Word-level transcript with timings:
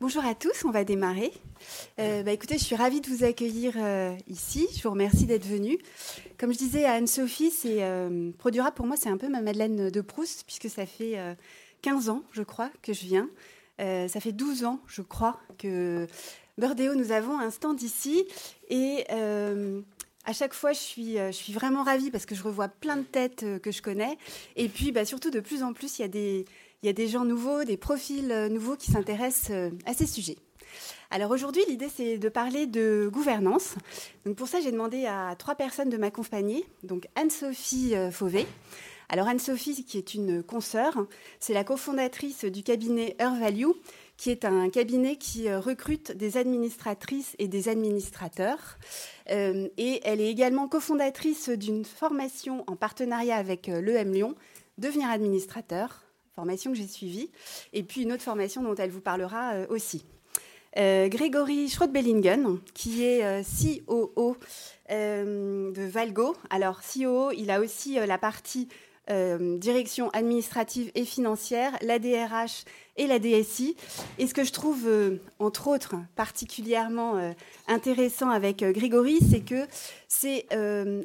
Bonjour 0.00 0.24
à 0.24 0.34
tous, 0.34 0.64
on 0.64 0.70
va 0.70 0.82
démarrer. 0.82 1.30
Euh, 1.98 2.22
bah, 2.22 2.32
écoutez, 2.32 2.56
je 2.56 2.64
suis 2.64 2.74
ravie 2.74 3.02
de 3.02 3.08
vous 3.10 3.22
accueillir 3.22 3.74
euh, 3.76 4.16
ici. 4.28 4.66
Je 4.74 4.82
vous 4.82 4.92
remercie 4.92 5.26
d'être 5.26 5.44
venu. 5.44 5.76
Comme 6.38 6.54
je 6.54 6.56
disais 6.56 6.86
à 6.86 6.92
Anne-Sophie, 6.92 7.50
c'est 7.50 7.82
euh, 7.84 8.30
Produra 8.38 8.72
pour 8.72 8.86
moi, 8.86 8.96
c'est 8.96 9.10
un 9.10 9.18
peu 9.18 9.28
ma 9.28 9.42
Madeleine 9.42 9.90
de 9.90 10.00
Proust, 10.00 10.44
puisque 10.46 10.70
ça 10.70 10.86
fait 10.86 11.18
15 11.82 12.08
ans, 12.08 12.22
je 12.32 12.42
crois, 12.42 12.70
que 12.80 12.94
je 12.94 13.04
viens. 13.04 13.28
ça 13.78 14.20
fait 14.20 14.32
12 14.32 14.64
ans, 14.64 14.80
je 14.86 15.02
crois, 15.02 15.38
que 15.58 16.06
Burdeo, 16.56 16.94
nous 16.94 17.12
avons 17.12 17.38
un 17.38 17.50
stand 17.50 17.82
ici. 17.82 18.24
Et 18.70 19.04
à 19.10 20.32
chaque 20.32 20.54
fois, 20.54 20.72
je 20.72 20.78
suis, 20.78 21.16
je 21.16 21.32
suis 21.32 21.52
vraiment 21.52 21.82
ravie 21.82 22.10
parce 22.10 22.24
que 22.24 22.34
je 22.34 22.42
revois 22.42 22.68
plein 22.68 22.96
de 22.96 23.02
têtes 23.02 23.44
que 23.60 23.70
je 23.70 23.82
connais. 23.82 24.16
Et 24.56 24.70
puis, 24.70 24.92
bah, 24.92 25.04
surtout, 25.04 25.30
de 25.30 25.40
plus 25.40 25.62
en 25.62 25.74
plus, 25.74 25.98
il 25.98 26.02
y 26.02 26.04
a 26.06 26.08
des 26.08 26.46
il 26.82 26.86
y 26.86 26.88
a 26.88 26.92
des 26.94 27.08
gens 27.08 27.24
nouveaux, 27.24 27.64
des 27.64 27.76
profils 27.76 28.30
euh, 28.32 28.48
nouveaux 28.48 28.76
qui 28.76 28.90
s'intéressent 28.90 29.50
euh, 29.50 29.70
à 29.84 29.92
ces 29.92 30.06
sujets. 30.06 30.36
Alors 31.10 31.30
aujourd'hui, 31.30 31.62
l'idée, 31.68 31.88
c'est 31.94 32.16
de 32.16 32.28
parler 32.28 32.66
de 32.66 33.10
gouvernance. 33.12 33.74
Donc 34.24 34.36
pour 34.36 34.48
ça, 34.48 34.60
j'ai 34.60 34.72
demandé 34.72 35.04
à 35.06 35.34
trois 35.36 35.56
personnes 35.56 35.90
de 35.90 35.96
m'accompagner. 35.96 36.64
Donc 36.82 37.06
Anne-Sophie 37.16 37.94
euh, 37.94 38.10
Fauvet. 38.10 38.46
Alors 39.10 39.26
Anne-Sophie, 39.26 39.84
qui 39.84 39.98
est 39.98 40.14
une 40.14 40.42
consoeur, 40.42 41.06
c'est 41.40 41.52
la 41.52 41.64
cofondatrice 41.64 42.44
du 42.44 42.62
cabinet 42.62 43.16
Earth 43.18 43.40
Value, 43.40 43.72
qui 44.16 44.30
est 44.30 44.44
un 44.44 44.70
cabinet 44.70 45.16
qui 45.16 45.52
recrute 45.52 46.12
des 46.12 46.36
administratrices 46.36 47.34
et 47.40 47.48
des 47.48 47.68
administrateurs. 47.68 48.78
et 49.26 50.00
elle 50.04 50.20
est 50.20 50.30
également 50.30 50.68
cofondatrice 50.68 51.48
d'une 51.48 51.84
formation 51.84 52.62
en 52.68 52.76
partenariat 52.76 53.34
avec 53.34 53.66
l'EM 53.66 54.12
Lyon, 54.12 54.36
Devenir 54.78 55.10
administrateur, 55.10 56.09
formation 56.40 56.72
que 56.72 56.78
j'ai 56.78 56.86
suivie, 56.86 57.30
et 57.74 57.82
puis 57.82 58.02
une 58.02 58.12
autre 58.12 58.22
formation 58.22 58.62
dont 58.62 58.74
elle 58.74 58.90
vous 58.90 59.02
parlera 59.02 59.52
euh, 59.52 59.66
aussi. 59.68 60.06
Euh, 60.78 61.08
Grégory 61.08 61.68
Schrott-Bellingen, 61.68 62.60
qui 62.72 63.04
est 63.04 63.22
euh, 63.24 63.42
COO 63.86 64.38
de 64.88 65.86
Valgo. 65.86 66.34
Alors, 66.48 66.80
COO, 66.80 67.30
il 67.32 67.50
a 67.50 67.60
aussi 67.60 67.94
la 67.94 68.18
partie 68.18 68.68
direction 69.08 70.08
administrative 70.10 70.92
et 70.94 71.04
financière, 71.04 71.76
la 71.82 71.98
DRH 71.98 72.64
et 72.96 73.08
la 73.08 73.18
DSI. 73.18 73.74
Et 74.18 74.28
ce 74.28 74.34
que 74.34 74.44
je 74.44 74.52
trouve, 74.52 74.88
entre 75.40 75.66
autres, 75.66 75.96
particulièrement 76.14 77.34
intéressant 77.66 78.30
avec 78.30 78.58
Grégory, 78.62 79.18
c'est 79.28 79.40
que 79.40 79.66
c'est 80.06 80.46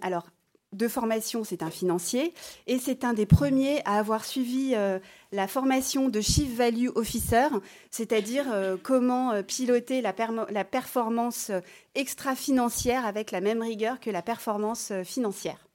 alors 0.04 0.28
de 0.76 0.88
formation, 0.88 1.44
c'est 1.44 1.64
un 1.64 1.70
financier, 1.70 2.34
et 2.68 2.80
c'est 2.80 3.04
un 3.04 3.14
des 3.14 3.26
premiers 3.26 3.82
à 3.86 3.98
avoir 3.98 4.26
suivi 4.26 4.74
euh, 4.76 5.00
la 5.32 5.48
formation 5.48 6.10
de 6.10 6.22
Chief 6.22 6.54
Value 6.56 6.90
Officer, 6.96 7.48
c'est-à-dire 7.92 8.46
euh, 8.52 8.78
comment 8.82 9.32
euh, 9.32 9.42
piloter 9.42 10.02
la, 10.02 10.14
la 10.50 10.64
performance 10.64 11.52
extra-financière 11.96 13.06
avec 13.06 13.32
la 13.32 13.42
même 13.42 13.62
rigueur 13.62 14.00
que 14.00 14.10
la 14.10 14.22
performance 14.22 14.92
financière. 15.04 15.66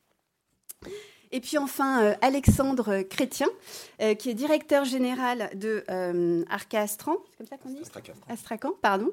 Et 1.33 1.41
puis 1.41 1.59
enfin, 1.59 2.17
Alexandre 2.23 3.03
Chrétien, 3.03 3.47
qui 4.19 4.31
est 4.31 4.35
directeur 4.35 4.85
général 4.85 5.49
de 5.55 5.85
Arca 6.51 6.81
Astran, 6.81 7.15
c'est 7.31 7.37
comme 7.39 7.47
ça 7.47 7.57
qu'on 7.57 7.69
dit? 7.69 7.83
Astracan, 8.29 8.73
pardon. 8.83 9.11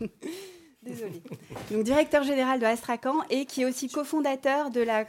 Désolée. 0.88 1.22
Donc, 1.70 1.84
directeur 1.84 2.22
général 2.22 2.60
de 2.60 2.64
Astracan 2.64 3.16
et 3.30 3.44
qui 3.44 3.62
est 3.62 3.64
aussi 3.64 3.88
cofondateur 3.88 4.70
de 4.70 4.80
la, 4.80 5.04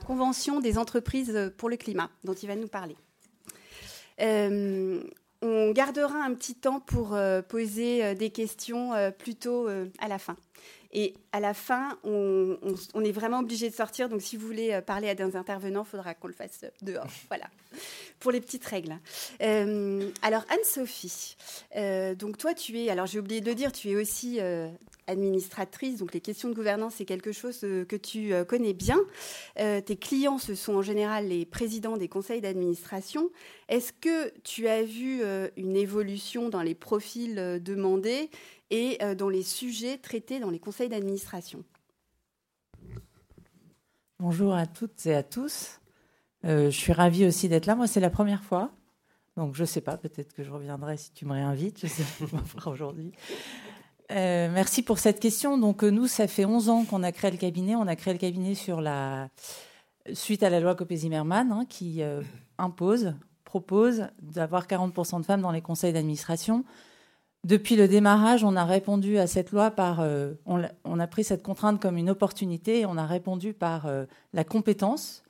Convention 0.00 0.60
des 0.60 0.78
entreprises 0.78 1.52
pour 1.56 1.68
le 1.68 1.76
climat, 1.76 2.10
dont 2.22 2.34
il 2.34 2.46
va 2.46 2.56
nous 2.56 2.68
parler. 2.68 2.96
Euh, 4.20 5.02
on 5.42 5.72
gardera 5.72 6.18
un 6.18 6.32
petit 6.34 6.54
temps 6.54 6.80
pour 6.80 7.14
euh, 7.14 7.42
poser 7.42 8.04
euh, 8.04 8.14
des 8.14 8.30
questions 8.30 8.92
plutôt 9.18 9.68
à 9.98 10.08
la 10.08 10.18
fin. 10.18 10.36
Et 10.94 11.14
à 11.32 11.40
la 11.40 11.54
fin, 11.54 11.98
on, 12.04 12.56
est 13.04 13.12
vraiment 13.12 13.40
obligé 13.40 13.68
de 13.68 13.74
sortir. 13.74 14.08
Donc, 14.08 14.22
si 14.22 14.36
vous 14.36 14.46
voulez 14.46 14.80
parler 14.86 15.08
à 15.08 15.14
des 15.14 15.36
intervenants, 15.36 15.84
il 15.86 15.90
faudra 15.90 16.14
qu'on 16.14 16.28
le 16.28 16.34
fasse 16.34 16.64
dehors. 16.82 17.06
Voilà, 17.28 17.46
pour 18.20 18.30
les 18.30 18.40
petites 18.40 18.64
règles. 18.64 18.96
alors, 19.40 20.44
Anne-Sophie, 20.48 21.36
donc 22.16 22.38
toi, 22.38 22.54
tu 22.54 22.78
es, 22.80 22.90
alors 22.90 23.06
j'ai 23.06 23.18
oublié 23.18 23.40
de 23.40 23.46
le 23.46 23.54
dire, 23.54 23.72
tu 23.72 23.90
es 23.90 23.96
aussi 23.96 24.40
administratrice, 25.06 25.98
donc 25.98 26.14
les 26.14 26.20
questions 26.20 26.48
de 26.48 26.54
gouvernance, 26.54 26.94
c'est 26.96 27.04
quelque 27.04 27.32
chose 27.32 27.60
euh, 27.64 27.84
que 27.84 27.96
tu 27.96 28.32
euh, 28.32 28.44
connais 28.44 28.72
bien. 28.72 28.98
Euh, 29.58 29.80
tes 29.80 29.96
clients, 29.96 30.38
ce 30.38 30.54
sont 30.54 30.74
en 30.74 30.82
général 30.82 31.28
les 31.28 31.44
présidents 31.44 31.96
des 31.96 32.08
conseils 32.08 32.40
d'administration. 32.40 33.30
Est-ce 33.68 33.92
que 33.92 34.32
tu 34.42 34.68
as 34.68 34.82
vu 34.82 35.22
une 35.56 35.74
évolution 35.74 36.50
dans 36.50 36.60
les 36.60 36.74
profils 36.74 37.34
demandés? 37.62 38.28
Et 38.70 38.98
dans 39.16 39.28
les 39.28 39.42
sujets 39.42 39.98
traités 39.98 40.40
dans 40.40 40.50
les 40.50 40.58
conseils 40.58 40.88
d'administration 40.88 41.64
Bonjour 44.18 44.54
à 44.54 44.66
toutes 44.66 45.06
et 45.06 45.14
à 45.14 45.22
tous. 45.22 45.80
je 46.42 46.70
suis 46.70 46.92
ravie 46.92 47.26
aussi 47.26 47.48
d'être 47.48 47.66
là. 47.66 47.74
Moi, 47.74 47.86
c'est 47.86 48.00
la 48.00 48.10
première 48.10 48.42
fois. 48.42 48.70
Donc, 49.36 49.54
je 49.54 49.62
ne 49.62 49.66
sais 49.66 49.80
pas, 49.80 49.96
peut-être 49.96 50.32
que 50.32 50.42
je 50.42 50.50
reviendrai 50.50 50.96
si 50.96 51.12
tu 51.12 51.26
me 51.26 51.32
réinvites. 51.32 51.80
Je 51.82 51.86
sais 51.88 52.04
pas 52.26 52.70
aujourd'hui. 52.70 53.12
Euh, 54.10 54.50
merci 54.52 54.82
pour 54.82 54.98
cette 54.98 55.20
question. 55.20 55.58
Donc 55.58 55.82
euh, 55.82 55.90
nous, 55.90 56.06
ça 56.06 56.28
fait 56.28 56.44
11 56.44 56.68
ans 56.68 56.84
qu'on 56.84 57.02
a 57.02 57.12
créé 57.12 57.30
le 57.30 57.36
cabinet. 57.36 57.74
On 57.74 57.86
a 57.86 57.96
créé 57.96 58.12
le 58.12 58.18
cabinet 58.18 58.54
suite 58.54 60.42
à 60.42 60.50
la 60.50 60.60
loi 60.60 60.74
Copé-Zimmermann 60.74 61.50
hein, 61.52 61.64
qui 61.68 62.02
euh, 62.02 62.20
impose, 62.58 63.14
propose 63.44 64.08
d'avoir 64.20 64.66
40% 64.66 65.20
de 65.20 65.26
femmes 65.26 65.40
dans 65.40 65.52
les 65.52 65.62
conseils 65.62 65.92
d'administration. 65.92 66.64
Depuis 67.44 67.76
le 67.76 67.88
démarrage, 67.88 68.42
on 68.42 68.56
a 68.56 68.64
répondu 68.64 69.18
à 69.18 69.26
cette 69.26 69.52
loi 69.52 69.70
par, 69.70 70.00
on, 70.46 70.62
on, 70.84 70.98
a 70.98 71.06
pris 71.06 71.24
cette 71.24 71.42
contrainte 71.42 71.80
comme 71.80 71.98
une 71.98 72.08
opportunité 72.08 72.80
et 72.80 72.86
on 72.86 72.96
a 72.96 73.04
répondu 73.04 73.52
par 73.52 73.86
la 74.32 74.44
compétence. 74.44 75.22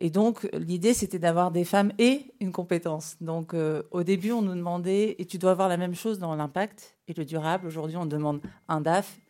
Et 0.00 0.10
donc, 0.10 0.48
l'idée, 0.52 0.92
c'était 0.92 1.20
d'avoir 1.20 1.52
des 1.52 1.64
femmes 1.64 1.92
et 1.98 2.32
une 2.40 2.50
compétence. 2.50 3.16
Donc, 3.20 3.54
au 3.92 4.02
début, 4.02 4.32
on 4.32 4.42
nous 4.42 4.56
demandait, 4.56 5.14
et 5.20 5.24
tu 5.24 5.38
dois 5.38 5.52
avoir 5.52 5.68
la 5.68 5.76
même 5.76 5.94
chose 5.94 6.18
dans 6.18 6.34
l'impact, 6.34 6.96
et 7.06 7.14
le 7.14 7.24
durable. 7.24 7.68
Aujourd'hui, 7.68 7.96
on 7.96 8.06
demande 8.06 8.40
un 8.68 8.80
DAF 8.80 9.20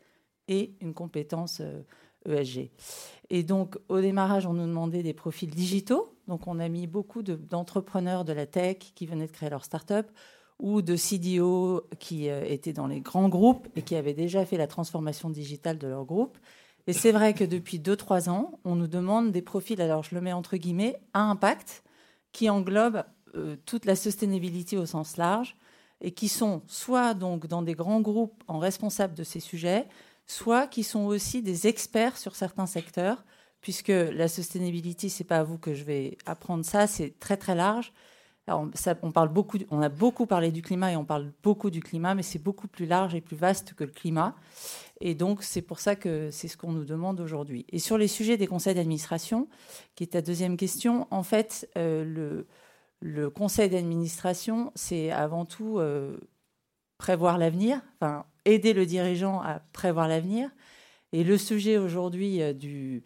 et 0.48 0.74
une 0.80 0.94
compétence 0.94 1.60
ESG. 2.26 2.58
Euh, 2.58 2.62
e 2.64 2.68
et 3.30 3.42
donc, 3.42 3.78
au 3.88 4.00
démarrage, 4.00 4.46
on 4.46 4.52
nous 4.52 4.66
demandait 4.66 5.02
des 5.02 5.14
profils 5.14 5.48
digitaux. 5.48 6.14
Donc, 6.28 6.46
on 6.46 6.58
a 6.58 6.68
mis 6.68 6.86
beaucoup 6.86 7.22
d'entrepreneurs 7.22 8.24
de, 8.24 8.32
la 8.32 8.46
tech 8.46 8.76
qui 8.94 9.06
venaient 9.06 9.26
de 9.26 9.32
créer 9.32 9.48
leur 9.48 9.64
start-up 9.64 10.06
ou 10.62 10.80
de 10.80 10.96
CDO 10.96 11.82
qui 11.98 12.30
euh, 12.30 12.44
étaient 12.46 12.72
dans 12.72 12.86
les 12.86 13.00
grands 13.00 13.28
groupes 13.28 13.68
et 13.76 13.82
qui 13.82 13.96
avaient 13.96 14.14
déjà 14.14 14.46
fait 14.46 14.56
la 14.56 14.68
transformation 14.68 15.28
digitale 15.28 15.76
de 15.76 15.88
leur 15.88 16.04
groupe. 16.04 16.38
Et 16.86 16.92
c'est 16.92 17.12
vrai 17.12 17.34
que 17.34 17.44
depuis 17.44 17.78
2-3 17.78 18.30
ans, 18.30 18.58
on 18.64 18.76
nous 18.76 18.86
demande 18.86 19.32
des 19.32 19.42
profils, 19.42 19.80
alors 19.80 20.04
je 20.04 20.14
le 20.14 20.20
mets 20.20 20.32
entre 20.32 20.56
guillemets, 20.56 20.96
à 21.12 21.22
impact, 21.22 21.82
qui 22.32 22.48
englobe 22.48 23.04
euh, 23.34 23.56
toute 23.66 23.84
la 23.84 23.96
sustainability 23.96 24.76
au 24.76 24.86
sens 24.86 25.16
large, 25.16 25.56
et 26.00 26.12
qui 26.12 26.28
sont 26.28 26.62
soit 26.66 27.14
donc 27.14 27.46
dans 27.46 27.62
des 27.62 27.74
grands 27.74 28.00
groupes 28.00 28.42
en 28.46 28.58
responsable 28.58 29.14
de 29.14 29.24
ces 29.24 29.40
sujets, 29.40 29.86
soit 30.26 30.68
qui 30.68 30.84
sont 30.84 31.06
aussi 31.06 31.42
des 31.42 31.66
experts 31.66 32.16
sur 32.16 32.36
certains 32.36 32.66
secteurs, 32.66 33.24
puisque 33.60 33.88
la 33.88 34.28
sustainability, 34.28 35.10
c'est 35.10 35.24
pas 35.24 35.38
à 35.38 35.44
vous 35.44 35.58
que 35.58 35.74
je 35.74 35.84
vais 35.84 36.18
apprendre 36.24 36.64
ça, 36.64 36.86
c'est 36.86 37.18
très 37.18 37.36
très 37.36 37.54
large. 37.54 37.92
On, 38.48 39.12
parle 39.12 39.28
beaucoup, 39.28 39.58
on 39.70 39.80
a 39.82 39.88
beaucoup 39.88 40.26
parlé 40.26 40.50
du 40.50 40.62
climat 40.62 40.92
et 40.92 40.96
on 40.96 41.04
parle 41.04 41.32
beaucoup 41.42 41.70
du 41.70 41.80
climat, 41.80 42.14
mais 42.14 42.22
c'est 42.22 42.40
beaucoup 42.40 42.66
plus 42.66 42.86
large 42.86 43.14
et 43.14 43.20
plus 43.20 43.36
vaste 43.36 43.74
que 43.74 43.84
le 43.84 43.90
climat. 43.90 44.34
Et 45.00 45.14
donc, 45.14 45.44
c'est 45.44 45.62
pour 45.62 45.78
ça 45.78 45.94
que 45.94 46.30
c'est 46.30 46.48
ce 46.48 46.56
qu'on 46.56 46.72
nous 46.72 46.84
demande 46.84 47.20
aujourd'hui. 47.20 47.64
Et 47.70 47.78
sur 47.78 47.98
les 47.98 48.08
sujets 48.08 48.36
des 48.36 48.48
conseils 48.48 48.74
d'administration, 48.74 49.48
qui 49.94 50.04
est 50.04 50.08
ta 50.08 50.22
deuxième 50.22 50.56
question, 50.56 51.06
en 51.10 51.22
fait, 51.22 51.68
euh, 51.78 52.04
le, 52.04 52.46
le 53.00 53.30
conseil 53.30 53.70
d'administration, 53.70 54.72
c'est 54.74 55.10
avant 55.10 55.44
tout 55.44 55.78
euh, 55.78 56.16
prévoir 56.98 57.38
l'avenir, 57.38 57.80
enfin, 58.00 58.24
aider 58.44 58.72
le 58.72 58.86
dirigeant 58.86 59.40
à 59.40 59.60
prévoir 59.72 60.08
l'avenir. 60.08 60.50
Et 61.12 61.24
le 61.24 61.36
sujet 61.36 61.78
aujourd'hui 61.78 62.40
euh, 62.40 62.52
du, 62.52 63.02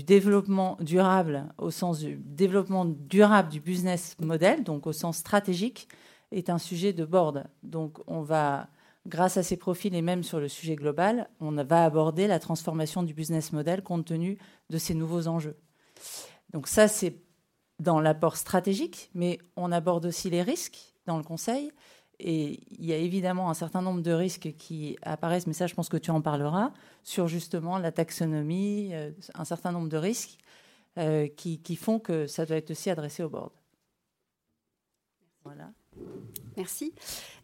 développement 0.00 0.78
durable, 0.80 1.52
au 1.58 1.70
sens 1.70 1.98
du 1.98 2.16
développement 2.16 2.86
durable 2.86 3.50
du 3.50 3.60
business 3.60 4.16
model, 4.20 4.64
donc 4.64 4.86
au 4.86 4.92
sens 4.92 5.18
stratégique, 5.18 5.88
est 6.30 6.48
un 6.48 6.58
sujet 6.58 6.92
de 6.92 7.04
board. 7.04 7.44
Donc 7.62 7.98
on 8.06 8.22
va, 8.22 8.68
grâce 9.06 9.36
à 9.36 9.42
ces 9.42 9.58
profils 9.58 9.94
et 9.94 10.00
même 10.00 10.22
sur 10.22 10.40
le 10.40 10.48
sujet 10.48 10.76
global, 10.76 11.28
on 11.40 11.52
va 11.62 11.84
aborder 11.84 12.26
la 12.26 12.38
transformation 12.38 13.02
du 13.02 13.12
business 13.12 13.52
model 13.52 13.82
compte 13.82 14.06
tenu 14.06 14.38
de 14.70 14.78
ces 14.78 14.94
nouveaux 14.94 15.28
enjeux. 15.28 15.56
Donc 16.52 16.68
ça, 16.68 16.88
c'est 16.88 17.16
dans 17.78 18.00
l'apport 18.00 18.36
stratégique, 18.36 19.10
mais 19.14 19.38
on 19.56 19.72
aborde 19.72 20.06
aussi 20.06 20.30
les 20.30 20.42
risques 20.42 20.94
dans 21.06 21.18
le 21.18 21.24
conseil. 21.24 21.72
Et 22.24 22.60
il 22.78 22.86
y 22.86 22.92
a 22.92 22.96
évidemment 22.96 23.50
un 23.50 23.54
certain 23.54 23.82
nombre 23.82 24.00
de 24.00 24.12
risques 24.12 24.54
qui 24.56 24.96
apparaissent, 25.02 25.48
mais 25.48 25.52
ça, 25.52 25.66
je 25.66 25.74
pense 25.74 25.88
que 25.88 25.96
tu 25.96 26.12
en 26.12 26.20
parleras, 26.20 26.70
sur 27.02 27.26
justement 27.26 27.78
la 27.78 27.90
taxonomie, 27.90 28.90
euh, 28.92 29.10
un 29.34 29.44
certain 29.44 29.72
nombre 29.72 29.88
de 29.88 29.96
risques 29.96 30.38
euh, 30.98 31.26
qui, 31.26 31.74
font 31.74 31.98
que 31.98 32.28
ça 32.28 32.46
doit 32.46 32.58
être 32.58 32.70
aussi 32.70 32.90
adressé 32.90 33.24
au 33.24 33.28
board. 33.28 33.50
Voilà. 35.42 35.72
Merci. 36.56 36.94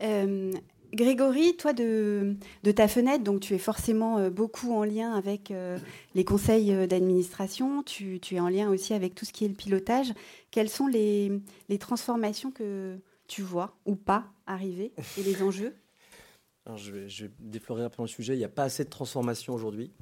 Euh, 0.01 0.53
Grégory, 0.95 1.57
toi 1.57 1.73
de, 1.73 2.37
ta 2.77 2.87
fenêtre, 2.87 3.25
donc 3.25 3.41
tu 3.41 3.55
es 3.55 3.59
forcément 3.59 4.31
beaucoup 4.31 4.73
en 4.73 4.85
lien 4.85 5.13
avec 5.13 5.53
les 6.15 6.25
conseils 6.25 6.87
d'administration, 6.87 7.83
tu, 7.83 8.21
es 8.31 8.41
en 8.41 8.49
lien 8.49 8.71
aussi 8.71 8.95
avec 8.95 9.17
tout 9.17 9.25
ce 9.25 9.33
qui 9.33 9.45
est 9.45 9.49
le 9.49 9.55
pilotage. 9.55 10.15
Quelles 10.53 10.71
sont 10.71 10.87
les, 10.87 11.43
transformations 11.81 12.53
que 12.53 12.97
tu 13.27 13.43
vois 13.43 13.77
ou 13.85 13.97
pas 13.97 14.25
arriver 14.49 14.93
et 15.19 15.23
les 15.23 15.43
enjeux 15.43 15.75
je, 16.77 16.93
vais, 16.93 17.09
je 17.09 17.27
vais 17.27 17.33
déflorer 17.39 17.89
peu 17.89 18.03
le 18.03 18.09
sujet. 18.09 18.35
Il 18.35 18.39
n'y 18.39 18.45
a 18.45 18.51
pas 18.51 18.65
assez 18.65 18.85
de 18.85 18.91
transformation 18.91 19.55
aujourd'hui 19.55 19.93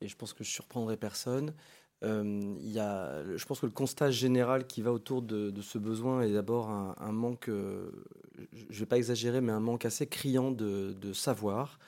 et 0.00 0.08
je 0.08 0.16
pense 0.16 0.32
que 0.32 0.44
je 0.44 0.50
surprendrai 0.50 0.96
personne. 0.96 1.54
Euh, 2.04 2.56
y 2.60 2.80
a, 2.80 3.22
je 3.36 3.44
pense 3.44 3.60
que 3.60 3.66
le 3.66 3.72
constat 3.72 4.10
général 4.10 4.66
qui 4.66 4.82
va 4.82 4.92
autour 4.92 5.22
de, 5.22 5.52
ce 5.60 5.78
besoin 5.78 6.22
est 6.22 6.32
d'abord 6.32 6.68
un, 6.68 7.12
manque, 7.12 7.48
euh, 7.48 7.90
je 8.52 8.64
ne 8.64 8.78
vais 8.78 8.86
pas 8.86 8.96
exagérer, 8.96 9.40
mais 9.40 9.52
un 9.52 9.60
manque 9.60 9.84
assez 9.84 10.08
criant 10.08 10.50
de, 10.50 11.12
savoir, 11.12 11.78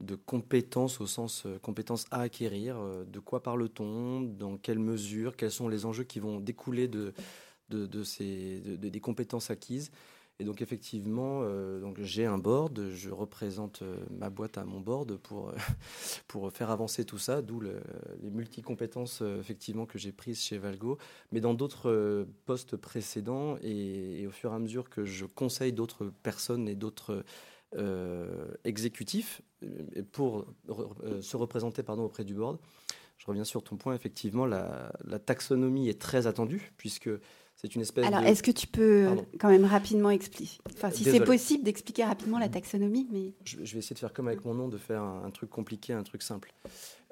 de 0.00 0.14
compétences 0.14 1.00
au 1.00 1.06
sens 1.06 1.44
euh, 1.46 1.58
compétences 1.58 2.04
à 2.12 2.20
acquérir. 2.20 2.76
de 3.06 3.18
quoi 3.18 3.42
parle-t-on? 3.42 4.20
Dans 4.20 4.56
quelle 4.56 4.78
mesure? 4.78 5.36
Quels 5.36 5.50
sont 5.50 5.68
les 5.68 5.84
enjeux 5.84 6.04
qui 6.04 6.20
vont 6.20 6.38
découler 6.38 6.86
de 6.86 7.12
ces, 8.04 8.60
des 8.60 9.00
compétences 9.00 9.50
acquises? 9.50 9.90
Et 10.38 10.44
donc 10.44 10.60
effectivement, 10.60 11.40
euh, 11.42 11.80
donc 11.80 12.00
j'ai 12.00 12.26
un 12.26 12.36
board, 12.36 12.90
je 12.90 13.10
représente 13.10 13.80
euh, 13.80 13.96
ma 14.10 14.28
boîte 14.28 14.58
à 14.58 14.64
mon 14.64 14.80
board 14.80 15.16
pour, 15.16 15.52
pour 16.28 16.52
faire 16.52 16.70
avancer 16.70 17.06
tout 17.06 17.16
ça, 17.16 17.40
d'où 17.40 17.60
les 17.60 18.30
multi-compétences 18.30 19.22
euh, 19.22 19.40
effectivement 19.40 19.86
que 19.86 19.98
j'ai 19.98 20.12
prises 20.12 20.42
chez 20.42 20.58
Valgo, 20.58 20.98
mais 21.32 21.40
dans 21.40 21.54
d'autres 21.54 22.26
postes 22.44 22.76
précédents 22.76 23.56
et, 23.62 24.26
au 24.26 24.30
fur 24.30 24.52
et 24.52 24.54
à 24.54 24.58
mesure 24.58 24.90
que 24.90 25.04
je 25.04 25.24
conseille 25.24 25.72
d'autres 25.72 26.12
personnes 26.22 26.68
et 26.68 26.74
d'autres 26.74 27.24
exécutifs 28.64 29.42
pour 30.12 30.46
se 31.20 31.36
représenter 31.36 31.82
pardon, 31.82 32.04
auprès 32.04 32.24
du 32.24 32.34
board. 32.34 32.58
Je 33.18 33.26
reviens 33.26 33.44
sur 33.44 33.62
ton 33.62 33.76
point, 33.76 33.94
effectivement, 33.94 34.46
la 34.46 35.18
taxonomie 35.24 35.88
est 35.88 36.00
très 36.00 36.26
attendue 36.26 36.72
puisque 36.78 37.10
c'est 37.66 37.74
une 37.74 37.82
espèce 37.82 38.06
Alors, 38.06 38.20
est-ce 38.20 38.42
que 38.42 38.50
tu 38.50 38.66
peux 38.66 39.08
quand 39.40 39.48
même 39.48 39.64
rapidement 39.64 40.10
expliquer, 40.10 40.58
enfin, 40.66 40.90
si 40.90 41.04
c'est 41.04 41.24
possible 41.24 41.64
d'expliquer 41.64 42.04
rapidement 42.04 42.38
la 42.38 42.48
taxonomie, 42.48 43.08
mais 43.10 43.32
je, 43.44 43.56
vais 43.56 43.78
essayer 43.78 43.94
de 43.94 43.98
faire 43.98 44.12
comme 44.12 44.28
avec 44.28 44.44
mon 44.44 44.54
nom, 44.54 44.68
de 44.68 44.78
faire 44.78 45.02
un, 45.02 45.30
truc 45.30 45.50
compliqué, 45.50 45.92
un 45.92 46.04
truc 46.04 46.22
simple. 46.22 46.52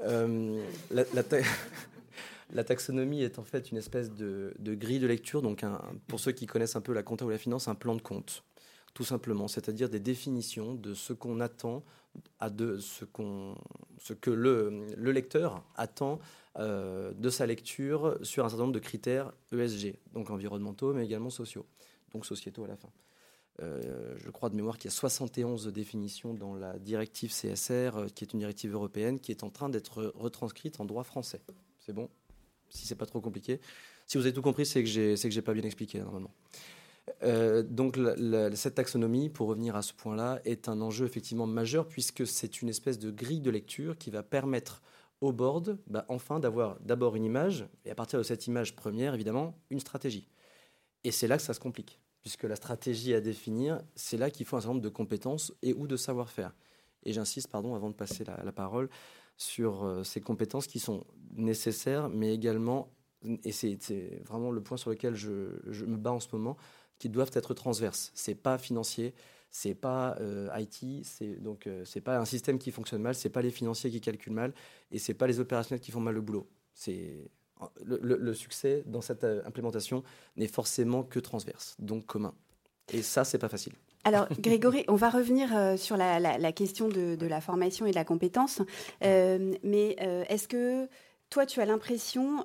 Euh, 0.03 0.63
la, 2.53 2.65
taxonomie 2.65 3.23
est 3.23 3.39
en 3.39 3.45
fait 3.45 3.71
une 3.73 3.79
espèce 3.79 4.13
de, 4.13 4.55
grille 4.61 5.01
de 5.01 5.07
lecture, 5.07 5.43
donc 5.43 5.65
un, 5.65 5.81
pour 6.07 6.21
ceux 6.21 6.33
qui 6.33 6.47
connaissent 6.47 6.77
un 6.77 6.81
peu 6.81 6.93
la 6.93 7.03
compta 7.03 7.25
ou 7.25 7.31
la 7.31 7.39
finance, 7.39 7.67
un 7.67 7.75
plan 7.75 7.97
de 7.97 8.03
compte, 8.03 8.45
tout 8.95 9.05
simplement, 9.05 9.49
c'est-à-dire 9.49 9.89
des 9.89 10.01
définitions 10.01 10.75
de 10.75 10.95
ce 10.95 11.13
qu'on 11.13 11.41
attend, 11.41 11.83
à 12.41 12.51
ce, 12.51 13.05
qu'on, 13.05 13.57
ce 13.99 14.13
que 14.13 14.31
le, 14.31 14.87
le 14.97 15.13
lecteur 15.13 15.65
attend 15.77 16.21
euh, 16.59 17.13
de 17.15 17.31
sa 17.31 17.47
lecture 17.47 18.17
sur 18.23 18.45
un 18.45 18.49
certain 18.49 18.63
nombre 18.63 18.75
de 18.75 18.79
critères 18.79 19.33
ESG, 19.53 19.97
donc 20.13 20.31
environnementaux, 20.31 20.95
mais 20.95 21.05
également 21.05 21.31
sociaux, 21.31 21.67
donc 22.13 22.27
sociétaux 22.27 22.65
à 22.65 22.69
la 22.69 22.77
fin. 22.77 22.91
Euh, 23.61 24.15
je 24.19 24.31
crois 24.31 24.51
de 24.51 24.55
mémoire 24.55 24.79
qu'il 24.79 24.89
y 24.89 24.95
a 24.95 24.97
71 24.97 25.67
définitions 25.69 26.33
dans 26.33 26.55
la 26.55 26.79
directive 26.79 27.33
CSR, 27.33 27.97
euh, 27.97 28.07
qui 28.09 28.23
est 28.23 28.33
une 28.33 28.39
directive 28.39 28.73
européenne, 28.73 29.19
qui 29.19 29.33
est 29.33 29.43
en 29.43 29.51
train 29.51 29.69
d'être 29.69 30.13
retranscrite 30.15 30.79
en 30.79 30.85
droit 30.85 31.03
français. 31.03 31.41
C'est 31.81 31.93
bon? 31.93 32.09
Si 32.69 32.87
c'est 32.87 32.95
pas 32.95 33.07
trop 33.07 33.21
compliqué. 33.21 33.61
Si 34.07 34.17
vous 34.17 34.25
avez 34.25 34.33
tout 34.33 34.43
compris, 34.43 34.65
c'est 34.65 34.83
que 34.83 34.89
j'ai, 34.89 35.43
pas 35.43 35.55
bien 35.55 35.63
expliqué 35.65 35.99
normalement. 35.99 36.33
Donc 37.23 37.99
cette 38.55 38.75
taxonomie, 38.77 39.29
pour 39.29 39.49
revenir 39.49 39.77
à 39.77 39.83
ce 39.83 39.93
point-là, 39.93 40.41
est 40.45 40.69
un 40.69 40.81
enjeu 40.81 41.07
effectivement 41.07 41.47
majeur 41.47 41.87
puisque 41.87 42.27
c'est 42.27 42.63
une 42.63 42.69
espèce 42.69 42.99
de 42.99 43.11
grille 43.11 43.41
de 43.41 43.51
lecture 43.51 43.99
qui 43.99 44.11
va 44.11 44.23
permettre 44.23 44.83
au 45.21 45.33
board, 45.33 45.79
bah, 45.87 46.05
enfin 46.09 46.39
d'avoir 46.39 46.79
d'abord 46.81 47.17
une 47.17 47.25
image, 47.25 47.67
et 47.85 47.91
à 47.91 47.95
partir 47.95 48.19
de 48.19 48.25
cette 48.25 48.47
image 48.47 48.77
première, 48.77 49.15
évidemment, 49.15 49.59
une 49.71 49.81
stratégie. 49.81 50.29
Et 51.03 51.11
c'est 51.11 51.29
là 51.29 51.37
que 51.37 51.43
ça 51.43 51.55
se 51.55 51.61
complique, 51.61 52.01
puisque 52.21 52.45
la 52.45 52.57
stratégie 52.57 53.15
à 53.15 53.21
définir, 53.21 53.81
c'est 53.95 54.17
là 54.17 54.31
qu'il 54.31 54.47
faut 54.47 54.57
un 54.57 54.61
certain 54.61 54.75
nombre 54.75 54.85
de 54.85 54.89
compétences 54.89 55.53
et 55.63 55.73
ou 55.73 55.87
de 55.87 55.97
savoir-faire. 55.97 56.55
Et 57.05 57.13
j'insiste, 57.13 57.49
pardon, 57.49 57.75
avant 57.75 57.91
de 57.91 57.95
passer 57.95 58.25
la, 58.25 58.53
parole, 58.53 58.89
sur 59.37 59.85
euh, 59.85 60.05
ces 60.05 60.21
compétences 60.21 60.67
qui 60.67 60.79
sont 60.79 61.05
nécessaires, 61.37 62.09
mais 62.09 62.35
également, 62.35 62.91
et 63.45 63.53
c'est 63.53 64.23
vraiment 64.27 64.51
le 64.51 64.63
point 64.63 64.77
sur 64.77 64.91
lequel 64.91 65.15
je, 65.15 65.85
me 65.85 65.97
bats 65.97 66.13
en 66.13 66.21
ce 66.21 66.29
moment, 66.33 66.57
qui 66.99 67.09
doivent 67.09 67.31
être 67.35 67.55
transverses. 67.55 68.11
C'est 68.15 68.35
pas 68.35 68.59
financier, 68.59 69.15
c'est 69.55 69.75
pas 69.75 70.17
euh, 70.21 70.49
IT, 70.59 71.05
c'est 71.05 71.41
donc 71.41 71.69
euh, 71.69 71.85
c'est 71.85 72.01
pas 72.01 72.19
un 72.19 72.25
système 72.25 72.59
qui 72.59 72.73
fonctionne 72.73 73.01
mal, 73.01 73.15
c'est 73.15 73.29
pas 73.29 73.41
les 73.41 73.53
financiers 73.53 73.89
qui 73.89 74.01
calculent 74.01 74.33
mal, 74.33 74.53
et 74.91 74.99
c'est 74.99 75.15
pas 75.15 75.29
les 75.29 75.39
opérationnels 75.39 75.81
qui 75.81 75.93
font 75.93 76.01
mal 76.01 76.15
le 76.15 76.21
boulot. 76.21 76.49
C'est 76.75 77.31
le, 77.85 78.35
succès 78.35 78.83
dans 78.87 79.01
cette 79.01 79.23
euh, 79.23 79.43
implémentation 79.47 80.03
n'est 80.37 80.49
forcément 80.49 81.05
que 81.05 81.21
transverse, 81.21 81.77
donc 81.79 82.05
commun. 82.05 82.35
Et 82.93 83.01
ça, 83.01 83.25
c'est 83.25 83.39
pas 83.39 83.49
facile. 83.49 83.75
Alors, 84.03 84.27
Grégory, 84.41 84.85
on 84.89 84.97
va 84.97 85.09
revenir 85.09 85.79
sur 85.79 85.97
la, 85.97 86.53
question 86.53 86.89
de, 86.89 87.15
de, 87.15 87.27
la 87.27 87.41
formation 87.41 87.87
et 87.87 87.91
de 87.91 87.95
la 87.95 88.05
compétence. 88.05 88.61
mais 89.01 89.97
est-ce 90.29 90.49
que 90.49 90.89
toi, 91.35 91.47
tu 91.47 91.61
as 91.61 91.67
l'impression 91.67 92.45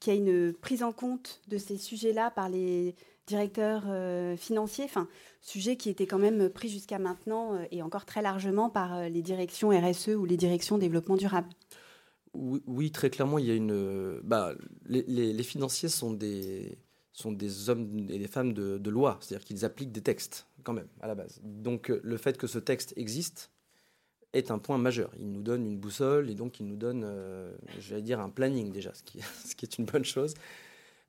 qu'il 0.00 0.12
y 0.12 0.16
a 0.16 0.18
une 0.18 0.52
prise 0.52 0.82
en 0.82 0.90
compte 0.90 1.40
de 1.46 1.58
ces 1.58 1.76
sujets-là 1.76 2.32
par 2.32 2.48
les 2.48 2.96
directeur 3.28 3.84
euh, 3.86 4.36
financier, 4.36 4.84
enfin, 4.84 5.08
sujet 5.40 5.76
qui 5.76 5.90
était 5.90 6.06
quand 6.06 6.18
même 6.18 6.50
pris 6.50 6.68
jusqu'à 6.68 6.98
maintenant 6.98 7.54
euh, 7.54 7.64
et 7.70 7.82
encore 7.82 8.04
très 8.04 8.20
largement 8.20 8.68
par 8.68 8.94
euh, 8.94 9.08
les 9.08 9.22
directions 9.22 9.68
RSE 9.70 10.08
ou 10.08 10.24
les 10.24 10.36
directions 10.36 10.76
développement 10.76 11.16
durable. 11.16 11.48
Oui, 12.34 12.90
très 12.90 13.10
clairement, 13.10 13.38
il 13.38 13.46
y 13.46 13.52
a 13.52 13.54
une. 13.54 14.20
Bah, 14.24 14.54
les, 14.86 15.42
financiers 15.44 15.88
sont 15.88 16.12
des, 16.12 16.76
sont 17.12 17.30
des 17.30 17.70
hommes 17.70 18.08
et 18.10 18.18
des 18.18 18.26
femmes 18.26 18.52
de, 18.52 18.90
loi, 18.90 19.18
c'est-à-dire 19.20 19.46
qu'ils 19.46 19.64
appliquent 19.64 19.92
des 19.92 20.00
textes, 20.00 20.48
quand 20.64 20.72
même, 20.72 20.88
à 21.00 21.06
la 21.06 21.14
base. 21.14 21.40
Donc, 21.44 21.90
le 21.90 22.16
fait 22.16 22.36
que 22.36 22.48
ce 22.48 22.58
texte 22.58 22.92
existe 22.96 23.52
est 24.34 24.50
un 24.50 24.58
point 24.58 24.78
majeur. 24.78 25.10
Il 25.18 25.32
nous 25.32 25.42
donne 25.42 25.66
une 25.66 25.78
boussole 25.78 26.28
et 26.28 26.34
donc 26.34 26.60
il 26.60 26.66
nous 26.66 26.76
donne, 26.76 27.06
j'allais 27.78 28.02
dire, 28.02 28.20
un 28.20 28.28
planning 28.28 28.70
déjà, 28.70 28.92
ce 28.94 29.02
qui, 29.02 29.20
ce 29.44 29.54
qui 29.54 29.64
est 29.64 29.78
une 29.78 29.86
bonne 29.86 30.04
chose. 30.04 30.34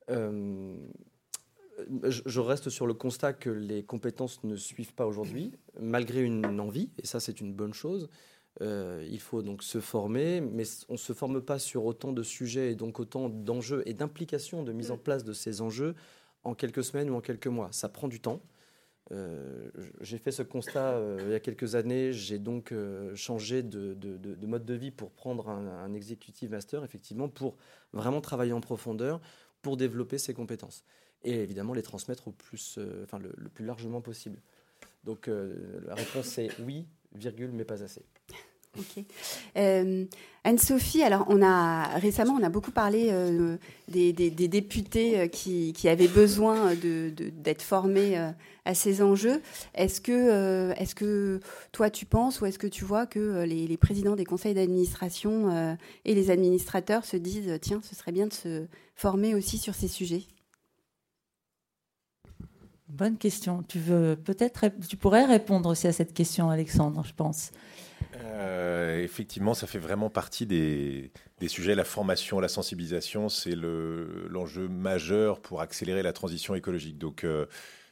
Euh, 0.09 0.75
je 2.01 2.39
reste 2.39 2.69
sur 2.69 2.87
le 2.87 2.93
constat 2.93 3.33
que 3.33 3.49
les 3.49 3.83
compétences 3.83 4.43
ne 4.43 4.55
suivent 4.55 4.93
pas 4.93 5.05
aujourd'hui, 5.05 5.51
malgré 5.79 6.21
une 6.21 6.59
envie, 6.59 6.89
et 7.01 7.05
ça 7.05 7.19
c'est 7.19 7.41
une 7.41 7.53
bonne 7.53 7.73
chose. 7.73 8.09
Euh, 8.61 9.05
il 9.09 9.19
faut 9.19 9.41
donc 9.41 9.61
se 9.63 9.81
former, 9.81 10.39
mais 10.39 10.63
on 10.87 10.93
ne 10.93 10.97
se 10.97 11.11
forme 11.11 11.41
pas 11.41 11.59
sur 11.59 11.85
autant 11.85 12.13
de 12.13 12.23
sujets 12.23 12.71
et 12.71 12.75
donc 12.75 12.99
autant 12.99 13.27
d'enjeux 13.27 13.83
et 13.85 13.93
d'implications 13.93 14.63
de 14.63 14.71
mise 14.71 14.91
en 14.91 14.97
place 14.97 15.25
de 15.25 15.33
ces 15.33 15.61
enjeux 15.61 15.95
en 16.43 16.55
quelques 16.55 16.83
semaines 16.83 17.09
ou 17.09 17.15
en 17.15 17.21
quelques 17.21 17.47
mois. 17.47 17.69
Ça 17.71 17.89
prend 17.89 18.07
du 18.07 18.21
temps. 18.21 18.41
Euh, 19.11 19.69
j'ai 20.01 20.17
fait 20.17 20.31
ce 20.31 20.41
constat 20.41 20.99
il 21.19 21.29
y 21.29 21.33
a 21.35 21.39
quelques 21.39 21.75
années. 21.75 22.11
J'ai 22.11 22.39
donc 22.39 22.73
changé 23.15 23.63
de, 23.63 23.95
mode 24.45 24.65
de 24.65 24.73
vie 24.73 24.91
pour 24.91 25.11
prendre 25.11 25.49
un, 25.49 25.93
executive 25.93 26.51
master, 26.51 26.83
effectivement, 26.83 27.29
pour 27.29 27.57
vraiment 27.93 28.21
travailler 28.21 28.53
en 28.53 28.61
profondeur, 28.61 29.21
pour 29.61 29.77
développer 29.77 30.17
ces 30.17 30.33
compétences 30.33 30.83
et 31.25 31.41
évidemment 31.41 31.73
les 31.73 31.81
transmettre 31.81 32.29
au 32.29 32.31
plus, 32.31 32.77
euh, 32.77 33.03
enfin, 33.03 33.19
le, 33.19 33.49
plus 33.49 33.65
largement 33.65 33.99
possible. 33.99 34.39
Donc 35.03 35.27
euh, 35.27 35.81
la 35.85 35.95
réponse 35.95 36.37
est 36.37 36.49
oui, 36.59 36.87
virgule, 37.13 37.51
mais 37.51 37.65
pas 37.65 37.83
assez. 37.83 38.05
Euh, 39.57 40.05
Anne-Sophie, 40.43 41.01
alors 41.01 41.25
on 41.29 41.41
a 41.41 41.97
récemment 41.97 42.37
on 42.39 42.43
a 42.43 42.49
beaucoup 42.49 42.71
parlé 42.71 43.11
des, 43.87 44.13
députés 44.29 45.29
qui, 45.29 45.89
avaient 45.89 46.07
besoin 46.07 46.73
d'être 46.75 47.63
formés 47.63 48.15
à 48.65 48.75
ces 48.75 49.01
enjeux. 49.01 49.41
Est-ce 49.73 50.01
que, 50.01 50.71
est 50.77 50.93
que 50.93 51.39
toi 51.71 51.89
tu 51.89 52.05
penses 52.05 52.41
ou 52.41 52.45
est-ce 52.45 52.59
que 52.59 52.67
tu 52.67 52.85
vois 52.85 53.07
que 53.07 53.43
les, 53.43 53.65
les 53.65 53.77
présidents 53.77 54.15
des 54.15 54.25
conseils 54.25 54.53
d'administration 54.53 55.77
et 56.05 56.13
les 56.13 56.29
administrateurs 56.29 57.05
se 57.05 57.17
disent 57.17 57.57
tiens 57.61 57.81
ce 57.81 57.95
serait 57.95 58.11
bien 58.11 58.27
de 58.27 58.33
se 58.33 58.65
former 58.95 59.33
aussi 59.33 59.57
sur 59.57 59.73
ces 59.73 59.87
sujets? 59.87 60.27
Bonne 62.87 63.17
question. 63.17 63.63
Tu 63.67 63.79
veux 63.79 64.15
peut-être, 64.15 64.67
tu 64.87 64.95
pourrais 64.95 65.25
répondre 65.25 65.69
aussi 65.69 65.87
à 65.87 65.91
cette 65.91 66.13
question, 66.13 66.49
Alexandre, 66.49 67.03
je 67.03 67.13
pense. 67.13 67.51
Euh, 68.23 69.03
effectivement, 69.03 69.53
ça 69.53 69.67
fait 69.67 69.79
vraiment 69.79 70.09
partie 70.09 70.45
des, 70.45 71.11
sujets. 71.47 71.75
La 71.75 71.83
formation, 71.83 72.39
la 72.39 72.47
sensibilisation, 72.47 73.29
c'est 73.29 73.55
l'enjeu 73.55 74.67
majeur 74.67 75.39
pour 75.39 75.61
accélérer 75.61 76.03
la 76.03 76.13
transition 76.13 76.55
écologique. 76.55 76.97
Donc, 76.97 77.23
euh, 77.23 77.45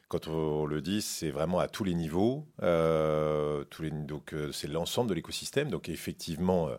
quand 0.08 0.27
on 0.27 0.65
le 0.65 0.82
dit, 0.82 1.01
c'est 1.01 1.32
vraiment 1.32 1.60
à 1.60 1.68
tous 1.68 1.84
les 1.84 1.96
niveaux, 1.96 2.46
euh, 2.62 3.63
donc 4.08 4.36
c'est 4.51 4.68
l'ensemble 4.68 5.10
de 5.10 5.15
l'écosystème. 5.15 5.72
Donc 5.72 5.89
effectivement, 5.89 6.70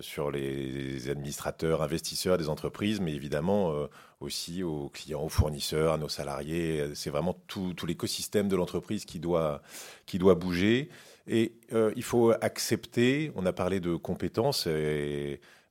sur 0.00 0.30
les 0.30 1.10
administrateurs, 1.10 1.82
investisseurs 1.82 2.38
des 2.38 2.48
entreprises, 2.48 2.98
mais 2.98 3.12
évidemment 3.12 3.74
aussi 4.20 4.62
aux 4.62 4.88
clients, 4.88 5.22
aux 5.22 5.28
fournisseurs, 5.28 5.92
à 5.92 5.98
nos 5.98 6.08
salariés. 6.08 6.94
C'est 6.94 7.10
vraiment 7.10 7.36
tout, 7.46 7.74
tout 7.74 7.84
l'écosystème 7.84 8.48
de 8.48 8.56
l'entreprise 8.56 9.04
qui 9.04 9.18
doit, 9.18 9.60
qui 10.06 10.18
doit 10.18 10.34
bouger. 10.34 10.88
Et 11.26 11.52
il 11.96 12.02
faut 12.02 12.32
accepter, 12.40 13.32
on 13.36 13.46
a 13.46 13.52
parlé 13.52 13.80
de 13.80 13.94
compétences 13.96 14.66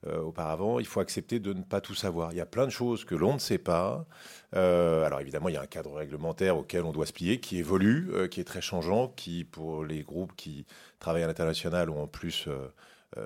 euh, 0.07 0.19
auparavant, 0.19 0.79
il 0.79 0.87
faut 0.87 0.99
accepter 0.99 1.39
de 1.39 1.53
ne 1.53 1.61
pas 1.61 1.79
tout 1.79 1.93
savoir. 1.93 2.31
Il 2.31 2.37
y 2.37 2.41
a 2.41 2.45
plein 2.47 2.65
de 2.65 2.71
choses 2.71 3.05
que 3.05 3.13
l'on 3.13 3.35
ne 3.35 3.39
sait 3.39 3.59
pas. 3.59 4.07
Euh, 4.55 5.05
alors 5.05 5.21
évidemment, 5.21 5.47
il 5.49 5.53
y 5.53 5.57
a 5.57 5.61
un 5.61 5.67
cadre 5.67 5.93
réglementaire 5.93 6.57
auquel 6.57 6.85
on 6.85 6.91
doit 6.91 7.05
se 7.05 7.13
plier, 7.13 7.39
qui 7.39 7.59
évolue, 7.59 8.09
euh, 8.11 8.27
qui 8.27 8.41
est 8.41 8.43
très 8.43 8.61
changeant, 8.61 9.09
qui 9.09 9.43
pour 9.43 9.85
les 9.85 10.01
groupes 10.01 10.35
qui 10.35 10.65
travaillent 10.97 11.21
à 11.21 11.27
l'international 11.27 11.91
ou 11.91 11.99
en 11.99 12.07
plus 12.07 12.49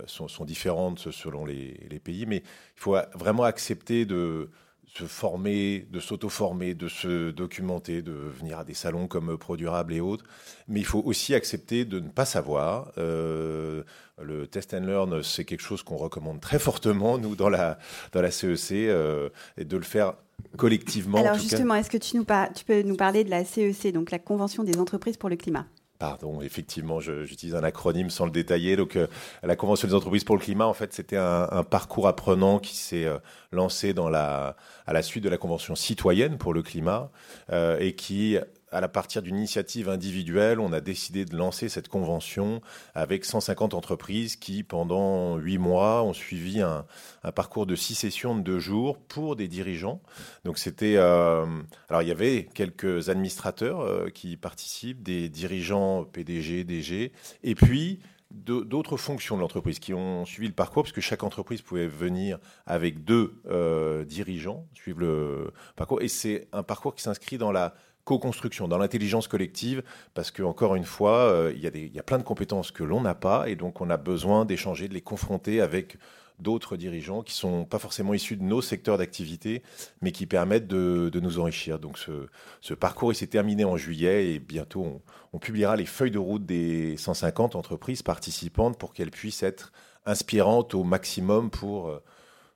sont, 0.06 0.28
sont, 0.28 0.44
différentes 0.44 1.12
selon 1.12 1.46
les, 1.46 2.02
pays. 2.04 2.26
Mais 2.26 2.38
il 2.40 2.82
faut 2.82 2.98
vraiment 3.14 3.44
accepter 3.44 4.06
de 4.06 4.50
se 4.98 5.06
former, 5.06 5.86
de 5.92 6.00
s'auto-former, 6.00 6.74
de 6.74 6.88
se 6.88 7.32
documenter, 7.32 8.02
de 8.02 8.14
venir 8.14 8.60
à 8.60 8.64
des 8.64 8.74
salons 8.74 9.08
comme 9.08 9.38
Produrable 9.38 9.94
et 9.94 10.00
autres. 10.00 10.26
Mais 10.68 10.80
il 10.80 10.86
faut 10.86 11.02
aussi 11.04 11.36
accepter 11.36 11.84
de 11.84 12.00
ne 12.00 12.08
pas 12.08 12.26
savoir. 12.26 12.92
Euh, 12.98 13.84
le 14.22 14.48
test 14.48 14.74
and 14.74 14.86
learn, 14.86 15.22
c'est 15.22 15.44
quelque 15.44 15.62
chose 15.62 15.84
qu'on 15.84 15.98
recommande 15.98 16.40
très 16.40 16.60
fortement, 16.60 17.18
nous, 17.18 17.36
dans 17.36 17.50
la, 17.50 17.78
dans 18.14 18.22
la 18.22 18.32
CEC, 18.32 18.72
euh, 18.72 19.30
et 19.58 19.66
de 19.66 19.76
le 19.76 19.84
faire 19.84 20.14
collectivement. 20.58 21.18
Alors 21.18 21.38
justement, 21.38 21.76
est-ce 21.76 21.90
que 21.90 21.98
tu, 21.98 22.16
nous 22.16 22.26
tu 22.56 22.64
peux 22.64 22.82
nous 22.82 22.96
parler 22.96 23.26
de 23.26 23.30
la 23.30 23.44
CEC, 23.44 23.92
donc 23.92 24.12
la 24.12 24.20
Convention 24.20 24.64
des 24.64 24.78
entreprises 24.78 25.18
pour 25.18 25.30
le 25.30 25.36
climat? 25.36 25.66
Pardon, 25.98 26.42
effectivement, 26.42 27.00
j'utilise 27.00 27.56
un 27.56 27.64
acronyme 27.64 28.10
sans 28.10 28.26
le 28.26 28.32
détailler. 28.32 28.76
Donc, 28.76 28.98
euh, 28.98 29.08
la 29.44 29.56
Convention 29.56 29.88
des 29.88 29.94
entreprises 29.94 30.26
pour 30.26 30.36
le 30.36 30.42
climat, 30.42 30.66
en 30.66 30.74
fait, 30.74 30.94
c'était 30.94 31.16
un, 31.16 31.64
parcours 31.64 32.10
apprenant 32.10 32.60
qui 32.60 32.76
s'est 32.76 33.06
euh, 33.06 33.18
lancé 33.54 33.96
à 33.98 34.94
la 34.94 35.02
suite 35.02 35.24
de 35.24 35.30
la 35.30 35.38
Convention 35.38 35.74
citoyenne 35.74 36.38
pour 36.38 36.54
le 36.54 36.64
climat 36.64 37.12
euh, 37.52 37.78
et 37.80 37.96
qui 37.96 38.38
à 38.76 38.82
la 38.82 38.90
partir 38.90 39.22
d'une 39.22 39.38
initiative 39.38 39.88
individuelle, 39.88 40.60
on 40.60 40.74
a 40.74 40.82
décidé 40.82 41.24
de 41.24 41.38
lancer 41.38 41.70
cette 41.70 41.88
convention 41.88 42.62
avec 42.94 43.24
150 43.24 43.74
entreprises 43.74 44.36
qui, 44.36 44.64
pendant 44.64 45.38
huit 45.38 45.58
mois, 45.58 46.04
ont 46.04 46.12
suivi 46.12 46.60
un, 46.60 46.86
parcours 47.34 47.68
de 47.68 47.76
six 47.78 47.96
sessions 47.96 48.36
de 48.36 48.42
deux 48.42 48.60
jours 48.60 48.98
pour 48.98 49.38
des 49.38 49.48
dirigeants. 49.48 50.02
Donc 50.44 50.58
c'était, 50.58 50.96
euh, 50.98 51.46
alors 51.88 52.02
il 52.02 52.10
y 52.10 52.12
avait 52.12 52.50
quelques 52.54 53.08
administrateurs 53.08 53.80
euh, 53.80 54.10
qui 54.10 54.36
participent, 54.36 55.02
des 55.02 55.30
dirigeants 55.30 56.04
PDG, 56.04 56.66
DG, 56.66 57.14
et 57.44 57.56
puis 57.56 58.02
d'autres 58.32 58.98
fonctions 58.98 59.38
de 59.38 59.42
l'entreprise 59.42 59.80
qui 59.80 59.94
ont 59.94 60.26
suivi 60.26 60.50
le 60.50 60.54
parcours, 60.54 60.84
parce 60.84 60.92
que 60.92 61.00
chaque 61.00 61.24
entreprise 61.24 61.62
pouvait 61.62 61.88
venir 61.88 62.40
avec 62.66 63.06
deux 63.06 63.42
euh, 63.48 64.04
dirigeants, 64.04 64.68
suivre 64.74 65.00
le 65.00 65.54
parcours, 65.78 66.02
et 66.02 66.10
c'est 66.10 66.50
un 66.52 66.64
parcours 66.64 66.94
qui 66.94 67.04
s'inscrit 67.04 67.38
dans 67.38 67.54
la 67.54 67.74
co-construction, 68.06 68.68
dans 68.68 68.78
l'intelligence 68.78 69.28
collective, 69.28 69.84
parce 70.14 70.32
que 70.32 70.44
encore 70.44 70.76
une 70.76 70.86
fois, 70.86 71.18
euh, 71.18 71.54
il 71.56 71.94
y, 71.94 72.00
a 72.00 72.04
plein 72.04 72.20
de 72.20 72.24
compétences 72.24 72.72
que 72.72 72.84
l'on 72.84 73.02
n'a 73.02 73.16
pas, 73.16 73.50
et 73.50 73.56
donc 73.56 73.82
on 73.82 73.90
a 73.90 73.98
besoin 73.98 74.46
d'échanger, 74.46 74.88
de 74.88 74.94
les 74.94 75.02
confronter 75.02 75.60
avec 75.60 75.98
d'autres 76.40 76.78
dirigeants 76.78 77.24
qui 77.24 77.34
sont 77.34 77.66
pas 77.66 77.80
forcément 77.80 78.14
issus 78.14 78.36
de 78.36 78.44
nos 78.44 78.62
secteurs 78.62 78.98
d'activité, 78.98 79.64
mais 80.02 80.12
qui 80.12 80.26
permettent 80.26 80.68
de, 80.68 81.20
nous 81.20 81.40
enrichir. 81.40 81.80
Donc 81.80 81.98
ce, 81.98 82.74
parcours, 82.74 83.12
il 83.12 83.16
s'est 83.16 83.28
terminé 83.28 83.66
en 83.66 83.78
juillet 83.78 84.34
et 84.34 84.40
bientôt 84.40 85.02
on, 85.34 85.40
publiera 85.40 85.76
les 85.76 85.86
feuilles 85.86 86.12
de 86.12 86.20
route 86.20 86.46
des 86.46 86.96
150 86.98 87.56
entreprises 87.56 88.04
participantes 88.04 88.78
pour 88.78 88.94
qu'elles 88.94 89.12
puissent 89.12 89.44
être 89.44 89.72
inspirantes 90.06 90.74
au 90.76 90.84
maximum 90.84 91.50
pour 91.50 91.88
euh, 91.88 92.04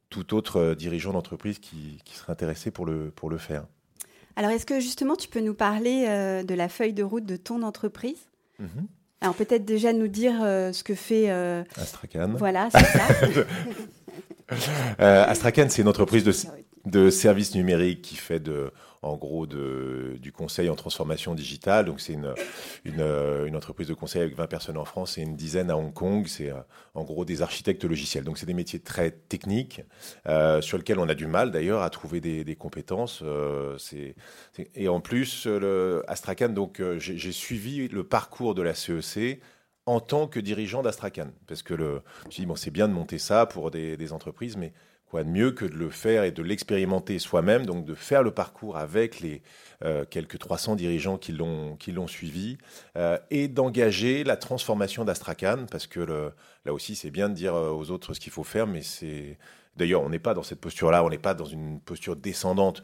tout 0.09 0.33
autre 0.33 0.75
dirigeant 0.75 1.13
d'entreprise 1.13 1.59
qui, 1.59 2.01
qui 2.05 2.15
serait 2.15 2.31
intéressé 2.31 2.71
pour 2.71 2.85
le 2.85 3.37
faire. 3.37 3.65
Alors, 4.35 4.51
est-ce 4.51 4.65
que 4.65 4.79
justement, 4.79 5.15
tu 5.15 5.27
peux 5.27 5.41
nous 5.41 5.53
parler 5.53 6.05
euh, 6.07 6.43
de 6.43 6.53
la 6.53 6.69
feuille 6.69 6.93
de 6.93 7.03
route 7.03 7.25
de 7.25 7.35
ton 7.35 7.61
entreprise? 7.63 8.19
Mhm. 8.59 8.87
Alors, 9.21 9.35
peut-être 9.35 9.65
déjà 9.65 9.91
nous 9.91 10.07
dire 10.07 10.39
euh, 10.41 10.71
ce 10.71 10.83
que 10.83 10.95
fait... 10.95 11.29
Euh, 11.29 11.63
Astrakhan. 11.75 12.33
Voilà, 12.37 12.69
c'est 12.71 12.85
ça. 12.85 13.03
Astrakhan, 15.29 15.67
c'est 15.69 15.81
une 15.81 15.87
entreprise 15.87 16.23
de, 16.23 16.33
de 16.85 17.09
services 17.09 17.53
numériques 17.53 18.01
qui 18.01 18.15
fait 18.15 18.39
de 18.39 18.71
en 19.01 19.15
gros 19.15 19.47
du 19.47 20.31
conseil 20.31 20.69
en 20.69 20.75
transformation 20.75 21.33
digitale. 21.35 21.85
Donc 21.85 22.01
c'est 22.01 22.13
une, 22.13 23.55
entreprise 23.55 23.87
de 23.87 23.93
conseil 23.93 24.21
avec 24.21 24.35
20 24.35 24.47
personnes 24.47 24.77
en 24.77 24.85
France 24.85 25.17
et 25.17 25.21
une 25.21 25.35
dizaine 25.35 25.71
à 25.71 25.77
Hong 25.77 25.93
Kong. 25.93 26.27
C'est 26.27 26.49
euh, 26.49 26.59
en 26.93 27.03
gros 27.03 27.25
des 27.25 27.41
architectes 27.41 27.83
logiciels. 27.85 28.23
Donc 28.23 28.37
c'est 28.37 28.45
des 28.45 28.53
métiers 28.53 28.79
très 28.79 29.11
techniques 29.11 29.81
euh, 30.27 30.61
sur 30.61 30.77
lesquels 30.77 30.99
on 30.99 31.09
a 31.09 31.15
du 31.15 31.27
mal 31.27 31.51
d'ailleurs 31.51 31.81
à 31.81 31.89
trouver 31.89 32.19
des, 32.19 32.55
compétences. 32.55 33.21
Euh, 33.23 33.77
et 34.75 34.89
en 34.89 34.99
plus, 34.99 35.45
le 35.45 36.03
Astrakhan, 36.07 36.49
donc 36.49 36.81
j'ai, 36.97 37.31
suivi 37.31 37.87
le 37.87 38.03
parcours 38.03 38.55
de 38.55 38.61
la 38.61 38.73
CEC 38.73 39.41
en 39.85 39.99
tant 39.99 40.27
que 40.27 40.39
dirigeant 40.39 40.81
d'Astrakhan. 40.81 41.27
Parce 41.47 41.63
que 41.63 41.73
le, 41.73 42.01
je 42.23 42.27
me 42.27 42.31
suis 42.31 42.41
dit, 42.41 42.47
bon, 42.47 42.55
c'est 42.55 42.71
bien 42.71 42.87
de 42.87 42.93
monter 42.93 43.17
ça 43.17 43.45
pour 43.45 43.71
des, 43.71 43.97
des 43.97 44.13
entreprises, 44.13 44.57
mais 44.57 44.73
Quoi 45.09 45.23
de 45.23 45.29
mieux 45.29 45.51
que 45.51 45.65
de 45.65 45.73
le 45.73 45.89
faire 45.89 46.23
et 46.23 46.31
de 46.31 46.43
l'expérimenter 46.43 47.17
soi-même, 47.17 47.65
donc 47.65 47.83
de 47.83 47.95
faire 47.95 48.21
le 48.21 48.29
parcours 48.29 48.77
avec 48.77 49.21
les 49.21 49.41
euh, 49.83 50.05
quelques 50.07 50.37
300 50.37 50.75
dirigeants 50.75 51.17
qui 51.17 51.31
l'ont 51.31 52.07
suivi 52.07 52.59
euh, 52.95 53.17
et 53.31 53.47
d'engager 53.47 54.23
la 54.23 54.37
transformation 54.37 55.05
d'Astrakhan, 55.05 55.65
parce 55.71 55.87
que 55.87 55.99
là 56.65 56.73
aussi 56.73 56.95
c'est 56.95 57.09
bien 57.09 57.27
de 57.27 57.33
dire 57.33 57.55
euh, 57.55 57.71
aux 57.71 57.89
autres 57.89 58.13
ce 58.13 58.19
qu'il 58.19 58.31
faut 58.31 58.43
faire, 58.43 58.67
mais 58.67 58.83
c'est 58.83 59.39
d'ailleurs 59.77 60.03
on 60.03 60.09
n'est 60.09 60.19
pas 60.19 60.35
dans 60.35 60.43
cette 60.43 60.61
posture-là, 60.61 61.03
on 61.03 61.09
n'est 61.09 61.17
pas 61.17 61.33
dans 61.33 61.45
une 61.45 61.79
posture 61.79 62.15
descendante, 62.15 62.83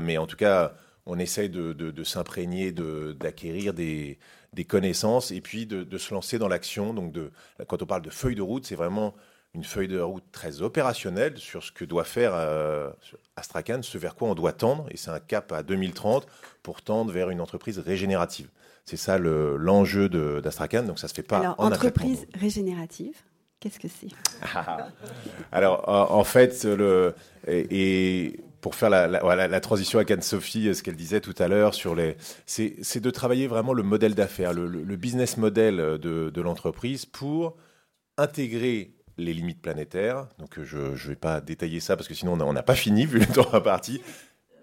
mais 0.00 0.16
en 0.16 0.26
tout 0.26 0.36
cas 0.36 0.72
on 1.04 1.18
essaye 1.18 1.50
de, 1.50 1.74
de, 1.74 1.90
de 1.90 2.04
s'imprégner, 2.04 2.72
d'acquérir 2.72 3.74
des, 3.74 4.18
des 4.54 4.64
connaissances 4.64 5.30
et 5.30 5.42
puis 5.42 5.66
de 5.66 5.98
se 5.98 6.14
lancer 6.14 6.38
dans 6.38 6.48
l'action. 6.48 6.94
Donc 6.94 7.12
de, 7.12 7.32
quand 7.68 7.82
on 7.82 7.86
parle 7.86 8.02
de 8.02 8.10
feuille 8.10 8.34
de 8.34 8.42
route, 8.42 8.64
c'est 8.64 8.76
vraiment 8.76 9.14
une 9.56 9.64
feuille 9.64 9.88
de 9.88 9.98
route 9.98 10.24
très 10.32 10.60
opérationnelle 10.60 11.38
sur 11.38 11.62
ce 11.62 11.72
que 11.72 11.86
doit 11.86 12.04
faire 12.04 12.32
euh, 12.34 12.90
Astrakhan, 13.36 13.80
ce 13.82 13.96
vers 13.96 14.14
quoi 14.14 14.28
on 14.28 14.34
doit 14.34 14.52
tendre, 14.52 14.86
et 14.90 14.98
c'est 14.98 15.10
un 15.10 15.18
cap 15.18 15.50
à 15.50 15.62
2030 15.62 16.26
pour 16.62 16.82
tendre 16.82 17.10
vers 17.10 17.30
une 17.30 17.40
entreprise 17.40 17.78
régénérative. 17.78 18.48
C'est 18.84 18.98
ça 18.98 19.18
l'enjeu 19.18 20.08
d'Astrakhan, 20.08 20.82
donc 20.82 20.98
ça 20.98 21.08
se 21.08 21.14
fait 21.14 21.22
pas 21.22 21.38
Alors, 21.38 21.54
en 21.58 21.72
entreprise 21.72 22.26
régénérative, 22.38 23.16
qu'est-ce 23.58 23.80
que 23.80 23.88
c'est? 23.88 24.08
Alors, 25.52 25.88
en, 25.88 26.22
fait, 26.22 26.64
le, 26.64 27.14
et, 27.48 28.38
pour 28.60 28.74
faire 28.74 28.90
la, 28.90 29.08
la, 29.08 29.60
transition 29.60 29.98
avec 29.98 30.10
Anne-Sophie, 30.10 30.74
ce 30.74 30.82
qu'elle 30.82 30.96
disait 30.96 31.22
tout 31.22 31.34
à 31.38 31.48
l'heure 31.48 31.72
sur 31.74 31.94
les, 31.94 32.16
c'est 32.44 33.00
de 33.00 33.10
travailler 33.10 33.46
vraiment 33.46 33.72
le 33.72 33.82
modèle 33.82 34.14
d'affaires, 34.14 34.52
le, 34.52 34.68
le, 34.68 34.96
business 34.96 35.38
model 35.38 35.76
de, 35.76 36.30
de 36.30 36.40
l'entreprise 36.42 37.06
pour 37.06 37.56
intégrer 38.18 38.95
les 39.18 39.32
limites 39.32 39.60
planétaires. 39.60 40.28
Donc 40.38 40.58
euh, 40.58 40.64
je 40.64 40.78
ne 40.78 41.08
vais 41.08 41.16
pas 41.16 41.40
détailler 41.40 41.80
ça 41.80 41.96
parce 41.96 42.08
que 42.08 42.14
sinon 42.14 42.38
on 42.40 42.52
n'a 42.52 42.62
pas 42.62 42.74
fini 42.74 43.06
vu 43.06 43.18
le 43.18 43.26
temps 43.26 43.52
imparti. 43.52 44.00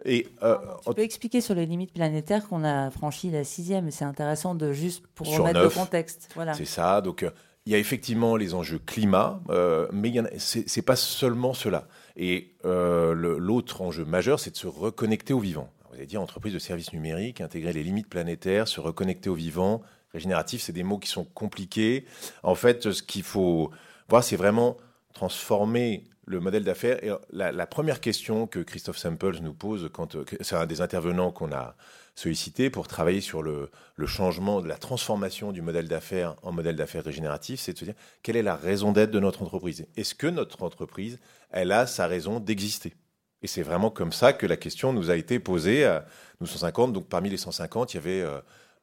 Et, 0.06 0.28
euh, 0.44 0.58
tu 0.86 0.94
peux 0.94 1.02
expliquer 1.02 1.42
sur 1.42 1.56
les 1.56 1.66
limites 1.66 1.94
planétaires 1.94 2.48
qu'on 2.48 2.64
a 2.64 2.92
franchi 2.92 3.32
la 3.32 3.44
sixième. 3.44 3.90
C'est 3.92 4.06
intéressant 4.06 4.56
de 4.56 4.74
juste 4.74 5.06
pour 5.16 5.28
remettre 5.28 5.62
le 5.62 5.70
contexte. 5.70 6.30
Voilà. 6.36 6.54
C'est 6.54 6.66
ça. 6.66 7.02
Donc 7.02 7.24
euh, 7.24 7.32
il 7.66 7.72
y 7.72 7.76
a 7.76 7.78
effectivement 7.78 8.36
les 8.36 8.54
enjeux 8.54 8.80
climat, 8.80 9.42
euh, 9.50 9.88
mais 9.94 10.14
ce 10.38 10.60
n'est 10.60 10.84
pas 10.84 10.98
seulement 10.98 11.54
cela. 11.54 11.88
Et 12.18 12.56
l'autre 12.64 13.82
enjeu 13.82 14.06
majeur, 14.06 14.40
c'est 14.40 14.52
de 14.52 14.58
se 14.58 14.68
reconnecter 14.68 15.34
au 15.34 15.40
vivant. 15.40 15.70
Vous 15.90 15.96
avez 15.98 16.08
dit 16.08 16.18
entreprise 16.18 16.54
de 16.54 16.60
services 16.60 16.92
numériques, 16.92 17.40
intégrer 17.40 17.72
les 17.72 17.84
limites 17.84 18.10
planétaires, 18.10 18.68
se 18.68 18.82
reconnecter 18.82 19.30
au 19.30 19.36
vivant. 19.36 19.82
Régénératif, 20.12 20.62
c'est 20.62 20.74
des 20.74 20.84
mots 20.84 20.98
qui 20.98 21.10
sont 21.10 21.24
compliqués. 21.24 22.06
En 22.44 22.56
fait, 22.56 22.92
ce 22.92 23.02
qu'il 23.02 23.24
faut 23.24 23.72
c'est 24.22 24.36
vraiment 24.36 24.78
transformer 25.14 26.06
le 26.26 26.40
modèle 26.40 26.64
d'affaires. 26.64 27.04
Et 27.04 27.12
la, 27.32 27.68
première 27.68 28.00
question 28.00 28.48
que 28.48 28.60
Christophe 28.60 28.98
Samples 28.98 29.40
nous 29.42 29.54
pose, 29.54 29.90
quand 29.92 30.18
c'est 30.42 30.56
un 30.56 30.66
des 30.66 30.82
intervenants 30.82 31.32
qu'on 31.32 31.52
a 31.52 31.76
sollicité 32.16 32.70
pour 32.70 32.88
travailler 32.88 33.22
sur 33.22 33.42
le, 33.42 33.70
changement, 34.06 34.62
de 34.62 34.68
la 34.68 34.78
transformation 34.78 35.52
du 35.52 35.62
modèle 35.62 35.88
d'affaires 35.88 36.36
en 36.44 36.52
modèle 36.52 36.76
d'affaires 36.76 37.04
régénératif, 37.04 37.60
c'est 37.60 37.74
de 37.74 37.78
se 37.78 37.86
dire 37.86 37.96
quelle 38.22 38.36
est 38.36 38.44
la 38.44 38.56
raison 38.56 38.92
d'être 38.92 39.12
de 39.12 39.20
notre 39.20 39.42
entreprise? 39.44 39.86
Est-ce 39.98 40.16
que 40.16 40.28
notre 40.28 40.64
entreprise, 40.64 41.20
elle 41.52 41.72
a 41.72 41.88
sa 41.88 42.08
raison 42.08 42.40
d'exister? 42.40 42.94
Et 43.42 43.48
c'est 43.48 43.64
vraiment 43.64 43.90
comme 43.90 44.14
ça 44.14 44.32
que 44.32 44.46
la 44.46 44.56
question 44.56 44.94
nous 44.94 45.10
a 45.10 45.18
été 45.18 45.40
posée. 45.40 45.84
À 45.86 46.06
nous 46.40 46.48
150, 46.48 46.94
donc 46.94 47.10
parmi 47.10 47.30
les 47.30 47.38
150, 47.38 47.94
il 47.94 47.98
y 47.98 48.00
avait 48.00 48.26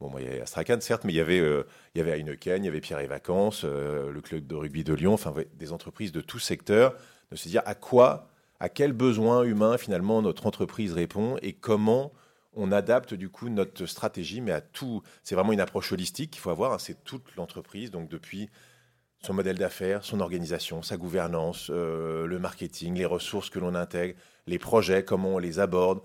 Bon, 0.01 0.11
il 0.19 0.25
y 0.25 0.29
avait 0.29 0.41
Astrakhan, 0.41 0.81
certes, 0.81 1.05
mais 1.05 1.13
il 1.13 1.17
y 1.17 1.21
avait, 1.21 1.41
euh, 1.41 1.67
il 1.95 1.99
y 1.99 2.01
avait 2.01 2.19
Heineken, 2.19 2.63
il 2.63 2.65
y 2.65 2.69
avait 2.69 2.81
Pierre 2.81 3.01
et 3.01 3.07
Vacances, 3.07 3.63
euh, 3.65 4.11
le 4.11 4.21
club 4.23 4.47
de 4.47 4.55
rugby 4.55 4.83
de 4.83 4.95
Lyon, 4.95 5.13
enfin, 5.13 5.35
des 5.55 5.73
entreprises 5.73 6.11
de 6.11 6.23
tout 6.23 6.39
secteur, 6.39 6.95
de 7.31 7.37
se 7.37 7.49
dire 7.49 7.63
à 7.67 7.75
quoi, 7.75 8.29
à 8.61 8.71
quel 8.71 8.93
besoin 8.93 9.43
humain, 9.43 9.77
finalement, 9.77 10.23
notre 10.23 10.47
entreprise 10.47 10.95
répond 10.95 11.37
et 11.43 11.53
comment 11.53 12.13
on 12.55 12.73
adapte 12.73 13.13
du 13.13 13.29
coup 13.29 13.51
notre 13.51 13.85
stratégie, 13.87 14.41
mais 14.41 14.53
à 14.53 14.63
tout. 14.63 15.03
C'est 15.23 15.35
vraiment 15.35 15.53
une 15.53 15.61
approche 15.61 15.93
holistique 15.93 16.31
qu'il 16.31 16.41
faut 16.41 16.51
avoir. 16.51 16.73
Hein. 16.73 16.79
c'est 16.79 17.05
toute 17.05 17.37
l'entreprise, 17.37 17.91
donc 17.91 18.09
depuis 18.09 18.49
son 19.23 19.35
modèle 19.35 19.59
d'affaires, 19.59 20.03
son 20.03 20.21
organisation, 20.21 20.83
sa 20.83 20.97
gouvernance, 20.97 21.71
euh, 21.71 22.27
le 22.27 22.39
marketing, 22.39 22.95
les 22.95 23.05
ressources 23.05 23.51
que 23.51 23.59
l'on 23.59 23.75
intègre, 23.75 24.19
les 24.47 24.59
projets, 24.59 25.05
comment 25.05 25.35
on 25.35 25.39
les 25.39 25.59
aborde, 25.61 26.01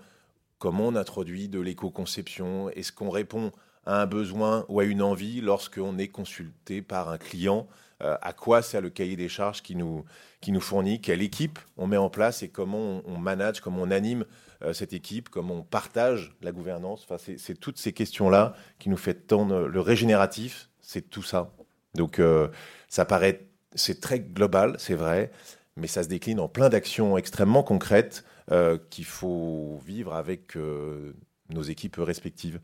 comment 0.58 0.88
on 0.88 0.96
introduit 0.96 1.48
de 1.48 1.58
l'éco-conception, 1.58 2.68
est-ce 2.70 2.92
qu'on 2.92 3.10
répond 3.10 3.52
à 3.86 4.02
un 4.02 4.06
besoin 4.06 4.64
ou 4.68 4.80
à 4.80 4.84
une 4.84 5.02
envie 5.02 5.40
lorsqu'on 5.40 5.98
est 5.98 6.08
consulté 6.08 6.82
par 6.82 7.08
un 7.08 7.18
client, 7.18 7.66
euh, 8.02 8.16
à 8.20 8.32
quoi 8.32 8.60
sert 8.62 8.80
le 8.80 8.90
cahier 8.90 9.16
des 9.16 9.28
charges 9.28 9.62
qui 9.62 9.74
nous, 9.74 10.04
qui 10.40 10.52
nous 10.52 10.60
fournit, 10.60 11.00
quelle 11.00 11.22
équipe 11.22 11.58
on 11.76 11.86
met 11.86 11.96
en 11.96 12.10
place 12.10 12.42
et 12.42 12.48
comment 12.48 13.00
on, 13.06 13.16
manage, 13.18 13.60
comment 13.60 13.82
on 13.82 13.90
anime 13.90 14.26
euh, 14.62 14.72
cette 14.72 14.92
équipe, 14.92 15.28
comment 15.28 15.54
on 15.54 15.62
partage 15.62 16.36
la 16.42 16.52
gouvernance? 16.52 17.06
Enfin, 17.08 17.16
c'est 17.38 17.58
toutes 17.58 17.78
ces 17.78 17.92
questions-là 17.92 18.54
qui 18.78 18.90
nous 18.90 18.96
fait 18.96 19.14
tendre 19.14 19.66
le 19.66 19.80
régénératif, 19.80 20.68
c'est 20.80 21.08
tout 21.08 21.22
ça. 21.22 21.52
Donc, 21.94 22.20
ça 22.88 23.06
paraît, 23.06 23.46
c'est 23.74 24.02
très 24.02 24.20
global, 24.20 24.76
c'est 24.78 24.94
vrai, 24.94 25.30
mais 25.76 25.86
ça 25.86 26.02
se 26.02 26.08
décline 26.08 26.40
en 26.40 26.48
plein 26.48 26.68
d'actions 26.68 27.16
extrêmement 27.16 27.62
concrètes 27.62 28.24
euh, 28.50 28.78
qu'il 28.90 29.04
faut 29.04 29.80
vivre 29.84 30.14
avec 30.14 30.56
euh, 30.56 31.12
nos 31.50 31.62
équipes 31.62 31.96
respectives. 31.98 32.60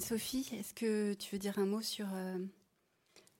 Sophie, 0.00 0.48
est-ce 0.52 0.74
que 0.74 1.14
tu 1.14 1.34
veux 1.34 1.38
dire 1.38 1.58
un 1.58 1.66
mot 1.66 1.80
sur 1.80 2.06
euh, 2.12 2.38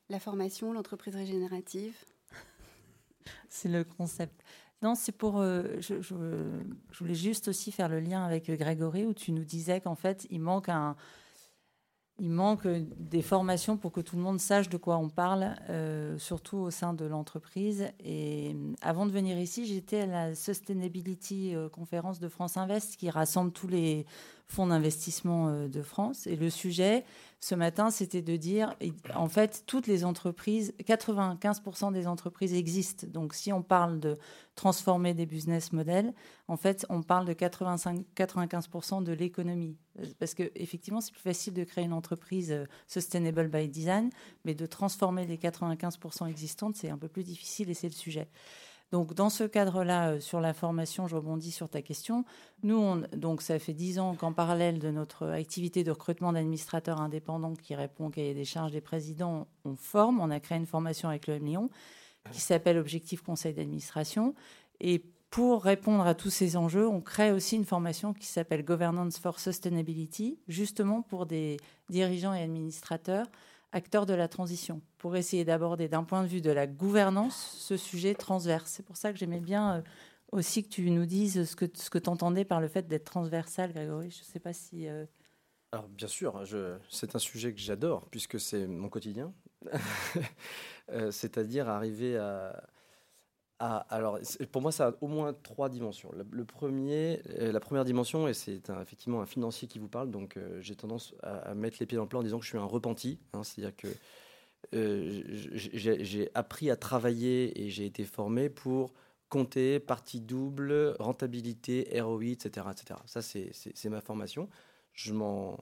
la 0.09 0.21
formation, 0.21 0.73
l'entreprise 0.73 1.15
régénérative? 1.15 1.95
C'est 3.49 3.69
le 3.69 3.85
concept. 3.85 4.43
Non, 4.83 4.95
c'est 4.95 5.13
pour. 5.13 5.43
je, 5.43 6.03
je, 6.03 6.15
voulais 6.99 7.15
juste 7.15 7.49
aussi 7.49 7.73
faire 7.73 7.89
le 7.89 7.99
lien 7.99 8.23
avec 8.23 8.51
Grégory 8.51 9.07
où 9.07 9.15
tu 9.15 9.33
nous 9.33 9.43
disais 9.43 9.81
qu'en 9.81 9.95
fait, 9.95 10.27
il 10.29 10.41
manque 10.41 10.69
un, 10.69 10.97
il 12.19 12.31
manque 12.31 12.67
des 12.67 13.21
formations 13.21 13.77
pour 13.77 13.93
que 13.93 14.01
tout 14.01 14.17
le 14.17 14.23
monde 14.23 14.41
sache 14.41 14.71
de 14.71 14.79
quoi 14.79 14.97
on 14.97 15.11
parle, 15.11 15.55
euh, 15.69 16.17
surtout 16.17 16.57
au 16.57 16.71
sein 16.71 16.95
de 16.95 17.05
l'entreprise. 17.05 17.89
Et 18.01 18.55
euh, 18.55 18.73
avant 18.81 19.05
de 19.05 19.13
venir 19.13 19.39
ici, 19.39 19.67
j'étais 19.67 20.01
à 20.01 20.07
la 20.07 20.35
Sustainability 20.35 21.55
euh, 21.55 21.69
conférence 21.69 22.19
de 22.19 22.29
France 22.29 22.57
Invest 22.57 22.97
qui 22.97 23.11
rassemble 23.11 23.53
tous 23.53 23.69
les 23.69 24.07
fonds 24.49 24.69
d'investissement 24.69 25.67
de 25.67 25.83
France. 25.83 26.27
Et 26.27 26.37
le 26.37 26.51
sujet, 26.51 27.05
ce 27.41 27.55
matin, 27.55 27.91
c'était 27.91 28.23
de 28.23 28.37
dire, 28.37 28.75
en 29.15 29.29
fait, 29.29 29.65
toutes 29.67 29.87
les 29.87 30.05
entreprises, 30.05 30.73
95% 30.85 31.93
des 31.93 32.07
entreprises 32.07 32.55
existent. 32.55 33.07
Donc, 33.09 33.35
si 33.35 33.53
on 33.53 33.63
parle 33.63 34.01
de 34.01 34.17
transformer 34.55 35.15
des 35.15 35.27
business 35.27 35.73
models, 35.73 36.13
en 36.49 36.57
fait, 36.57 36.87
on 36.89 37.03
parle 37.03 37.27
de 37.27 37.35
85, 37.35 38.05
95% 38.17 39.03
de 39.03 39.13
l'économie. 39.13 39.77
Parce 40.19 40.35
que 40.35 40.51
effectivement, 40.55 41.01
c'est 41.01 41.13
plus 41.13 41.21
facile 41.21 41.53
de 41.53 41.65
créer 41.65 41.85
une 41.85 41.93
entreprise 41.93 42.53
euh, 42.53 42.65
sustainable 42.87 43.49
by 43.49 43.69
design, 43.69 44.11
mais 44.45 44.55
de 44.55 44.67
transformer 44.67 45.27
les 45.27 45.37
95% 45.37 46.29
existantes, 46.29 46.77
c'est 46.77 46.91
un 46.91 46.99
peu 46.99 47.09
plus 47.09 47.25
difficile 47.25 47.71
et 47.71 47.75
c'est 47.75 47.89
le 47.89 47.95
sujet. 47.95 48.29
Donc, 48.93 49.15
dans 49.15 49.31
ce 49.31 49.45
cadre-là, 49.45 50.11
euh, 50.11 50.21
sur 50.21 50.41
la 50.41 50.55
formation, 50.55 51.09
je 51.09 51.17
rebondis 51.17 51.51
sur 51.51 51.69
ta 51.69 51.83
question. 51.83 52.25
Nous, 52.63 52.77
on, 52.77 53.03
donc, 53.17 53.43
ça 53.43 53.59
fait 53.59 53.75
dix 53.75 53.99
ans 53.99 54.15
qu'en 54.15 54.33
parallèle 54.33 54.79
de 54.79 54.91
notre 54.91 55.27
activité 55.27 55.83
de 55.83 55.91
recrutement 55.91 56.33
d'administrateurs 56.33 57.01
indépendants 57.01 57.55
qui 57.55 57.75
répond 57.75 58.07
au 58.07 58.11
cahier 58.11 58.35
des 58.35 58.45
charges 58.45 58.73
des 58.73 58.81
présidents, 58.81 59.49
on 59.65 59.75
forme. 59.75 60.21
On 60.21 60.31
a 60.31 60.41
créé 60.41 60.59
une 60.59 60.67
formation 60.67 61.09
avec 61.09 61.27
le 61.27 61.35
M 61.35 61.45
Lyon 61.45 61.71
qui 62.33 62.41
s'appelle 62.41 62.79
Objectif 62.79 63.23
Conseil 63.23 63.55
d'administration. 63.55 64.35
Et 64.81 65.03
pour 65.31 65.65
répondre 65.65 66.07
à 66.07 66.15
tous 66.15 66.31
ces 66.31 66.57
enjeux, 66.57 66.89
on 66.89 67.01
crée 67.01 67.33
aussi 67.33 67.57
une 67.57 67.65
formation 67.65 68.15
qui 68.15 68.27
s'appelle 68.27 68.65
Governance 68.65 69.19
for 69.19 69.41
Sustainability, 69.41 70.39
justement 70.49 71.03
pour 71.03 71.27
des 71.27 71.59
dirigeants 71.89 72.33
et 72.33 72.43
administrateurs 72.43 73.27
acteurs 73.73 74.07
de 74.07 74.15
la 74.15 74.29
transition, 74.29 74.81
pour 74.99 75.17
essayer 75.17 75.45
d'aborder 75.45 75.89
d'un 75.89 76.05
point 76.05 76.23
de 76.23 76.29
vue 76.29 76.41
de 76.41 76.51
la 76.51 76.67
gouvernance 76.67 77.57
ce 77.59 77.77
sujet 77.77 78.15
transverse. 78.15 78.71
C'est 78.71 78.85
pour 78.85 78.97
ça 78.97 79.13
que 79.13 79.19
j'aimais 79.19 79.41
bien 79.41 79.77
euh, 79.77 79.83
aussi 80.33 80.63
que 80.63 80.69
tu 80.69 80.91
nous 80.91 81.07
dises 81.07 81.45
ce 81.45 81.57
que, 81.57 81.67
ce 81.75 81.91
que 81.91 81.99
tu 81.99 82.09
entendais 82.09 82.45
par 82.45 82.61
le 82.61 82.69
fait 82.69 82.87
d'être 82.87 83.05
transversal, 83.05 83.73
Grégory. 83.73 84.11
Je 84.11 84.21
ne 84.21 84.25
sais 84.25 84.41
pas 84.41 84.53
si... 84.53 84.89
Euh, 84.89 85.05
Alors 85.73 85.89
bien 85.89 86.09
sûr, 86.09 86.43
c'est 86.89 87.15
un 87.15 87.19
sujet 87.19 87.53
que 87.53 87.61
j'adore, 87.61 88.09
puisque 88.11 88.41
c'est 88.41 88.67
mon 88.67 88.89
quotidien. 88.89 89.33
Euh, 90.93 91.11
c'est-à-dire 91.11 91.69
arriver 91.69 92.17
à, 92.17 92.63
alors, 93.59 94.19
pour 94.53 94.61
moi, 94.61 94.71
ça 94.71 94.89
a 94.89 94.93
au 95.01 95.07
moins 95.07 95.33
trois 95.33 95.69
dimensions. 95.69 96.11
Le, 96.13 96.45
premier, 96.45 97.23
euh, 97.39 97.53
la 97.53 97.61
première 97.61 97.85
dimension, 97.85 98.29
et 98.29 98.35
c'est 98.35 98.69
effectivement 98.83 99.23
un 99.23 99.27
financier 99.27 99.67
qui 99.67 99.79
vous 99.79 99.89
parle, 99.89 100.11
donc 100.11 100.37
euh, 100.37 100.61
j'ai 100.61 100.77
tendance 100.77 101.15
à, 101.23 101.55
mettre 101.55 101.79
les 101.81 101.87
pieds 101.87 101.97
dans 101.97 102.03
le 102.03 102.09
plat 102.09 102.19
en 102.19 102.23
disant 102.23 102.39
que 102.39 102.45
je 102.45 102.51
suis 102.51 102.59
un 102.59 102.65
repenti. 102.65 103.19
Hein, 103.33 103.43
c'est-à-dire 103.45 103.75
que 103.77 103.89
j'ai 104.73 106.31
appris 106.35 106.71
à 106.71 106.77
travailler 106.77 107.63
et 107.63 107.71
j'ai 107.71 107.87
été 107.87 108.05
formé 108.05 108.51
pour 108.51 108.93
compter, 109.29 109.81
partie 109.81 110.21
double, 110.21 110.95
rentabilité, 110.99 111.89
ROI, 112.01 112.25
etc. 112.25 112.67
etc. 112.71 113.01
Ça, 113.07 113.23
c'est 113.23 113.89
ma 113.89 114.01
formation. 114.01 114.49
Je 114.93 115.13
m'en 115.13 115.59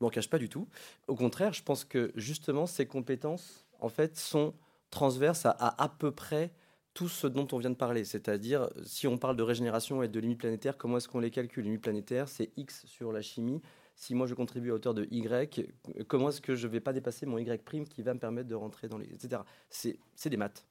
m'en 0.00 0.10
cache 0.10 0.28
pas 0.28 0.38
du 0.38 0.50
tout. 0.50 0.68
Au 1.08 1.14
contraire, 1.14 1.52
je 1.52 1.62
pense 1.62 1.84
que 1.84 2.12
justement, 2.16 2.66
ces 2.66 2.86
compétences, 2.86 3.66
en 3.80 3.88
fait, 3.88 4.16
sont 4.16 4.52
transverse 4.90 5.46
à, 5.46 5.52
à, 5.52 5.88
peu 5.88 6.10
près 6.10 6.52
tout 6.96 7.08
ce 7.10 7.26
dont 7.26 7.46
on 7.52 7.58
vient 7.58 7.68
de 7.68 7.76
parler. 7.76 8.06
C'est-à-dire, 8.06 8.70
si 8.82 9.06
on 9.06 9.18
parle 9.18 9.36
de 9.36 9.42
régénération 9.42 10.02
et 10.02 10.08
de 10.08 10.18
limites 10.18 10.38
planétaires, 10.38 10.78
comment 10.78 10.96
est-ce 10.96 11.08
qu'on 11.08 11.20
les 11.20 11.30
calcule 11.30 11.64
limites 11.64 11.82
planétaires, 11.82 12.26
c'est 12.26 12.50
X 12.56 12.86
sur 12.86 13.12
la 13.12 13.20
chimie. 13.20 13.60
Si 13.94 14.14
moi 14.14 14.26
je 14.26 14.34
contribue 14.34 14.70
à 14.70 14.74
hauteur 14.74 14.94
de 14.94 15.06
Y, 15.10 15.74
comment 16.08 16.30
est-ce 16.30 16.40
que 16.40 16.54
je 16.54 16.66
ne 16.66 16.72
vais 16.72 16.80
pas 16.80 16.94
dépasser 16.94 17.26
mon 17.26 17.36
Y' 17.36 17.62
prime 17.62 17.86
qui 17.86 18.00
va 18.00 18.14
me 18.14 18.18
permettre 18.18 18.48
de 18.48 18.54
rentrer 18.54 18.88
dans 18.88 18.96
les. 18.96 19.04
etc. 19.12 19.42
C'est 19.68 20.30
des 20.30 20.38
maths. 20.38 20.64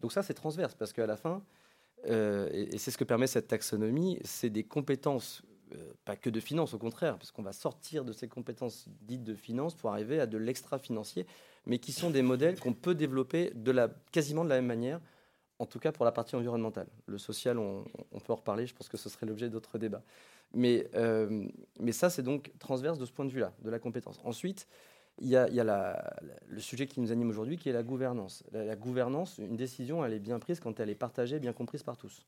Donc 0.00 0.12
ça, 0.12 0.24
c'est 0.24 0.34
transverse, 0.34 0.74
parce 0.74 0.92
qu'à 0.92 1.06
la 1.06 1.16
fin, 1.16 1.44
euh, 2.08 2.48
et, 2.52 2.76
c'est 2.78 2.90
ce 2.90 2.98
que 2.98 3.04
permet 3.04 3.28
cette 3.28 3.46
taxonomie, 3.46 4.18
c'est 4.24 4.50
des 4.50 4.64
compétences, 4.64 5.42
euh, 5.74 5.92
pas 6.04 6.16
que 6.16 6.28
de 6.28 6.40
finance, 6.40 6.74
au 6.74 6.78
contraire, 6.78 7.18
parce 7.18 7.30
qu'on 7.30 7.44
va 7.44 7.52
sortir 7.52 8.04
de 8.04 8.12
ces 8.12 8.26
compétences 8.26 8.88
dites 9.02 9.22
de 9.22 9.36
finance 9.36 9.76
pour 9.76 9.92
arriver 9.92 10.18
à 10.18 10.26
de 10.26 10.38
l'extra-financier 10.38 11.24
mais 11.66 11.78
qui 11.78 11.92
sont 11.92 12.10
des 12.10 12.22
modèles 12.22 12.58
qu'on 12.58 12.72
peut 12.72 12.94
développer 12.94 13.52
de 13.54 13.70
la, 13.70 13.88
quasiment 14.10 14.44
de 14.44 14.48
la 14.48 14.56
même 14.56 14.66
manière, 14.66 15.00
en 15.62 15.66
tout 15.66 15.78
cas 15.78 15.92
pour 15.92 16.04
la 16.04 16.10
partie 16.10 16.34
environnementale. 16.34 16.88
Le 17.06 17.18
social, 17.18 17.56
on, 17.56 17.84
peut 18.24 18.32
en 18.32 18.36
reparler, 18.36 18.66
je 18.66 18.74
pense 18.74 18.88
que 18.88 18.96
ce 18.96 19.08
serait 19.08 19.26
l'objet 19.26 19.48
d'autres 19.48 19.78
débats. 19.78 20.02
Mais, 20.54 20.88
euh, 20.96 21.46
mais 21.78 21.92
ça, 21.92 22.10
c'est 22.10 22.24
donc 22.24 22.50
transverse 22.58 22.98
de 22.98 23.06
ce 23.06 23.12
point 23.12 23.24
de 23.24 23.30
vue-là, 23.30 23.52
de 23.62 23.70
la 23.70 23.78
compétence. 23.78 24.20
Ensuite, 24.24 24.66
il 25.20 25.28
y 25.28 25.36
a, 25.36 25.48
y 25.48 25.60
a 25.60 26.20
le 26.48 26.60
sujet 26.60 26.88
qui 26.88 27.00
nous 27.00 27.12
anime 27.12 27.30
aujourd'hui, 27.30 27.58
qui 27.58 27.68
est 27.68 27.72
la 27.72 27.84
gouvernance. 27.84 28.42
La, 28.50 28.74
gouvernance, 28.74 29.38
une 29.38 29.56
décision, 29.56 30.04
elle 30.04 30.14
est 30.14 30.18
bien 30.18 30.40
prise 30.40 30.58
quand 30.58 30.80
elle 30.80 30.90
est 30.90 30.96
partagée, 30.96 31.38
bien 31.38 31.52
comprise 31.52 31.84
par 31.84 31.96
tous. 31.96 32.26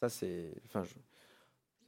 Ça, 0.00 0.08
c'est, 0.08 0.54
enfin, 0.64 0.82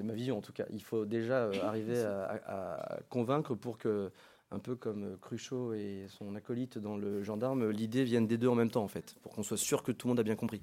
ma 0.04 0.12
vision 0.12 0.36
en 0.36 0.42
tout 0.42 0.52
cas. 0.52 0.66
Il 0.68 0.82
faut 0.82 1.06
déjà 1.06 1.44
euh, 1.44 1.62
arriver 1.62 2.02
à, 2.02 3.00
convaincre 3.08 3.54
pour 3.54 3.78
que 3.78 4.12
un 4.50 4.58
peu 4.58 4.76
comme 4.76 5.04
euh, 5.04 5.16
Cruchot 5.20 5.74
et 5.74 6.06
son 6.08 6.34
acolyte 6.34 6.78
dans 6.78 6.96
le 6.96 7.22
gendarme, 7.22 7.70
l'idée 7.70 8.04
vienne 8.04 8.26
des 8.26 8.38
deux 8.38 8.48
en 8.48 8.54
même 8.54 8.70
temps, 8.70 8.82
en 8.82 8.88
fait, 8.88 9.16
pour 9.22 9.32
qu'on 9.32 9.42
soit 9.42 9.56
sûr 9.56 9.82
que 9.82 9.92
tout 9.92 10.06
le 10.06 10.10
monde 10.10 10.20
a 10.20 10.22
bien 10.22 10.36
compris. 10.36 10.62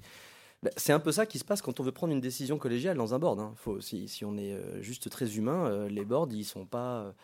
Bah, 0.62 0.70
c'est 0.76 0.92
un 0.92 0.98
peu 0.98 1.12
ça 1.12 1.26
qui 1.26 1.38
se 1.38 1.44
passe 1.44 1.62
quand 1.62 1.80
on 1.80 1.82
veut 1.82 1.92
prendre 1.92 2.12
une 2.12 2.20
décision 2.20 2.58
collégiale 2.58 2.96
dans 2.96 3.14
un 3.14 3.18
board. 3.18 3.38
Hein. 3.40 3.54
Si, 3.80 4.24
on 4.24 4.36
est 4.36 4.54
euh, 4.54 4.80
juste 4.82 5.10
très 5.10 5.36
humain, 5.36 5.66
euh, 5.66 5.88
les 5.88 6.04
boards, 6.04 6.28
ils 6.32 6.44
sont 6.44 6.66
pas. 6.66 7.14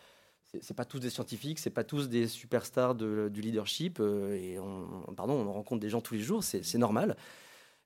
c'est 0.61 0.75
pas 0.75 0.85
tous 0.85 0.99
des 0.99 1.09
scientifiques, 1.09 1.59
c'est 1.59 1.69
pas 1.69 1.83
tous 1.83 2.09
des 2.09 2.27
superstars 2.27 2.95
du 2.95 3.41
leadership. 3.41 3.99
et 3.99 4.59
on, 4.59 5.13
pardon, 5.15 5.33
on 5.33 5.51
rencontre 5.51 5.81
des 5.81 5.89
gens 5.89 6.01
tous 6.01 6.13
les 6.13 6.21
jours, 6.21 6.43
c'est 6.43 6.77
normal 6.77 7.17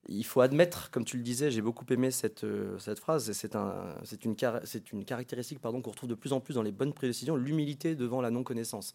il 0.07 0.23
faut 0.23 0.41
admettre, 0.41 0.89
comme 0.89 1.03
tu 1.03 1.17
le 1.17 1.23
disais, 1.23 1.51
j'ai 1.51 1.61
beaucoup 1.61 1.85
aimé 1.89 2.11
cette, 2.11 2.43
euh, 2.43 2.77
cette 2.79 2.99
phrase, 2.99 3.31
c'est 3.33 3.55
un, 3.55 3.95
une, 4.23 4.35
caractéristique 4.35 5.59
qu'on 5.59 5.81
retrouve 5.81 6.09
de 6.09 6.15
plus 6.15 6.33
en 6.33 6.39
plus 6.39 6.53
dans 6.53 6.61
les 6.61 6.71
bonnes 6.71 6.93
prédécisions, 6.93 7.35
l'humilité 7.35 7.95
devant 7.95 8.21
la 8.21 8.29
non-connaissance. 8.29 8.93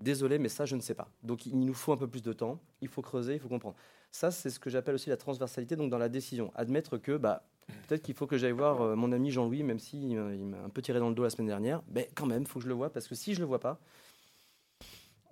Désolé, 0.00 0.38
mais 0.38 0.48
ça, 0.48 0.66
je 0.66 0.76
ne 0.76 0.80
sais 0.80 0.94
pas. 0.94 1.08
Donc, 1.22 1.46
il 1.46 1.58
nous 1.60 1.74
faut 1.74 1.92
un 1.92 1.96
peu 1.96 2.08
plus 2.08 2.22
de 2.22 2.32
temps, 2.32 2.58
il 2.80 2.88
faut 2.88 3.02
creuser, 3.02 3.34
il 3.34 3.40
faut 3.40 3.48
comprendre. 3.48 3.76
Ça, 4.10 4.30
c'est 4.30 4.50
ce 4.50 4.58
que 4.58 4.70
j'appelle 4.70 4.94
aussi 4.96 5.08
la 5.08 5.16
transversalité 5.16 5.76
donc 5.76 5.90
dans 5.90 5.98
la 5.98 6.08
décision. 6.08 6.50
Admettre 6.56 6.98
que 6.98 7.16
bah, 7.16 7.44
peut-être 7.86 8.02
qu'il 8.02 8.14
faut 8.14 8.26
que 8.26 8.36
j'aille 8.36 8.50
voir 8.52 8.80
euh, 8.80 8.96
mon 8.96 9.12
ami 9.12 9.30
Jean-Louis, 9.30 9.62
même 9.62 9.78
s'il 9.78 10.02
il 10.10 10.16
m'a 10.16 10.62
un 10.62 10.68
peu 10.70 10.82
tiré 10.82 10.98
dans 10.98 11.10
le 11.10 11.14
dos 11.14 11.22
la 11.22 11.30
semaine 11.30 11.46
dernière, 11.46 11.82
mais 11.92 12.10
quand 12.16 12.26
même, 12.26 12.42
il 12.42 12.48
faut 12.48 12.58
que 12.58 12.64
je 12.64 12.68
le 12.68 12.74
vois, 12.74 12.90
parce 12.90 13.06
que 13.06 13.14
si 13.14 13.34
je 13.34 13.38
ne 13.38 13.44
le 13.44 13.48
vois 13.48 13.60
pas, 13.60 13.78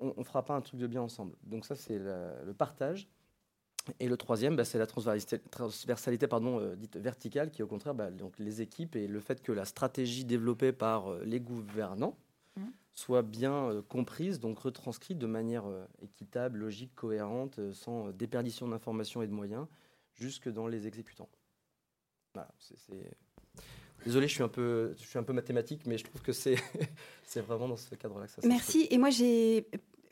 on 0.00 0.14
ne 0.16 0.24
fera 0.24 0.44
pas 0.44 0.54
un 0.54 0.60
truc 0.60 0.78
de 0.78 0.86
bien 0.86 1.02
ensemble. 1.02 1.34
Donc 1.42 1.64
ça, 1.64 1.74
c'est 1.74 1.98
le 1.98 2.52
partage. 2.56 3.08
Et 4.00 4.08
le 4.08 4.16
troisième, 4.16 4.56
bah, 4.56 4.64
c'est 4.64 4.78
la 4.78 4.86
transversalité, 4.86 6.26
pardon, 6.26 6.60
euh, 6.60 6.76
dite 6.76 6.96
verticale, 6.96 7.50
qui 7.50 7.60
est 7.60 7.64
au 7.64 7.68
contraire 7.68 7.94
bah, 7.94 8.10
donc 8.10 8.38
les 8.38 8.60
équipes 8.60 8.96
et 8.96 9.06
le 9.06 9.20
fait 9.20 9.42
que 9.42 9.52
la 9.52 9.64
stratégie 9.64 10.24
développée 10.24 10.72
par 10.72 11.12
euh, 11.12 11.22
les 11.24 11.40
gouvernants 11.40 12.16
mmh. 12.56 12.64
soit 12.92 13.22
bien 13.22 13.70
euh, 13.70 13.82
comprise, 13.82 14.40
donc 14.40 14.58
retranscrite 14.58 15.18
de 15.18 15.26
manière 15.26 15.64
équitable, 16.02 16.58
logique, 16.58 16.94
cohérente, 16.94 17.60
sans 17.72 18.10
déperdition 18.10 18.68
d'informations 18.68 19.22
et 19.22 19.26
de 19.26 19.32
moyens, 19.32 19.66
jusque 20.14 20.48
dans 20.48 20.66
les 20.66 20.86
exécutants. 20.86 21.28
Voilà, 22.34 22.50
Désolé, 24.04 24.28
je 24.28 24.34
suis 24.34 24.44
un 24.44 24.48
peu, 24.48 24.94
je 24.96 25.04
suis 25.04 25.18
un 25.18 25.24
peu 25.24 25.32
mathématique, 25.32 25.84
mais 25.86 25.98
je 25.98 26.04
trouve 26.04 26.22
que 26.22 26.32
c'est, 26.32 26.54
c'est 27.24 27.40
vraiment 27.40 27.68
dans 27.68 27.76
ce 27.76 27.94
cadre-là 27.96 28.26
que 28.26 28.32
ça. 28.32 28.40
Merci. 28.44 28.86
Et 28.90 28.98
moi, 28.98 29.10
j'ai 29.10 29.66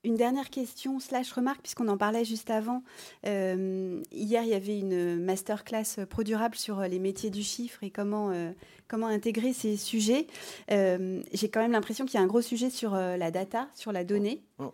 une 0.06 0.14
dernière 0.14 0.50
question 0.50 1.00
slash 1.00 1.32
remarque, 1.32 1.60
puisqu'on 1.62 1.88
en 1.88 1.98
parlait 1.98 2.24
juste 2.24 2.48
avant. 2.48 2.84
Euh, 3.26 4.00
hier, 4.12 4.44
il 4.44 4.48
y 4.48 4.54
avait 4.54 4.78
une 4.78 5.18
masterclass 5.18 6.06
pro-durable 6.08 6.54
sur 6.54 6.80
les 6.82 7.00
métiers 7.00 7.30
du 7.30 7.42
chiffre 7.42 7.82
et 7.82 7.90
comment, 7.90 8.30
euh, 8.30 8.52
comment 8.86 9.08
intégrer 9.08 9.52
ces 9.52 9.76
sujets. 9.76 10.28
Euh, 10.70 11.20
j'ai 11.32 11.50
quand 11.50 11.60
même 11.60 11.72
l'impression 11.72 12.06
qu'il 12.06 12.14
y 12.14 12.20
a 12.20 12.22
un 12.22 12.28
gros 12.28 12.40
sujet 12.40 12.70
sur 12.70 12.92
la 12.94 13.30
data, 13.32 13.68
sur 13.74 13.90
la 13.90 14.04
donnée. 14.04 14.44
Oh. 14.58 14.72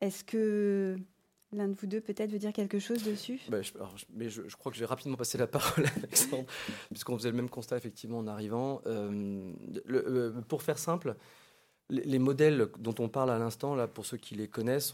Est-ce 0.00 0.24
que 0.24 0.96
L'un 1.54 1.68
de 1.68 1.74
vous 1.74 1.86
deux 1.86 2.00
peut-être 2.00 2.30
veut 2.30 2.38
dire 2.38 2.54
quelque 2.54 2.78
chose 2.78 3.02
dessus? 3.02 3.38
Bah, 3.50 3.60
je, 3.60 3.72
Mais 4.14 4.30
je, 4.30 4.40
crois 4.56 4.72
que 4.72 4.78
je 4.78 4.80
vais 4.80 4.86
rapidement 4.86 5.18
passer 5.18 5.36
la 5.36 5.46
parole 5.46 5.84
à 5.84 5.90
Alexandre, 5.98 6.46
puisqu'on 6.90 7.18
faisait 7.18 7.30
le 7.30 7.36
même 7.36 7.50
constat 7.50 7.76
effectivement 7.76 8.18
en 8.18 8.26
arrivant. 8.26 8.80
le, 8.86 10.32
pour 10.48 10.62
faire 10.62 10.78
simple, 10.78 11.14
les, 11.92 12.18
modèles 12.18 12.68
dont 12.78 12.94
on 12.98 13.08
parle 13.08 13.30
à 13.30 13.38
l'instant, 13.38 13.74
là, 13.74 13.86
pour 13.86 14.06
ceux 14.06 14.16
qui 14.16 14.34
les 14.34 14.48
connaissent, 14.48 14.92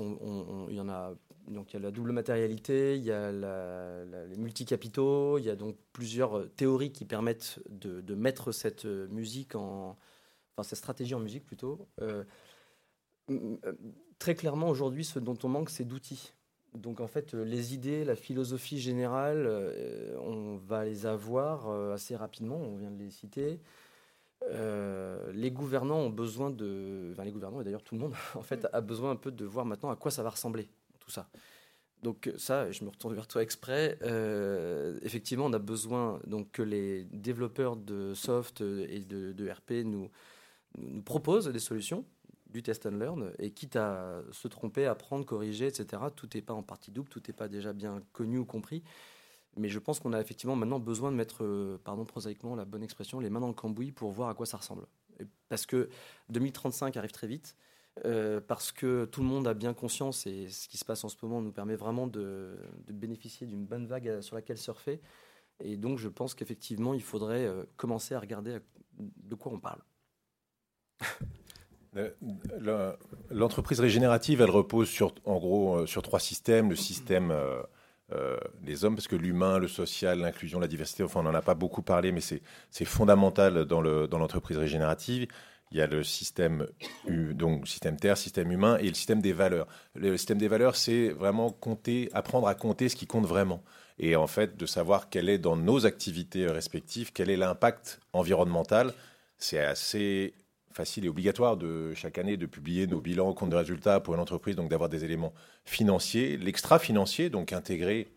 il 0.69 0.75
y 0.75 0.81
en 0.81 0.89
a. 0.89 1.15
Donc, 1.47 1.73
il 1.73 1.75
y 1.75 1.79
a 1.79 1.83
la 1.83 1.91
double 1.91 2.13
matérialité, 2.13 2.97
il 2.97 3.05
y 3.05 3.13
a 3.13 3.33
les 3.33 4.37
multicapitaux, 4.37 5.39
il 5.39 5.45
y 5.45 5.51
a 5.51 5.57
donc 5.57 5.77
plusieurs 5.95 6.47
théories 6.57 6.93
qui 6.93 7.07
permettent 7.07 7.61
de, 7.71 8.15
mettre 8.15 8.53
cette 8.53 8.85
musique 8.85 9.55
en. 9.55 9.97
Enfin, 10.55 10.69
cette 10.69 10.79
stratégie 10.79 11.15
en 11.15 11.21
musique 11.21 11.47
plutôt. 11.47 11.87
Euh, 12.03 12.25
très 14.19 14.35
clairement, 14.35 14.69
aujourd'hui, 14.69 15.05
ce 15.05 15.19
dont 15.19 15.39
on 15.43 15.49
manque, 15.49 15.71
c'est 15.71 15.85
d'outils. 15.85 16.33
Donc 16.75 17.01
en 17.01 17.07
fait, 17.07 17.35
les 17.35 17.75
idées, 17.75 18.05
la 18.05 18.17
philosophie 18.17 18.79
générale, 18.79 19.47
euh, 19.47 20.17
on 20.21 20.57
va 20.57 20.85
les 20.85 21.07
avoir 21.07 21.69
euh, 21.69 21.95
assez 21.95 22.15
rapidement, 22.15 22.57
on 22.57 22.77
vient 22.77 22.91
de 22.91 22.99
les 23.03 23.11
citer. 23.11 23.61
Euh, 24.51 25.31
les 25.33 25.51
gouvernants 25.51 25.99
ont 25.99 26.11
besoin 26.11 26.51
de, 26.51 27.11
enfin 27.13 27.25
les 27.25 27.33
gouvernants 27.33 27.61
et 27.61 27.65
d'ailleurs 27.65 27.83
tout 27.83 27.95
le 27.95 28.01
monde 28.01 28.15
en 28.35 28.43
fait 28.43 28.67
a 28.73 28.81
besoin 28.81 29.11
un 29.11 29.17
peu 29.17 29.31
de 29.31 29.45
voir 29.45 29.65
maintenant 29.65 29.91
à 29.91 29.97
quoi 29.97 30.11
ça 30.11 30.23
va 30.23 30.31
ressembler 30.31 30.69
tout 31.01 31.11
ça. 31.11 31.29
Donc 32.03 32.31
ça, 32.37 32.71
je 32.71 32.85
me 32.85 32.91
retourne 32.91 33.15
vers 33.15 33.27
toi 33.27 33.43
exprès. 33.43 33.99
Euh, 34.03 34.99
effectivement, 35.03 35.47
on 35.47 35.53
a 35.53 35.59
besoin 35.59 36.21
donc 36.27 36.53
que 36.53 36.63
les 36.63 37.05
développeurs 37.07 37.77
de 37.77 38.15
soft 38.15 38.61
et 38.61 39.01
de, 39.01 39.51
RP 39.51 39.85
nous, 39.85 40.09
nous 40.77 41.03
proposent 41.03 41.49
des 41.49 41.59
solutions 41.59 42.05
du 42.51 42.63
test 42.63 42.87
and 42.87 42.93
learn 42.93 43.33
et 43.41 43.51
quitte 43.51 43.75
à 43.75 44.23
se 44.31 44.47
tromper, 44.47 44.87
apprendre, 44.87 45.27
corriger, 45.27 45.67
etc. 45.67 46.03
Tout 46.15 46.29
n'est 46.35 46.41
pas 46.41 46.55
en 46.55 46.63
partie 46.63 46.93
double, 46.93 47.09
tout 47.09 47.23
n'est 47.27 47.35
pas 47.35 47.49
déjà 47.49 47.73
bien 47.73 48.01
connu 48.13 48.39
ou 48.39 48.45
compris. 48.45 48.85
Mais 49.59 49.69
je 49.69 49.79
pense 49.79 49.99
qu'on 50.01 50.13
a 50.13 50.21
effectivement 50.21 50.57
maintenant 50.57 50.79
besoin 50.79 51.11
de 51.11 51.17
mettre, 51.17 51.43
euh, 51.43 51.81
pardon, 51.85 52.05
prosaïquement 52.05 52.55
la 52.55 52.65
bonne 52.65 52.83
expression, 52.83 53.19
les 53.19 53.29
mains 53.29 53.41
dans 53.41 53.49
le 53.49 53.55
cambouis 53.55 53.91
pour 53.91 54.13
voir 54.13 54.29
à 54.29 54.35
quoi 54.35 54.47
ça 54.47 54.57
ressemble. 54.57 54.87
parce 55.49 55.67
que 55.67 55.89
2035 56.29 56.97
arrive 56.97 57.11
très 57.11 57.27
vite, 57.27 57.57
euh, 58.05 58.41
parce 58.41 58.71
que 58.71 59.07
tout 59.07 59.21
le 59.21 59.27
monde 59.27 59.49
a 59.49 59.55
bien 59.55 59.75
conscience 59.75 60.27
et 60.29 60.49
ce 60.49 60.69
qui 60.69 60.79
se 60.79 60.85
passe 60.85 61.03
en 61.03 61.09
ce 61.09 61.17
moment 61.23 61.43
nous 61.43 61.51
permet 61.51 61.75
vraiment 61.75 62.07
de, 62.07 62.57
bénéficier 62.89 63.49
d'une 63.49 63.67
bonne 63.67 63.87
vague 63.87 64.21
sur 64.21 64.37
laquelle 64.37 64.59
surfer. 64.59 65.01
Et 65.61 65.77
donc 65.77 65.99
je 65.99 66.09
pense 66.09 66.35
qu'effectivement 66.35 66.95
il 66.95 67.03
faudrait 67.03 67.47
euh, 67.47 67.65
commencer 67.77 68.15
à 68.15 68.21
regarder 68.21 68.59
de 68.97 69.35
quoi 69.35 69.53
on 69.53 69.59
parle. 69.59 69.83
L'entreprise 73.31 73.81
régénérative, 73.81 74.41
elle 74.41 74.51
repose 74.51 74.89
sur, 74.89 75.13
en 75.25 75.39
gros 75.39 75.85
sur 75.87 76.03
trois 76.03 76.21
systèmes. 76.21 76.71
Le 76.71 76.77
système 76.77 77.33
euh, 78.13 78.39
les 78.65 78.85
hommes, 78.85 78.95
parce 78.95 79.09
que 79.09 79.17
l'humain, 79.17 79.59
le 79.59 79.69
social, 79.69 80.21
l'inclusion, 80.21 80.61
la 80.61 80.69
diversité, 80.69 81.03
enfin 81.03 81.21
on 81.21 81.25
n'en 81.25 81.35
a 81.35 81.43
pas 81.43 81.55
beaucoup 81.55 81.83
parlé, 81.83 82.13
mais 82.13 82.21
c'est 82.21 82.85
fondamental 82.85 83.65
dans 83.67 83.81
l'entreprise 83.81 84.57
dans 84.57 84.63
régénérative. 84.63 85.27
Il 85.71 85.77
y 85.77 85.83
a 85.83 85.87
le 85.87 86.03
système, 86.03 86.67
donc 87.07 87.69
système 87.69 87.99
terre, 87.99 88.17
système 88.17 88.51
humain 88.51 88.79
et 88.79 88.89
le 88.89 88.95
système 88.95 89.21
des 89.21 89.35
valeurs. 89.35 89.67
Le 89.95 90.17
système 90.17 90.39
des 90.39 90.49
valeurs, 90.49 90.77
c'est 90.77 91.11
vraiment 91.11 91.51
compter, 91.51 92.09
apprendre 92.15 92.49
à 92.49 92.55
compter 92.55 92.89
ce 92.89 92.97
qui 92.97 93.07
compte 93.07 93.27
vraiment. 93.27 93.63
Et 93.99 94.17
en 94.17 94.27
fait, 94.27 94.57
de 94.57 94.65
savoir 94.65 95.11
quel 95.11 95.29
est 95.29 95.39
dans 95.39 95.57
nos 95.57 95.85
activités 95.85 96.47
respectives, 96.47 97.13
quel 97.13 97.29
est 97.29 97.37
l'impact 97.37 98.01
environnemental. 98.15 98.95
C'est 99.37 99.59
assez 99.59 100.35
facile 100.73 101.05
et 101.05 101.09
obligatoire 101.09 101.57
de 101.57 101.93
chaque 101.95 102.19
année 102.19 102.37
de 102.37 102.47
publier 102.47 102.87
nos 102.87 103.01
bilans, 103.01 103.33
comptes 103.33 103.51
de 103.51 103.57
résultats 103.57 104.01
pour 104.01 104.15
une 104.15 104.21
entreprise, 104.21 104.57
donc 104.57 104.71
d'avoir 104.71 104.89
des 104.89 105.05
éléments 105.05 105.33
financiers, 105.65 106.37
l'extra-financier, 106.37 107.31
donc 107.31 107.53
intégrer 107.53 108.09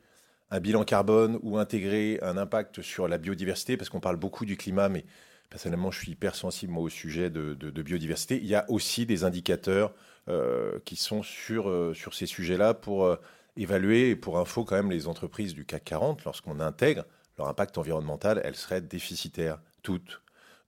un 0.51 0.59
bilan 0.59 0.83
carbone 0.83 1.39
ou 1.43 1.57
intégrer 1.57 2.19
un 2.21 2.37
impact 2.37 2.81
sur 2.81 3.07
la 3.07 3.17
biodiversité, 3.17 3.77
parce 3.77 3.89
qu'on 3.89 4.01
parle 4.01 4.17
beaucoup 4.17 4.45
du 4.45 4.57
climat, 4.57 4.89
mais 4.89 5.05
personnellement, 5.49 5.91
je 5.91 5.99
suis 5.99 6.11
hyper 6.11 6.35
sensible 6.35 6.77
au 6.77 6.89
sujet 6.89 7.29
de, 7.29 7.81
biodiversité. 7.81 8.37
Il 8.37 8.47
y 8.47 8.55
a 8.55 8.65
aussi 8.69 9.05
des 9.05 9.23
indicateurs 9.23 9.93
euh, 10.29 10.79
qui 10.85 10.95
sont 10.95 11.23
sur, 11.23 11.69
euh, 11.69 11.93
sur 11.93 12.13
ces 12.13 12.25
sujets-là 12.25 12.73
pour 12.73 13.05
euh, 13.05 13.15
évaluer, 13.57 14.09
et 14.09 14.15
pour 14.15 14.39
info 14.39 14.65
quand 14.65 14.75
même, 14.75 14.91
les 14.91 15.07
entreprises 15.07 15.53
du 15.53 15.65
CAC 15.65 15.83
40, 15.85 16.25
lorsqu'on 16.25 16.59
intègre 16.59 17.05
leur 17.37 17.47
impact 17.47 17.77
environnemental, 17.77 18.41
elles 18.43 18.55
seraient 18.55 18.81
déficitaires, 18.81 19.59
toutes. 19.83 20.21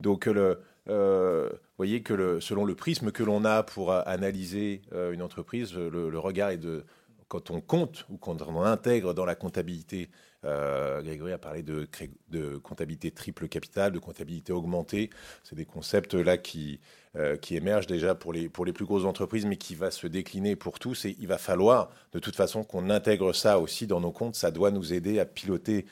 Donc 0.04 0.26
le, 0.26 0.60
euh, 0.89 1.50
voyez 1.78 2.04
que 2.04 2.39
selon 2.42 2.66
le 2.66 2.76
prisme 2.76 3.12
que 3.12 3.24
l'on 3.24 3.46
a 3.46 3.63
pour 3.63 3.94
analyser 3.94 4.82
euh, 4.92 5.13
une 5.13 5.22
entreprise, 5.22 5.74
le, 5.74 6.20
regard 6.20 6.50
est 6.50 6.58
de 6.58 6.84
quand 7.30 7.50
on 7.50 7.62
compte 7.62 8.06
ou 8.10 8.18
quand 8.18 8.42
on 8.44 8.62
intègre 8.62 9.13
dans 9.13 9.26
la 9.26 9.34
comptabilité. 9.34 10.10
Euh, 10.46 11.02
Grégory 11.02 11.32
a 11.32 11.38
parlé 11.38 11.63
de, 11.63 11.88
comptabilité 12.58 13.12
triple 13.12 13.48
capital, 13.48 13.94
de 13.94 14.00
comptabilité 14.00 14.52
augmentée. 14.52 15.10
C'est 15.44 15.56
des 15.56 15.66
concepts 15.66 16.16
là 16.16 16.38
qui, 16.38 16.82
qui 17.42 17.56
émergent 17.56 17.88
déjà 17.88 18.13
pour 18.13 18.34
les, 18.34 18.50
pour 18.50 18.66
les 18.66 18.74
plus 18.74 18.86
grosses 18.86 19.06
entreprises, 19.06 19.46
mais 19.46 19.56
qui 19.56 19.74
va 19.74 19.89
se 19.89 20.06
décliner 20.06 20.58
pour 20.58 20.80
tous. 20.80 21.06
Et 21.06 21.16
il 21.18 21.28
va 21.28 21.38
falloir 21.38 21.89
de 22.12 22.20
toute 22.20 22.36
façon 22.36 22.66
qu'on 22.66 22.89
intègre 22.89 23.34
ça 23.34 23.58
aussi 23.58 23.88
dans 23.88 24.02
nos 24.02 24.12
comptes. 24.12 24.36
Ça 24.36 24.52
doit 24.52 24.70
nous 24.70 24.94
aider 24.94 25.18
à 25.20 25.26
piloter 25.26 25.86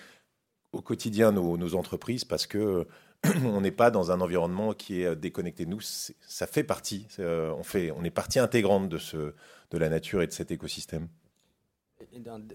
au 0.74 0.82
quotidien 0.82 1.32
nos 1.32 1.76
entreprises 1.76 2.26
parce 2.26 2.46
que 2.46 2.86
on 3.46 3.62
n'est 3.62 3.72
pas 3.72 3.92
dans 3.92 4.12
un 4.12 4.20
environnement 4.22 4.74
qui 4.74 5.02
est 5.02 5.06
euh, 5.06 5.16
déconnecté 5.16 5.66
de 5.66 5.70
nous. 5.70 5.82
Ça 5.82 6.48
fait 6.48 6.64
partie. 6.64 7.08
Euh, 7.20 7.54
on, 7.58 7.64
fait, 7.64 7.92
on 7.92 8.04
est 8.04 8.12
partie 8.12 8.40
intégrante 8.40 8.90
de, 8.90 8.98
ce, 8.98 9.34
de 9.72 9.78
la 9.78 9.90
nature 9.90 10.22
et 10.22 10.28
de 10.28 10.32
cet 10.32 10.52
écosystème. 10.52 11.08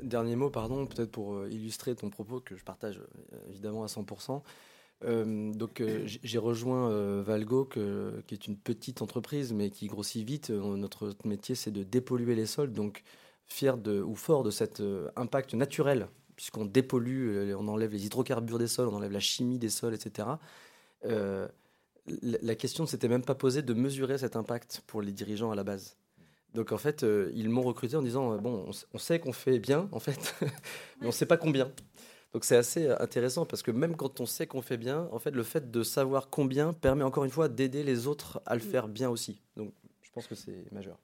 Dernier 0.03 0.35
mot, 0.35 0.51
pardon, 0.51 0.87
peut-être 0.87 1.13
pour 1.13 1.35
euh, 1.35 1.49
illustrer 1.51 1.95
ton 1.95 2.11
propos 2.11 2.41
que 2.41 2.57
je 2.57 2.65
partage 2.65 3.01
évidemment 3.49 3.85
à 3.85 3.87
100%. 3.87 4.43
donc 5.57 5.83
j'ai 6.05 6.39
rejoint 6.39 7.23
Valgo, 7.23 7.65
qui 7.65 8.35
est 8.35 8.47
une 8.49 8.57
petite 8.57 9.03
entreprise 9.03 9.53
mais 9.53 9.71
qui 9.71 9.87
grossit 9.87 10.27
vite. 10.27 10.51
notre 10.51 11.15
métier 11.25 11.55
c'est 11.55 11.71
de 11.71 11.85
dépolluer 11.85 12.35
les 12.35 12.47
sols, 12.47 12.73
donc 12.73 13.05
fier 13.47 13.79
de, 13.79 14.03
ou 14.03 14.17
fort 14.17 14.43
de 14.43 14.51
cet 14.51 14.83
impact 15.15 15.55
naturel 15.55 16.09
puisqu'on 16.37 16.67
dépollue, 16.67 17.35
euh, 17.35 17.57
on 17.59 17.67
enlève 17.67 17.91
les 17.91 18.07
hydrocarbures 18.07 18.59
des 18.59 18.69
sols, 18.69 18.89
on 18.89 18.95
enlève 18.95 19.13
la 19.13 19.21
chimie 19.21 19.59
des 19.59 19.71
sols, 19.71 19.95
etc. 19.95 20.29
Euh, 21.05 21.49
la 22.23 22.55
question 22.55 22.85
ne 22.85 22.89
s'était 22.89 23.09
même 23.09 23.25
pas 23.25 23.35
posée 23.35 23.63
de 23.63 23.75
mesurer 23.75 24.19
cet 24.19 24.37
impact 24.37 24.83
pour 24.87 25.03
les 25.03 25.11
dirigeants 25.11 25.51
à 25.51 25.57
la 25.57 25.65
base. 25.65 25.97
Donc 26.55 26.71
en 26.71 26.79
fait, 26.79 27.03
euh, 27.03 27.33
ils 27.35 27.49
m'ont 27.49 27.63
recruté 27.63 27.97
en 27.97 28.03
disant 28.03 28.37
bon, 28.39 28.71
on, 28.93 28.99
sait 28.99 29.19
qu'on 29.19 29.33
fait 29.33 29.59
bien 29.59 29.89
en 29.91 29.99
fait, 29.99 30.37
mais 31.01 31.03
on 31.03 31.07
ne 31.07 31.11
sait 31.11 31.27
pas 31.27 31.37
combien. 31.37 31.73
Donc 32.33 32.45
c'est 32.45 32.57
assez 32.57 32.89
intéressant 32.89 33.45
parce 33.45 33.63
que 33.63 33.73
même 33.73 33.97
quand 33.97 34.21
on 34.21 34.27
sait 34.27 34.47
qu'on 34.47 34.63
fait 34.63 34.77
bien, 34.77 35.09
en 35.11 35.19
fait, 35.19 35.33
le 35.33 35.43
fait 35.43 35.71
de 35.71 35.83
savoir 35.83 36.31
combien 36.31 36.73
permet 36.73 37.03
encore 37.03 37.25
une 37.25 37.31
fois 37.31 37.49
d'aider 37.49 37.83
les 37.83 38.07
autres 38.07 38.41
à 38.47 38.55
le 38.55 38.63
mm. 38.63 38.65
faire 38.65 38.89
bien 38.89 39.11
aussi. 39.11 39.41
Donc 39.57 39.73
je 40.03 40.11
pense 40.13 40.27
que 40.27 40.35
c'est 40.35 40.71
majeur. 40.71 40.99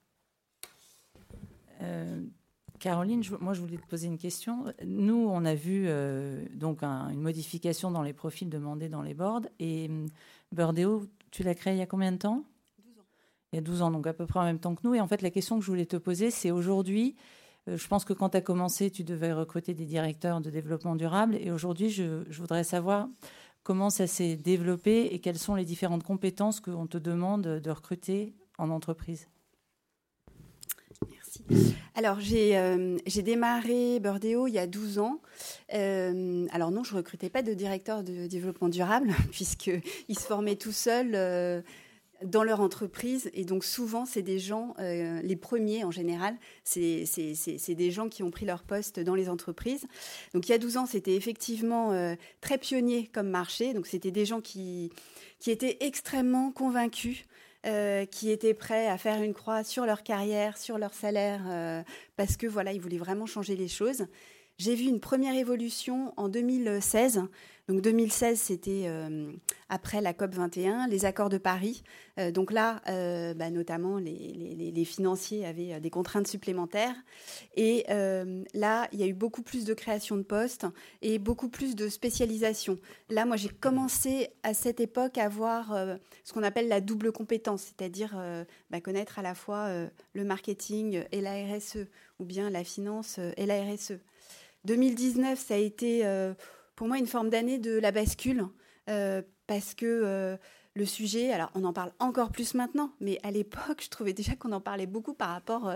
Caroline, 2.82 3.22
moi 3.40 3.54
je 3.54 3.60
voulais 3.60 3.76
te 3.76 3.86
poser 3.86 4.08
une 4.08 4.18
question. 4.18 4.64
Nous, 4.84 5.14
on 5.14 5.44
a 5.44 5.54
vu 5.54 5.84
euh, 5.86 6.44
donc 6.52 6.82
une 6.82 7.20
modification 7.20 7.92
dans 7.92 8.02
les 8.02 8.12
profils 8.12 8.50
demandés 8.50 8.88
dans 8.88 9.02
les 9.02 9.14
boards. 9.14 9.46
Et 9.60 9.88
Burdeo, 10.50 11.06
tu 11.30 11.44
l'as 11.44 11.54
créé 11.54 11.74
il 11.74 11.78
y 11.78 11.82
a 11.82 11.86
combien 11.86 12.10
de 12.10 12.16
temps? 12.16 12.42
12 12.84 12.98
ans. 12.98 13.04
Il 13.52 13.56
y 13.56 13.58
a 13.60 13.62
12 13.62 13.82
ans, 13.82 13.92
donc 13.92 14.08
à 14.08 14.12
peu 14.12 14.26
près 14.26 14.40
en 14.40 14.44
même 14.44 14.58
temps 14.58 14.74
que 14.74 14.80
nous. 14.82 14.96
Et 14.96 15.00
en 15.00 15.06
fait, 15.06 15.22
la 15.22 15.30
question 15.30 15.60
que 15.60 15.64
je 15.64 15.70
voulais 15.70 15.86
te 15.86 15.96
poser, 15.96 16.32
c'est 16.32 16.50
aujourd'hui, 16.50 17.14
euh, 17.68 17.76
je 17.76 17.86
pense 17.86 18.04
que 18.04 18.12
quand 18.12 18.30
tu 18.30 18.38
as 18.38 18.40
commencé, 18.40 18.90
tu 18.90 19.04
devais 19.04 19.32
recruter 19.32 19.74
des 19.74 19.86
directeurs 19.86 20.40
de 20.40 20.50
développement 20.50 20.96
durable. 20.96 21.36
Et 21.36 21.52
aujourd'hui, 21.52 21.88
je, 21.88 22.24
je 22.28 22.40
voudrais 22.40 22.64
savoir 22.64 23.06
comment 23.62 23.90
ça 23.90 24.08
s'est 24.08 24.34
développé 24.34 25.14
et 25.14 25.20
quelles 25.20 25.38
sont 25.38 25.54
les 25.54 25.64
différentes 25.64 26.02
compétences 26.02 26.58
qu'on 26.58 26.88
te 26.88 26.98
demande 26.98 27.42
de 27.42 27.70
recruter 27.70 28.34
en 28.58 28.70
entreprise. 28.70 29.28
Alors, 31.94 32.20
j'ai 32.20 32.56
euh, 32.56 32.96
démarré 33.22 34.00
Burdeo 34.00 34.46
il 34.46 34.54
y 34.54 34.58
a 34.58 34.66
12 34.66 34.98
ans. 34.98 35.20
Euh, 35.74 36.46
alors 36.50 36.70
non, 36.70 36.84
je 36.84 36.92
ne 36.92 36.98
recrutais 36.98 37.28
pas 37.28 37.42
de 37.42 37.52
directeur 37.52 38.02
de 38.02 38.26
développement 38.26 38.68
durable, 38.68 39.14
puisqu'il 39.30 40.18
se 40.18 40.24
formait 40.24 40.56
tout 40.56 40.72
seul. 40.72 41.12
Euh, 41.14 41.60
dans 42.24 42.44
leur 42.44 42.60
entreprise. 42.60 43.28
Et 43.34 43.44
donc 43.44 43.64
souvent, 43.64 44.06
c'est 44.06 44.22
des 44.22 44.38
gens, 44.38 44.76
les 44.78 45.34
premiers 45.34 45.82
en 45.82 45.90
général, 45.90 46.36
c'est 46.62 47.04
des 47.74 47.90
gens 47.90 48.08
qui 48.08 48.22
ont 48.22 48.30
pris 48.30 48.46
leur 48.46 48.62
poste 48.62 49.00
dans 49.00 49.16
les 49.16 49.28
entreprises. 49.28 49.88
Donc 50.32 50.46
il 50.46 50.52
y 50.52 50.54
a 50.54 50.58
12 50.58 50.76
ans, 50.76 50.86
c'était 50.86 51.16
effectivement 51.16 52.14
très 52.40 52.58
pionnier 52.58 53.10
comme 53.12 53.28
marché. 53.28 53.74
Donc 53.74 53.88
c'était 53.88 54.12
des 54.12 54.24
gens 54.24 54.40
qui 54.40 54.92
étaient 55.48 55.78
extrêmement 55.80 56.52
convaincus 56.52 57.24
euh, 57.64 58.06
qui 58.06 58.30
étaient 58.30 58.54
prêts 58.54 58.88
à 58.88 58.98
faire 58.98 59.22
une 59.22 59.34
croix 59.34 59.62
sur 59.62 59.86
leur 59.86 60.02
carrière, 60.02 60.58
sur 60.58 60.78
leur 60.78 60.94
salaire, 60.94 61.42
euh, 61.46 61.82
parce 62.16 62.36
que 62.36 62.46
voilà, 62.46 62.72
ils 62.72 62.80
voulaient 62.80 62.98
vraiment 62.98 63.26
changer 63.26 63.54
les 63.54 63.68
choses. 63.68 64.06
J'ai 64.58 64.74
vu 64.74 64.84
une 64.84 65.00
première 65.00 65.34
évolution 65.34 66.12
en 66.16 66.28
2016. 66.28 67.22
Donc 67.68 67.80
2016, 67.80 68.40
c'était 68.40 68.84
euh, 68.86 69.30
après 69.68 70.00
la 70.00 70.12
COP 70.12 70.34
21, 70.34 70.88
les 70.88 71.04
accords 71.04 71.28
de 71.28 71.38
Paris. 71.38 71.84
Euh, 72.18 72.32
donc 72.32 72.50
là, 72.50 72.82
euh, 72.88 73.34
bah, 73.34 73.50
notamment, 73.50 73.98
les, 73.98 74.84
financiers 74.84 75.46
avaient 75.46 75.78
des 75.78 75.90
contraintes 75.90 76.26
supplémentaires. 76.26 76.96
Et 77.54 77.84
là, 77.88 78.88
il 78.92 78.98
y 78.98 79.04
a 79.04 79.06
eu 79.06 79.12
beaucoup 79.12 79.42
plus 79.42 79.64
de 79.64 79.74
création 79.74 80.16
de 80.16 80.22
postes 80.22 80.66
et 81.02 81.20
beaucoup 81.20 81.48
plus 81.48 81.76
de 81.76 81.88
spécialisation. 81.88 82.78
Là, 83.10 83.24
moi, 83.26 83.36
j'ai 83.36 83.48
commencé 83.48 84.30
à 84.42 84.54
cette 84.54 84.80
époque 84.80 85.18
à 85.18 85.28
voir 85.28 85.72
ce 86.24 86.32
qu'on 86.32 86.42
appelle 86.42 86.66
la 86.66 86.80
double 86.80 87.12
compétence, 87.12 87.62
c'est-à-dire 87.62 88.20
bah, 88.70 88.80
connaître 88.80 89.20
à 89.20 89.22
la 89.22 89.36
fois 89.36 89.68
le 90.14 90.24
marketing 90.24 91.04
et 91.12 91.20
la 91.20 91.34
RSE, 91.44 91.86
ou 92.18 92.24
bien 92.24 92.50
la 92.50 92.64
finance 92.64 93.20
et 93.36 93.46
la 93.46 93.62
RSE. 93.62 94.00
2019, 94.64 95.38
ça 95.38 95.54
a 95.54 95.58
été 95.58 96.04
pour 96.82 96.88
moi 96.88 96.98
une 96.98 97.06
forme 97.06 97.30
d'année 97.30 97.60
de 97.60 97.78
la 97.78 97.92
bascule, 97.92 98.44
euh, 98.90 99.22
parce 99.46 99.72
que 99.72 99.86
euh, 99.86 100.36
le 100.74 100.84
sujet, 100.84 101.32
alors 101.32 101.48
on 101.54 101.62
en 101.62 101.72
parle 101.72 101.92
encore 102.00 102.32
plus 102.32 102.54
maintenant, 102.54 102.90
mais 102.98 103.20
à 103.22 103.30
l'époque, 103.30 103.82
je 103.84 103.88
trouvais 103.88 104.12
déjà 104.12 104.34
qu'on 104.34 104.50
en 104.50 104.60
parlait 104.60 104.88
beaucoup 104.88 105.14
par 105.14 105.28
rapport, 105.28 105.72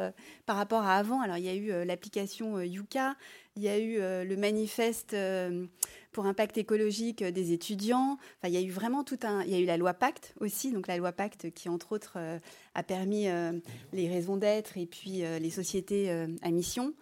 par 0.47 0.57
rapport 0.57 0.83
à 0.83 0.97
avant. 0.97 1.21
Alors 1.21 1.37
il 1.37 1.45
y 1.45 1.49
a 1.49 1.55
eu 1.55 1.85
l'application 1.85 2.61
Yuka, 2.61 3.15
il 3.55 3.63
y 3.63 3.69
a 3.69 3.79
eu 3.79 3.99
le 4.01 4.37
manifeste 4.37 5.15
pour 6.17 6.27
impact 6.27 6.59
écologique 6.59 7.23
des 7.23 7.53
étudiants. 7.53 8.17
Enfin, 8.39 8.49
il 8.49 8.55
y 8.55 8.57
a 8.57 8.63
eu 8.63 8.71
vraiment 8.71 9.05
tout 9.05 9.19
un. 9.23 9.45
Il 9.45 9.51
y 9.51 9.55
a 9.55 9.59
eu 9.59 9.67
la 9.67 9.77
loi 9.77 9.95
Pacte 9.95 10.35
aussi, 10.41 10.73
donc 10.73 10.89
la 10.89 10.97
loi 10.97 11.13
Pacte 11.13 11.53
qui 11.53 11.69
entre 11.69 11.93
autres 11.93 12.19
a 12.75 12.83
permis 12.83 13.27
les 13.93 14.09
raisons 14.09 14.37
d'être 14.37 14.77
et 14.79 14.87
puis 14.87 15.23
les 15.41 15.51
sociétés 15.51 16.11
à 16.43 16.51
mission. 16.51 16.95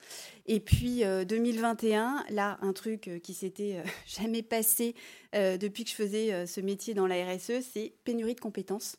Et 0.46 0.60
puis 0.60 1.02
2021, 1.26 2.16
euh, 2.28 2.34
là, 2.34 2.58
un 2.60 2.72
truc 2.72 3.08
euh, 3.08 3.18
qui 3.18 3.32
s'était 3.32 3.76
euh, 3.76 3.88
jamais 4.06 4.42
passé 4.42 4.94
depuis 5.32 5.82
que 5.82 5.90
je 5.90 5.96
faisais 5.96 6.46
ce 6.46 6.60
métier 6.60 6.94
dans 6.94 7.08
la 7.08 7.16
RSE, 7.26 7.60
c'est 7.72 7.92
pénurie 8.04 8.36
de 8.36 8.40
compétences. 8.40 8.94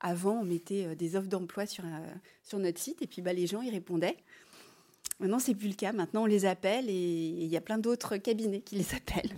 Avant, 0.00 0.40
on 0.40 0.44
mettait 0.44 0.94
des 0.96 1.16
offres 1.16 1.28
d'emploi 1.28 1.64
sur, 1.64 1.82
sur 2.42 2.58
notre 2.58 2.78
site 2.78 3.00
et 3.00 3.06
puis 3.06 3.22
bah, 3.22 3.32
les 3.32 3.46
gens 3.46 3.62
y 3.62 3.70
répondaient. 3.70 4.18
Maintenant, 5.18 5.38
c'est 5.38 5.54
plus 5.54 5.68
le 5.68 5.74
cas. 5.74 5.92
Maintenant, 5.92 6.24
on 6.24 6.26
les 6.26 6.44
appelle 6.44 6.90
et 6.90 6.92
il 6.92 7.46
y 7.46 7.56
a 7.56 7.60
plein 7.60 7.78
d'autres 7.78 8.16
cabinets 8.16 8.60
qui 8.60 8.76
les 8.76 8.94
appellent. 8.94 9.32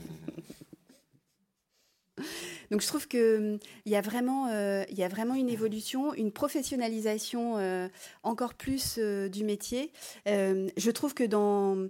Donc 2.70 2.82
je 2.82 2.86
trouve 2.86 3.08
qu'il 3.08 3.20
hum, 3.20 3.58
y, 3.86 3.96
a 3.96 4.00
vraiment, 4.00 4.48
euh, 4.48 4.84
y 4.90 5.02
a 5.02 5.08
vraiment 5.08 5.34
une 5.34 5.48
évolution, 5.48 6.12
une 6.14 6.32
professionnalisation 6.32 7.56
euh, 7.58 7.88
encore 8.22 8.54
plus 8.54 8.96
euh, 8.98 9.28
du 9.28 9.44
métier. 9.44 9.92
je 10.26 10.90
trouve 10.90 11.14
que 11.14 11.24
dans, 11.24 11.88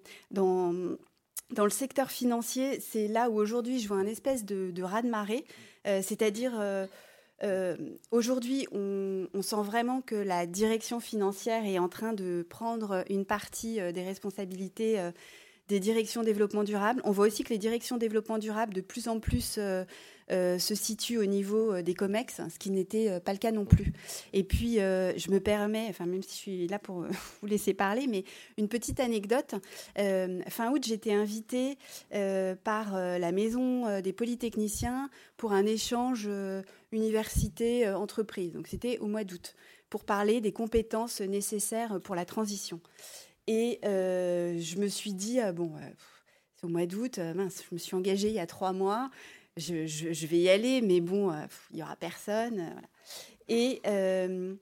le 1.56 1.70
secteur 1.70 2.10
financier, 2.10 2.80
c'est 2.80 3.08
là 3.08 3.30
où 3.30 3.36
aujourd'hui 3.36 3.80
je 3.80 3.88
vois 3.88 3.96
un 3.96 4.06
espèce 4.06 4.44
de, 4.44 4.70
de 4.70 4.82
raz-de-marée, 4.82 5.44
c'est-à-dire... 5.84 6.52
Aujourd'hui, 8.10 8.66
on, 8.72 9.28
sent 9.42 9.62
vraiment 9.62 10.00
que 10.00 10.16
la 10.16 10.46
direction 10.46 11.00
financière 11.00 11.64
est 11.64 11.78
en 11.78 11.88
train 11.88 12.12
de 12.12 12.44
prendre 12.48 13.04
une 13.08 13.24
partie 13.24 13.76
des 13.92 14.02
responsabilités 14.02 14.98
des 15.68 15.80
directions 15.80 16.22
développement 16.22 16.64
durable. 16.64 17.00
On 17.04 17.10
voit 17.10 17.26
aussi 17.26 17.44
que 17.44 17.50
les 17.50 17.58
directions 17.58 17.96
développement 17.96 18.38
durable, 18.38 18.74
de 18.74 18.80
plus 18.80 19.08
en 19.08 19.20
plus, 19.20 19.58
euh, 20.30 20.58
se 20.58 20.74
situe 20.74 21.16
au 21.16 21.24
niveau 21.24 21.72
euh, 21.72 21.82
des 21.82 21.94
COMEX, 21.94 22.42
ce 22.50 22.58
qui 22.58 22.70
n'était 22.70 23.08
euh, 23.08 23.18
pas 23.18 23.32
le 23.32 23.38
cas 23.38 23.50
non 23.50 23.64
plus. 23.64 23.94
Et 24.34 24.44
puis, 24.44 24.74
je 24.74 25.30
me 25.30 25.38
permets, 25.38 25.86
enfin, 25.88 26.04
même 26.04 26.22
si 26.22 26.30
je 26.30 26.36
suis 26.36 26.68
là 26.68 26.78
pour 26.78 27.06
vous 27.40 27.46
laisser 27.46 27.72
parler, 27.72 28.06
mais 28.06 28.24
une 28.58 28.68
petite 28.68 29.00
anecdote. 29.00 29.54
fin 29.96 30.70
août, 30.70 30.84
j'étais 30.86 31.12
invitée 31.12 31.78
par 32.64 32.94
la 32.94 33.32
Maison 33.32 34.00
des 34.00 34.12
Polytechniciens 34.12 35.08
pour 35.36 35.52
un 35.52 35.66
échange 35.66 36.28
université-entreprise. 36.92 38.52
Donc, 38.52 38.68
c'était 38.68 38.98
au 38.98 39.06
mois 39.06 39.24
d'août, 39.24 39.54
pour 39.90 40.04
parler 40.04 40.40
des 40.40 40.52
compétences 40.52 41.20
nécessaires 41.20 42.00
pour 42.02 42.14
la 42.14 42.24
transition. 42.24 42.80
Et 43.48 43.80
je 43.82 44.78
me 44.78 44.86
suis 44.86 45.14
dit, 45.14 45.40
bon, 45.54 45.72
c'est 46.56 46.66
au 46.66 46.68
mois 46.68 46.86
d'août, 46.86 47.18
mince, 47.18 47.64
je 47.68 47.74
me 47.74 47.78
suis 47.78 47.96
engagée 47.96 48.28
il 48.28 48.34
y 48.34 48.40
a 48.40 48.46
trois 48.46 48.72
mois 48.72 49.10
je, 49.58 50.26
vais 50.26 50.38
y 50.38 50.48
aller, 50.48 50.80
mais 50.80 51.00
bon, 51.00 51.30
euh, 51.30 51.46
il 51.70 51.76
n'y 51.76 51.82
aura 51.82 51.96
personne. 51.96 52.60
Euh, 52.60 52.80
Et 53.48 53.80
euh, 53.86 54.54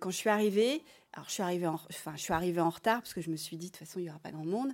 quand 0.00 0.10
je 0.10 0.16
suis 0.16 0.30
arrivée, 0.30 0.82
alors 1.12 1.26
je 1.26 1.32
suis 1.32 1.42
arrivée, 1.42 2.60
en, 2.60 2.70
retard 2.70 3.00
parce 3.00 3.14
que 3.14 3.20
je 3.20 3.30
me 3.30 3.36
suis 3.36 3.56
dit 3.56 3.66
de 3.66 3.72
toute 3.72 3.86
façon 3.86 3.98
il 3.98 4.04
n'y 4.04 4.10
aura 4.10 4.20
pas 4.20 4.30
grand 4.30 4.44
monde. 4.44 4.70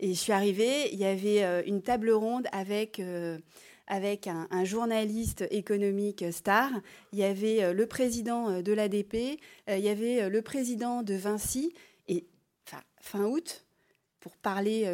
Et 0.00 0.08
je 0.08 0.18
suis 0.18 0.32
arrivée, 0.32 0.92
il 0.92 0.98
y 0.98 1.04
avait 1.04 1.66
une 1.66 1.82
table 1.82 2.10
ronde 2.10 2.46
avec 2.52 3.00
avec 3.86 4.26
un, 4.26 4.64
journaliste 4.64 5.44
économique 5.50 6.24
star. 6.32 6.70
Il 7.12 7.20
y 7.20 7.24
avait 7.24 7.72
le 7.72 7.86
président 7.86 8.60
de 8.60 8.72
l'ADP, 8.72 9.40
il 9.68 9.78
y 9.78 9.88
avait 9.88 10.28
le 10.28 10.42
président 10.42 11.02
de 11.02 11.14
Vinci. 11.14 11.72
Fin 13.08 13.24
août, 13.24 13.64
pour 14.20 14.36
parler, 14.36 14.84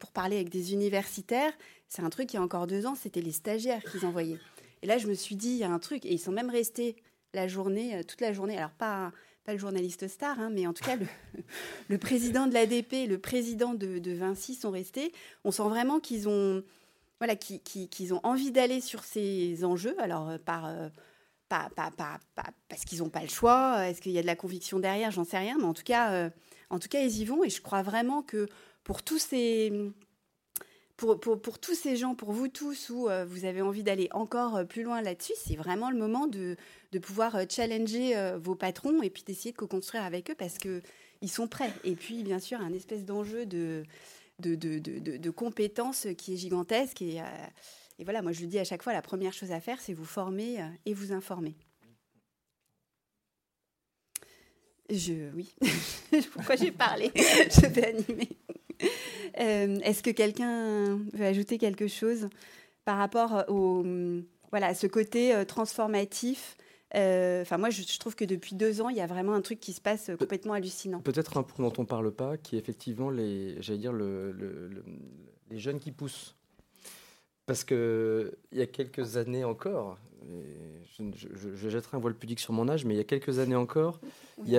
pour 0.00 0.10
parler 0.10 0.36
avec 0.36 0.48
des 0.48 0.72
universitaires, 0.72 1.52
c'est 1.88 2.02
un 2.02 2.10
truc 2.10 2.28
qui, 2.28 2.36
y 2.36 2.38
a 2.38 2.42
encore 2.42 2.66
deux 2.66 2.86
ans, 2.86 2.94
c'était 2.94 3.20
les 3.20 3.32
stagiaires 3.32 3.82
qu'ils 3.84 4.06
envoyaient. 4.06 4.38
Et 4.82 4.86
là, 4.86 4.98
je 4.98 5.06
me 5.06 5.14
suis 5.14 5.36
dit, 5.36 5.50
il 5.50 5.56
y 5.58 5.64
a 5.64 5.70
un 5.70 5.78
truc, 5.78 6.04
et 6.04 6.12
ils 6.12 6.18
sont 6.18 6.32
même 6.32 6.50
restés 6.50 6.96
la 7.34 7.48
journée, 7.48 7.96
euh, 7.96 8.02
toute 8.02 8.20
la 8.20 8.32
journée. 8.32 8.56
Alors, 8.56 8.70
pas, 8.70 9.12
pas 9.44 9.52
le 9.52 9.58
journaliste 9.58 10.08
star, 10.08 10.38
hein, 10.38 10.50
mais 10.50 10.66
en 10.66 10.72
tout 10.72 10.84
cas, 10.84 10.96
le, 10.96 11.06
le 11.88 11.98
président 11.98 12.46
de 12.46 12.54
l'ADP, 12.54 13.08
le 13.08 13.18
président 13.18 13.74
de, 13.74 14.12
Vinci 14.12 14.54
sont 14.54 14.70
restés. 14.70 15.12
On 15.44 15.50
sent 15.50 15.64
vraiment 15.64 16.00
qu'ils 16.00 16.28
ont, 16.28 16.62
voilà, 17.18 17.36
qu'ils, 17.36 18.14
ont 18.14 18.20
envie 18.22 18.52
d'aller 18.52 18.80
sur 18.80 19.04
ces 19.04 19.64
enjeux. 19.64 19.96
Alors, 20.00 20.28
euh, 20.28 20.38
par. 20.38 20.66
Euh, 20.66 20.88
pas, 21.48 21.70
pas, 21.74 21.90
pas, 21.90 22.20
parce 22.68 22.84
qu'ils 22.84 22.98
n'ont 22.98 23.08
pas 23.08 23.22
le 23.22 23.28
choix, 23.28 23.88
est-ce 23.88 24.02
qu'il 24.02 24.12
y 24.12 24.18
a 24.18 24.20
de 24.20 24.26
la 24.26 24.36
conviction 24.36 24.78
derrière, 24.80 25.10
j'en 25.10 25.24
sais 25.24 25.38
rien, 25.38 25.56
mais 25.56 25.64
en 25.64 25.72
tout 25.72 25.82
cas, 25.82 26.28
en 26.70 26.78
tout 26.78 26.88
cas, 26.88 27.00
ils 27.00 27.20
y 27.20 27.24
vont 27.24 27.44
et 27.44 27.50
je 27.50 27.60
crois 27.60 27.82
vraiment 27.82 28.22
que 28.22 28.46
pour 28.84 29.02
tous 29.02 29.18
ces, 29.18 29.92
pour, 30.98 31.20
pour, 31.20 31.58
tous 31.60 31.74
ces 31.74 31.96
gens, 31.96 32.16
pour 32.16 32.32
vous 32.32 32.48
tous, 32.48 32.90
où 32.90 33.08
euh, 33.08 33.24
vous 33.24 33.44
avez 33.44 33.62
envie 33.62 33.84
d'aller 33.84 34.08
encore 34.10 34.56
euh, 34.56 34.64
plus 34.64 34.82
loin 34.82 35.00
là-dessus, 35.00 35.32
c'est 35.36 35.54
vraiment 35.54 35.90
le 35.90 35.96
moment 35.96 36.26
de, 36.26 36.56
de 36.90 36.98
pouvoir 36.98 37.36
euh, 37.36 37.44
challenger 37.48 38.14
vos 38.42 38.56
patrons 38.56 39.00
et 39.02 39.08
puis 39.08 39.22
d'essayer 39.22 39.52
de 39.52 39.56
co-construire 39.56 40.02
avec 40.02 40.30
eux 40.30 40.34
parce 40.36 40.58
qu'ils 40.58 41.30
sont 41.30 41.46
prêts. 41.46 41.72
Et 41.84 41.94
puis, 41.94 42.24
bien 42.24 42.40
sûr, 42.40 42.60
un 42.60 42.72
espèce 42.72 43.04
d'enjeu 43.04 43.46
de, 43.46 43.84
de, 44.40 44.56
de, 44.56 45.30
compétences 45.30 46.08
qui 46.18 46.34
est 46.34 46.36
gigantesque. 46.36 47.00
Et, 47.00 47.20
voilà, 48.02 48.20
moi, 48.20 48.32
je 48.32 48.40
le 48.40 48.48
dis 48.48 48.58
à 48.58 48.64
chaque 48.64 48.82
fois, 48.82 48.92
la 48.92 49.02
première 49.02 49.32
chose 49.32 49.52
à 49.52 49.60
faire, 49.60 49.80
c'est 49.80 49.94
vous 49.94 50.04
former 50.04 50.64
et 50.84 50.94
vous 50.94 51.12
informer. 51.12 51.54
Je, 54.90 55.30
oui. 55.34 55.54
Pourquoi 56.32 56.56
j'ai 56.56 56.72
parlé? 56.72 57.10
Je 57.16 57.66
vais 57.66 57.86
animer. 57.86 58.28
Euh, 59.40 59.78
est-ce 59.82 60.02
que 60.02 60.10
quelqu'un 60.10 60.98
veut 61.12 61.24
ajouter 61.24 61.58
quelque 61.58 61.88
chose 61.88 62.28
par 62.84 62.96
rapport 62.96 63.44
au, 63.48 63.84
voilà, 64.50 64.68
à 64.68 64.74
ce 64.74 64.86
côté 64.86 65.34
euh, 65.34 65.44
transformatif? 65.44 66.56
Euh, 66.94 67.42
Enfin, 67.42 67.58
moi, 67.58 67.68
je, 67.68 67.98
trouve 67.98 68.14
que 68.14 68.24
depuis 68.24 68.54
deux 68.54 68.80
ans, 68.80 68.88
il 68.88 68.96
y 68.96 69.00
a 69.02 69.06
vraiment 69.06 69.34
un 69.34 69.42
truc 69.42 69.60
qui 69.60 69.74
se 69.74 69.80
passe 69.80 70.10
complètement 70.18 70.54
hallucinant. 70.54 71.00
Peut-être 71.00 71.36
un 71.36 71.42
point 71.42 71.68
dont 71.68 71.82
on 71.82 71.84
parle 71.84 72.10
pas, 72.10 72.38
qui 72.38 72.56
est 72.56 72.58
effectivement 72.58 73.10
les, 73.10 73.60
j'allais 73.60 73.78
dire 73.78 73.92
le, 73.92 74.82
les 75.50 75.58
jeunes 75.58 75.80
qui 75.80 75.92
poussent. 75.92 76.37
Parce 77.48 77.64
que 77.64 78.38
il 78.52 78.58
y 78.58 78.62
a 78.62 78.66
quelques 78.66 79.16
années 79.16 79.42
encore, 79.42 79.98
je, 81.14 81.68
jetterai 81.68 81.96
un 81.96 82.00
voile 82.00 82.14
pudique 82.14 82.40
sur 82.40 82.52
mon 82.52 82.68
âge, 82.68 82.84
mais 82.84 82.94
il 82.94 82.96
y 82.98 83.00
a 83.00 83.04
quelques 83.04 83.38
années 83.38 83.56
encore, 83.56 84.00
il 84.44 84.52
y 84.52 84.58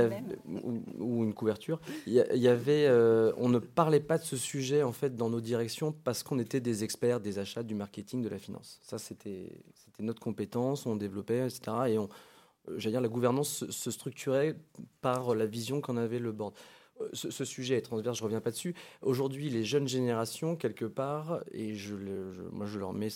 ou, 1.00 1.24
une 1.24 1.34
couverture, 1.34 1.80
il 2.08 2.14
y, 2.14 2.48
avait, 2.48 2.88
euh, 2.88 3.32
on 3.38 3.50
ne 3.50 3.60
parlait 3.60 4.00
pas 4.00 4.18
de 4.18 4.24
ce 4.24 4.38
sujet 4.38 4.84
en 4.84 4.92
fait 4.92 5.16
dans 5.16 5.30
nos 5.30 5.40
directions 5.40 5.92
parce 5.92 6.24
qu'on 6.24 6.40
était 6.40 6.60
des 6.60 6.84
experts 6.84 7.20
des 7.20 7.40
achats, 7.40 7.64
du 7.64 7.76
marketing, 7.76 8.22
de 8.24 8.30
la 8.30 8.40
finance. 8.40 8.80
Ça, 8.82 8.98
c'était 8.98 9.52
notre 10.00 10.22
compétence, 10.22 10.86
on 10.86 10.96
développait, 10.96 11.46
etc. 11.46 11.72
Et 11.90 11.98
on, 11.98 12.10
dire, 12.78 13.02
la 13.02 13.08
gouvernance 13.08 13.70
se, 13.70 13.92
structurait 13.92 14.56
par 15.02 15.36
la 15.36 15.46
vision 15.46 15.82
qu'en 15.82 15.98
avait 15.98 16.20
le 16.20 16.32
board. 16.32 16.54
Ce, 17.14 17.46
sujet 17.46 17.76
est 17.76 17.82
transverse, 17.82 18.18
je 18.18 18.24
ne 18.24 18.26
reviens 18.26 18.42
pas 18.42 18.52
dessus. 18.52 18.76
Aujourd'hui, 19.02 19.50
les 19.50 19.64
jeunes 19.64 19.88
générations, 19.88 20.56
quelque 20.56 20.86
part, 20.86 21.42
et 21.52 21.76
je, 21.76 21.96
moi 22.52 22.66
je 22.66 22.80
leur 22.80 22.94
mets 22.94 23.10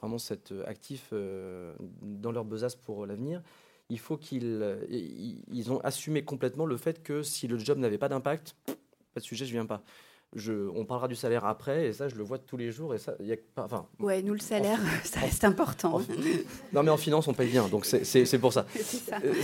vraiment 0.00 0.18
cet 0.18 0.52
actif 0.66 1.08
euh, 1.12 1.74
dans 2.02 2.32
leur 2.32 2.44
besace 2.44 2.76
pour 2.76 3.06
l'avenir, 3.06 3.42
il 3.88 3.98
faut 3.98 4.16
qu'ils 4.16 4.78
ils 4.88 5.72
ont 5.72 5.80
assumé 5.80 6.24
complètement 6.24 6.66
le 6.66 6.76
fait 6.76 7.02
que 7.02 7.22
si 7.22 7.46
le 7.48 7.58
job 7.58 7.78
n'avait 7.78 7.98
pas 7.98 8.08
d'impact, 8.08 8.56
pas 8.66 9.20
de 9.20 9.24
sujet, 9.24 9.44
je 9.44 9.52
viens 9.52 9.66
pas 9.66 9.82
on 10.34 10.84
parlera 10.84 11.08
du 11.08 11.14
salaire 11.14 11.44
après, 11.44 11.88
et 11.88 11.92
ça, 11.92 12.08
je 12.08 12.14
le 12.14 12.22
vois 12.22 12.38
tous 12.38 12.56
les 12.56 12.70
jours. 12.70 12.94
Et 12.94 12.98
ça, 12.98 13.14
y 13.20 13.32
a, 13.32 13.36
enfin, 13.56 13.86
ouais, 14.00 14.22
nous, 14.22 14.32
le 14.32 14.40
salaire, 14.40 14.78
ça 15.04 15.20
reste 15.20 15.44
important. 15.44 16.00
non, 16.72 16.82
mais 16.82 16.90
en 16.90 16.96
finance, 16.96 17.28
on 17.28 17.34
paye 17.34 17.50
bien, 17.50 17.68
donc 17.68 17.84
c'est 17.84 18.38
pour 18.38 18.52
ça. 18.52 18.66
ça. 18.80 19.18
Euh, 19.24 19.34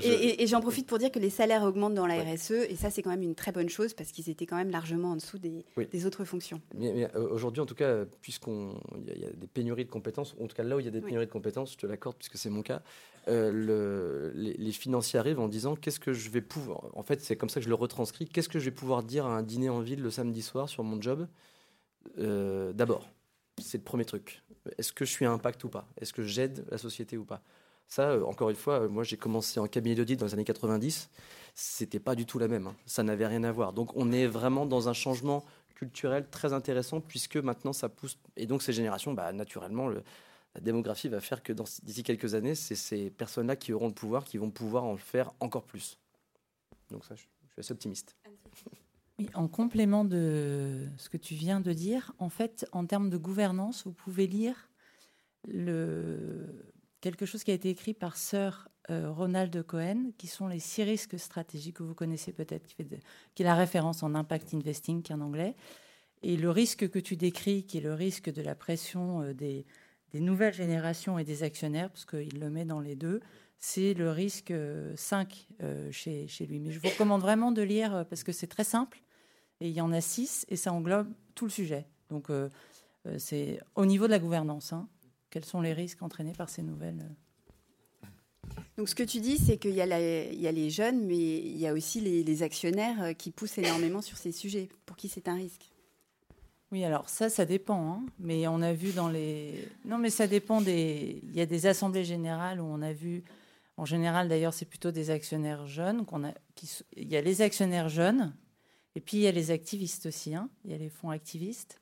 et, 0.00 0.46
j'en 0.46 0.60
profite 0.60 0.86
pour 0.86 0.98
dire 0.98 1.10
que 1.10 1.18
les 1.18 1.30
salaires 1.30 1.62
augmentent 1.62 1.94
dans 1.94 2.06
la 2.06 2.22
RSE, 2.22 2.52
et 2.52 2.76
ça, 2.76 2.90
c'est 2.90 3.02
quand 3.02 3.10
même 3.10 3.22
une 3.22 3.34
très 3.34 3.52
bonne 3.52 3.68
chose, 3.68 3.94
parce 3.94 4.10
qu'ils 4.12 4.30
étaient 4.30 4.46
quand 4.46 4.56
même 4.56 4.70
largement 4.70 5.12
en 5.12 5.16
dessous 5.16 5.38
des, 5.38 5.64
des 5.90 6.06
autres 6.06 6.24
fonctions. 6.24 6.60
Mais, 6.74 7.08
euh, 7.14 7.28
aujourd'hui, 7.30 7.60
en 7.60 7.66
tout 7.66 7.74
cas, 7.74 8.04
puisqu'il 8.20 9.20
y, 9.20 9.24
a 9.24 9.30
des 9.30 9.46
pénuries 9.46 9.84
de 9.84 9.90
compétences, 9.90 10.34
en 10.40 10.46
tout 10.46 10.56
cas 10.56 10.62
là 10.62 10.76
où 10.76 10.80
il 10.80 10.84
y 10.84 10.88
a 10.88 10.92
des 10.92 11.00
pénuries 11.00 11.26
de 11.26 11.32
compétences, 11.32 11.72
je 11.72 11.78
te 11.78 11.86
l'accorde, 11.86 12.16
puisque 12.16 12.36
c'est 12.36 12.50
mon 12.50 12.62
cas, 12.62 12.82
euh, 13.28 13.52
le, 13.52 14.32
les, 14.34 14.72
financiers 14.72 15.16
arrivent 15.16 15.38
en 15.38 15.46
disant 15.46 15.76
qu'est-ce 15.76 16.00
que 16.00 16.12
je 16.12 16.28
vais 16.28 16.40
pouvoir. 16.40 16.86
En 16.94 17.04
fait, 17.04 17.20
c'est 17.20 17.36
comme 17.36 17.48
ça 17.48 17.60
que 17.60 17.64
je 17.64 17.68
le 17.68 17.76
retranscris. 17.76 18.26
Qu'est-ce 18.26 18.48
que 18.48 18.58
je 18.58 18.64
vais 18.64 18.72
pouvoir 18.72 19.04
dire 19.04 19.26
à 19.26 19.36
un 19.36 19.42
dîner 19.42 19.68
en 19.68 19.80
ville 19.80 20.02
le 20.02 20.10
samedi 20.10 20.21
soir 20.42 20.68
sur 20.68 20.84
mon 20.84 21.00
job 21.00 21.26
euh, 22.18 22.72
D'abord, 22.72 23.08
c'est 23.60 23.78
le 23.78 23.84
premier 23.84 24.04
truc. 24.04 24.42
Est-ce 24.78 24.92
que 24.92 25.04
je 25.04 25.10
suis 25.10 25.24
à 25.24 25.30
impact 25.32 25.64
ou 25.64 25.68
pas? 25.68 25.86
Est-ce 26.00 26.12
que 26.12 26.22
j'aide 26.22 26.64
la 26.70 26.78
société 26.78 27.16
ou 27.16 27.24
pas? 27.24 27.42
Ça, 27.88 28.10
euh, 28.10 28.24
encore 28.24 28.50
une 28.50 28.56
fois, 28.56 28.88
moi 28.88 29.04
j'ai 29.04 29.16
commencé 29.16 29.60
en 29.60 29.66
cabinet 29.66 29.94
d'audit 29.94 30.18
dans 30.18 30.26
les 30.26 30.34
années 30.34 30.44
90. 30.44 31.10
C'était 31.54 32.00
pas 32.00 32.14
du 32.14 32.24
tout 32.26 32.38
la 32.38 32.48
même. 32.48 32.66
Hein. 32.66 32.76
Ça 32.86 33.02
n'avait 33.02 33.26
rien 33.26 33.44
à 33.44 33.52
voir. 33.52 33.72
Donc 33.72 33.96
on 33.96 34.12
est 34.12 34.26
vraiment 34.26 34.66
dans 34.66 34.88
un 34.88 34.94
changement 34.94 35.44
culturel 35.74 36.28
très 36.30 36.52
intéressant 36.52 37.00
puisque 37.00 37.36
maintenant 37.36 37.72
ça 37.72 37.88
pousse. 37.88 38.18
Et 38.36 38.46
donc 38.46 38.62
ces 38.62 38.72
générations, 38.72 39.12
bah, 39.12 39.32
naturellement, 39.32 39.88
le, 39.88 40.02
la 40.54 40.60
démographie 40.60 41.08
va 41.08 41.20
faire 41.20 41.42
que 41.42 41.52
d'ici 41.82 42.02
quelques 42.02 42.34
années, 42.34 42.54
c'est 42.54 42.74
ces 42.74 43.10
personnes-là 43.10 43.56
qui 43.56 43.72
auront 43.72 43.88
le 43.88 43.94
pouvoir, 43.94 44.24
qui 44.24 44.38
vont 44.38 44.50
pouvoir 44.50 44.84
en 44.84 44.96
faire 44.96 45.32
encore 45.40 45.64
plus. 45.64 45.98
Donc 46.90 47.04
ça, 47.04 47.14
je, 47.14 47.22
suis 47.22 47.28
assez 47.58 47.72
optimiste. 47.72 48.16
En 49.34 49.46
complément 49.46 50.04
de 50.04 50.88
ce 50.96 51.08
que 51.08 51.16
tu 51.16 51.34
viens 51.34 51.60
de 51.60 51.72
dire, 51.72 52.12
en 52.18 52.28
fait, 52.28 52.66
en 52.72 52.86
termes 52.86 53.10
de 53.10 53.16
gouvernance, 53.16 53.84
vous 53.84 53.92
pouvez 53.92 54.26
lire 54.26 54.68
quelque 57.00 57.26
chose 57.26 57.44
qui 57.44 57.50
a 57.50 57.54
été 57.54 57.68
écrit 57.68 57.94
par 57.94 58.16
Sir 58.16 58.68
euh, 58.90 59.10
Ronald 59.10 59.62
Cohen, 59.64 60.10
qui 60.18 60.26
sont 60.26 60.48
les 60.48 60.58
six 60.58 60.82
risques 60.82 61.18
stratégiques 61.18 61.76
que 61.76 61.82
vous 61.82 61.94
connaissez 61.94 62.32
peut-être, 62.32 62.66
qui, 62.66 62.76
qui 63.34 63.42
est 63.42 63.44
la 63.44 63.54
référence 63.54 64.02
en 64.02 64.14
impact 64.14 64.54
investing, 64.54 65.02
qui 65.02 65.12
est 65.12 65.14
en 65.14 65.20
anglais. 65.20 65.54
Et 66.22 66.36
le 66.36 66.50
risque 66.50 66.88
que 66.88 66.98
tu 66.98 67.16
décris, 67.16 67.64
qui 67.64 67.78
est 67.78 67.82
le 67.82 67.94
risque 67.94 68.32
de 68.32 68.42
la 68.42 68.54
pression 68.54 69.22
euh, 69.22 69.34
des, 69.34 69.66
des 70.10 70.20
nouvelles 70.20 70.54
générations 70.54 71.18
et 71.18 71.24
des 71.24 71.42
actionnaires, 71.42 71.90
parce 71.90 72.04
qu'il 72.04 72.38
le 72.38 72.50
met 72.50 72.64
dans 72.64 72.80
les 72.80 72.96
deux, 72.96 73.20
c'est 73.64 73.94
le 73.94 74.10
risque 74.10 74.52
5 74.96 75.46
euh, 75.62 75.62
euh, 75.62 75.92
chez, 75.92 76.26
chez, 76.26 76.46
lui. 76.46 76.58
Mais 76.58 76.72
je 76.72 76.80
vous 76.80 76.88
recommande 76.88 77.22
vraiment 77.22 77.52
de 77.52 77.62
lire 77.62 77.94
euh, 77.94 78.04
parce 78.04 78.24
que 78.24 78.32
c'est 78.32 78.48
très 78.48 78.64
simple 78.64 79.00
et 79.60 79.68
il 79.68 79.72
y 79.72 79.80
en 79.80 79.92
a 79.92 80.00
6 80.00 80.46
et 80.48 80.56
ça 80.56 80.72
englobe 80.72 81.08
tout 81.36 81.44
le 81.44 81.50
sujet. 81.50 81.86
Donc 82.10 82.28
c'est 83.16 83.60
au 83.74 83.86
niveau 83.86 84.06
de 84.06 84.10
la 84.10 84.18
gouvernance. 84.18 84.72
Hein. 84.72 84.88
quels 85.30 85.44
sont 85.44 85.62
les 85.62 85.72
risques 85.72 86.02
entraînés 86.02 86.34
par 86.36 86.50
ces 86.50 86.62
nouvelles 86.62 87.08
donc 88.76 88.88
ce 88.88 88.94
que 88.94 89.04
tu 89.04 89.20
dis, 89.20 89.38
c'est 89.38 89.56
qu'il 89.56 89.70
y, 89.70 89.76
y, 89.76 89.80
a 89.80 90.52
les 90.52 90.70
jeunes, 90.70 91.06
mais 91.06 91.38
il 91.38 91.56
y 91.56 91.66
a 91.66 91.72
aussi 91.72 92.00
les, 92.00 92.24
les 92.24 92.42
actionnaires 92.42 93.16
qui 93.16 93.30
poussent 93.30 93.56
énormément 93.56 94.02
sur 94.02 94.18
ces 94.18 94.32
sujets, 94.32 94.68
pour 94.84 94.96
qui 94.96 95.08
c'est 95.08 95.28
un 95.28 95.36
risque? 95.36 95.70
Oui, 96.72 96.84
alors 96.84 97.08
ça, 97.08 97.30
ça 97.30 97.44
dépend. 97.44 97.92
Hein. 97.92 98.06
Mais 98.18 98.46
on 98.48 98.60
a 98.60 98.72
vu 98.72 98.92
dans 98.92 99.08
les. 99.08 99.68
Non, 99.84 99.98
mais 99.98 100.10
ça 100.10 100.26
dépend 100.26 100.60
des. 100.60 101.22
Il 101.22 101.36
y 101.36 101.40
a 101.40 101.46
des 101.46 101.66
assemblées 101.66 102.04
générales 102.04 102.60
où 102.60 102.64
on 102.64 102.82
a 102.82 102.92
vu. 102.92 103.22
En 103.76 103.84
général, 103.84 104.28
d'ailleurs, 104.28 104.54
c'est 104.54 104.66
plutôt 104.66 104.90
des 104.90 105.10
actionnaires 105.10 105.66
jeunes. 105.66 106.04
a... 106.12 106.34
Il 106.96 107.08
y 107.08 107.16
a 107.16 107.20
les 107.20 107.42
actionnaires 107.42 107.88
jeunes, 107.88 108.34
et 108.94 109.00
puis 109.00 109.18
il 109.18 109.22
y 109.22 109.26
a 109.26 109.32
les 109.32 109.50
activistes 109.50 110.06
aussi. 110.06 110.34
Hein. 110.34 110.50
Il 110.64 110.70
y 110.70 110.74
a 110.74 110.78
les 110.78 110.90
fonds 110.90 111.10
activistes 111.10 111.80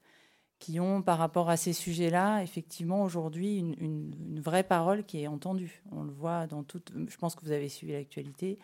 qui 0.61 0.79
ont, 0.79 1.03
par 1.03 1.19
rapport 1.19 1.49
à 1.49 1.57
ces 1.57 1.73
sujets-là, 1.73 2.43
effectivement, 2.43 3.03
aujourd'hui, 3.03 3.59
une, 3.59 4.41
vraie 4.41 4.63
parole 4.63 5.05
qui 5.05 5.23
est 5.23 5.27
entendue. 5.27 5.83
On 5.91 6.05
le 6.05 6.13
voit 6.13 6.47
dans 6.47 6.63
toutes. 6.63 6.93
Je 7.09 7.17
pense 7.17 7.35
que 7.35 7.45
vous 7.45 7.51
avez 7.51 7.69
suivi 7.69 7.93
l'actualité. 7.93 8.59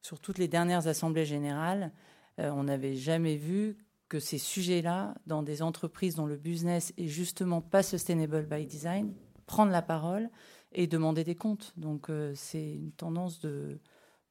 Sur 0.00 0.20
toutes 0.20 0.38
les 0.38 0.48
dernières 0.48 0.86
assemblées 0.86 1.26
générales, 1.26 1.92
euh, 2.38 2.50
on 2.50 2.64
n'avait 2.64 2.94
jamais 2.94 3.36
vu 3.36 3.76
que 4.08 4.18
ces 4.18 4.38
sujets-là, 4.38 5.14
dans 5.26 5.42
des 5.42 5.60
entreprises 5.60 6.14
dont 6.14 6.26
le 6.26 6.36
business 6.36 6.92
est 6.96 7.06
justement 7.06 7.60
pas 7.60 7.82
sustainable 7.82 8.46
by 8.46 8.64
design, 8.64 9.12
prendre 9.46 9.72
la 9.72 9.82
parole 9.82 10.30
et 10.72 10.86
demander 10.86 11.24
des 11.24 11.34
comptes. 11.34 11.72
Donc 11.76 12.10
euh, 12.10 12.32
c'est 12.34 12.74
une 12.74 12.92
tendance 12.92 13.40
de, 13.40 13.78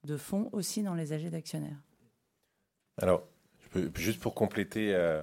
de 0.04 0.18
fond 0.18 0.50
aussi 0.52 0.84
dans 0.84 0.96
les 0.96 1.14
AG 1.14 1.30
d'actionnaires. 1.30 1.82
Alors, 3.02 3.24
juste 3.96 4.20
pour 4.20 4.36
compléter, 4.36 4.94
euh, 4.94 5.22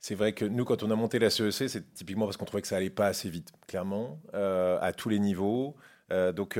c'est 0.00 0.14
vrai 0.14 0.32
que 0.32 0.44
nous, 0.44 0.64
quand 0.64 0.82
on 0.82 0.90
a 0.90 0.96
monté 0.96 1.18
la 1.18 1.30
CEC, 1.30 1.68
c'est 1.68 1.94
typiquement 1.94 2.24
parce 2.24 2.36
qu'on 2.36 2.44
trouvait 2.44 2.62
que 2.62 2.68
ça 2.68 2.76
allait 2.76 2.90
pas 2.90 3.06
assez 3.06 3.28
vite, 3.28 3.52
clairement, 3.66 4.20
euh, 4.34 4.78
à 4.80 4.92
tous 4.92 5.08
les 5.08 5.18
niveaux. 5.18 5.76
donc 6.10 6.58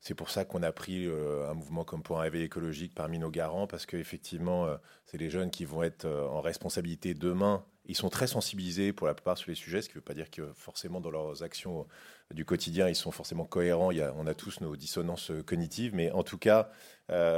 c'est 0.00 0.14
pour 0.14 0.30
ça 0.30 0.44
qu'on 0.44 0.62
a 0.62 0.72
pris 0.72 1.06
un 1.06 1.54
mouvement 1.54 1.84
comme 1.84 2.02
pour 2.02 2.18
un 2.18 2.22
réveil 2.22 2.42
écologique 2.42 2.94
parmi 2.94 3.18
nos 3.18 3.30
garants, 3.30 3.66
parce 3.66 3.86
qu'effectivement, 3.86 4.66
c'est 5.06 5.18
les 5.18 5.30
jeunes 5.30 5.50
qui 5.50 5.64
vont 5.64 5.82
être 5.82 6.06
en 6.06 6.40
responsabilité 6.40 7.14
demain. 7.14 7.64
Ils 7.88 7.96
sont 7.96 8.10
très 8.10 8.26
sensibilisés 8.26 8.92
pour 8.92 9.06
la 9.06 9.14
plupart 9.14 9.38
sur 9.38 9.50
les 9.50 9.54
sujets, 9.54 9.82
ce 9.82 9.88
qui 9.88 9.94
ne 9.94 10.00
veut 10.00 10.04
pas 10.04 10.14
dire 10.14 10.30
que 10.30 10.52
forcément 10.54 11.00
dans 11.00 11.10
leurs 11.10 11.42
actions 11.42 11.86
du 12.32 12.44
quotidien, 12.44 12.88
ils 12.88 12.94
sont 12.94 13.10
forcément 13.10 13.44
cohérents. 13.44 13.90
On 14.16 14.26
a 14.26 14.34
tous 14.34 14.60
nos 14.60 14.76
dissonances 14.76 15.32
cognitives, 15.46 15.94
mais 15.94 16.10
en 16.12 16.22
tout 16.22 16.38
cas, 16.38 16.70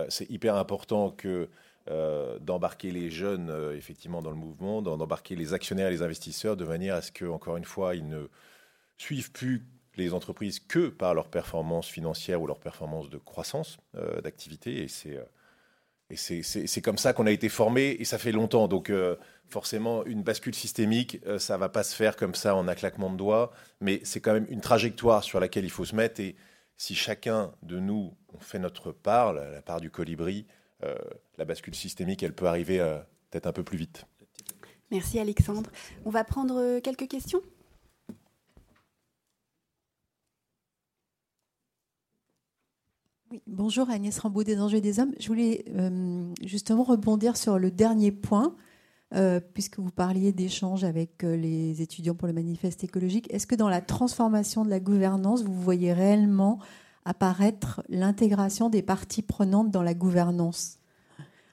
c'est 0.09 0.29
hyper 0.29 0.57
important 0.57 1.11
que 1.13 1.49
d'embarquer 2.41 2.91
les 2.91 3.11
jeunes 3.11 3.73
effectivement 3.77 4.23
dans 4.23 4.31
le 4.31 4.37
mouvement, 4.37 4.83
d'embarquer 4.83 5.37
les 5.37 5.55
actionnaires 5.55 5.87
et 5.87 5.93
les 5.93 6.03
investisseurs 6.03 6.57
de 6.57 6.65
manière 6.65 6.97
à 6.97 7.03
ce 7.03 7.13
que, 7.13 7.25
encore 7.25 7.57
une 7.57 7.65
fois, 7.65 7.95
ils 7.95 8.09
ne 8.09 8.27
suivent 8.99 9.31
plus 9.31 9.65
les 9.97 10.15
entreprises 10.15 10.61
que 10.61 10.89
par 10.89 11.15
leur 11.15 11.29
performance 11.29 11.89
financière 11.89 12.41
ou 12.41 12.47
leur 12.47 12.59
performance 12.59 13.11
de 13.11 13.19
croissance 13.19 13.79
euh, 13.97 14.21
d'activité. 14.21 14.83
Et 14.83 14.89
c'est 14.89 15.17
euh, 15.17 15.25
et 16.11 16.17
c'est 16.17 16.83
comme 16.83 16.99
ça 16.99 17.13
qu'on 17.13 17.27
a 17.27 17.31
été 17.31 17.49
formé 17.49 17.97
et 17.99 18.05
ça 18.05 18.19
fait 18.19 18.33
longtemps. 18.33 18.69
Donc 18.69 18.91
euh, 18.91 19.17
forcément, 19.49 20.05
une 20.05 20.23
bascule 20.23 20.55
systémique, 20.55 21.21
ça 21.39 21.57
va 21.57 21.69
pas 21.69 21.83
se 21.83 21.95
faire 21.95 22.17
comme 22.17 22.35
ça 22.35 22.55
en 22.55 22.69
un 22.69 22.75
claquement 22.75 23.11
de 23.11 23.17
doigts, 23.17 23.53
mais 23.81 24.01
c'est 24.05 24.21
quand 24.21 24.33
même 24.33 24.47
une 24.49 24.61
trajectoire 24.61 25.23
sur 25.25 25.41
laquelle 25.41 25.65
il 25.65 25.71
faut 25.71 25.85
se 25.85 25.95
mettre. 25.95 26.21
Et 26.21 26.37
si 26.77 26.95
chacun 26.95 27.53
de 27.63 27.79
nous 27.79 28.15
fait 28.41 28.59
notre 28.59 28.93
part, 28.93 29.33
la, 29.33 29.63
part 29.63 29.81
du 29.81 29.91
colibri, 29.91 30.47
la 31.37 31.45
bascule 31.45 31.75
systémique, 31.75 32.23
elle 32.23 32.33
peut 32.33 32.47
arriver 32.47 32.79
peut-être 33.31 33.47
un 33.47 33.53
peu 33.53 33.63
plus 33.63 33.77
vite. 33.77 34.07
Merci 34.91 35.19
Alexandre. 35.19 35.71
On 36.05 36.11
va 36.11 36.25
prendre 36.25 36.81
quelques 36.81 37.09
questions? 37.09 37.43
Bonjour 43.47 43.91
Agnès 43.91 44.19
Rambaud 44.19 44.45
des 44.45 44.61
Enjeux 44.61 44.81
des 44.81 44.99
Hommes. 45.01 45.13
Je 45.19 45.29
voulais 45.29 45.65
euh, 45.77 46.33
justement 46.43 46.83
rebondir 46.83 47.37
sur 47.37 47.59
le 47.59 47.71
dernier 47.71 48.11
point, 48.11 48.57
euh, 49.15 49.41
puisque 49.41 49.79
vous 49.79 49.91
parliez 49.91 50.33
d'échanges 50.33 50.85
avec 50.85 51.25
euh, 51.25 51.37
les 51.37 51.83
étudiants 51.83 52.15
pour 52.15 52.27
le 52.27 52.35
manifeste 52.35 52.85
écologique. 52.85 53.33
Est-ce 53.33 53.47
que 53.47 53.55
dans 53.55 53.69
la 53.69 53.81
transformation 53.81 54.65
de 54.65 54.71
la 54.71 54.81
gouvernance, 54.81 55.43
vous 55.43 55.55
voyez 55.55 55.93
réellement 55.93 56.59
apparaître 57.05 57.83
l'intégration 57.89 58.69
des 58.69 58.83
parties 58.83 59.23
prenantes 59.23 59.71
dans 59.71 59.83
la 59.83 59.95
gouvernance? 59.95 60.79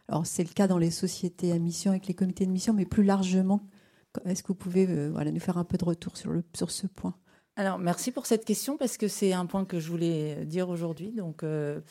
Alors 0.08 0.26
c'est 0.26 0.44
le 0.44 0.54
cas 0.54 0.68
dans 0.68 0.78
les 0.78 0.92
sociétés 0.92 1.52
à 1.52 1.60
mission 1.60 1.92
avec 1.92 2.08
les 2.08 2.14
comités 2.14 2.46
de 2.46 2.52
mission, 2.52 2.74
mais 2.74 2.86
plus 2.86 3.04
largement, 3.04 3.62
est-ce 4.26 4.42
que 4.42 4.48
vous 4.48 4.56
pouvez 4.56 4.88
nous 4.88 5.40
faire 5.40 5.58
un 5.58 5.64
peu 5.64 5.78
de 5.78 5.86
retour 5.86 6.14
sur 6.18 6.72
ce 6.72 6.88
point? 6.88 7.14
Alors, 7.58 7.80
merci 7.80 8.12
pour 8.12 8.28
cette 8.28 8.46
question 8.46 8.78
parce 8.78 8.98
que 8.98 9.08
c'est 9.08 9.34
un 9.34 9.48
point 9.48 9.66
que 9.66 9.80
je 9.80 9.90
voulais 9.90 10.46
dire 10.46 10.70
aujourd'hui. 10.70 11.12
Donc, 11.12 11.42
euh, 11.42 11.82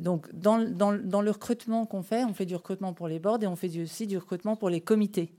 dans, 0.00 0.16
le 0.56 1.30
recrutement 1.30 1.84
qu'on 1.84 2.02
fait, 2.02 2.24
on 2.24 2.32
fait 2.32 2.46
du 2.46 2.56
recrutement 2.56 2.94
pour 2.94 3.06
les 3.06 3.18
boards 3.18 3.42
et 3.42 3.46
on 3.46 3.56
fait 3.56 3.78
aussi 3.78 4.06
du 4.06 4.16
recrutement 4.16 4.56
pour 4.56 4.70
les 4.70 4.80
comités. 4.80 5.34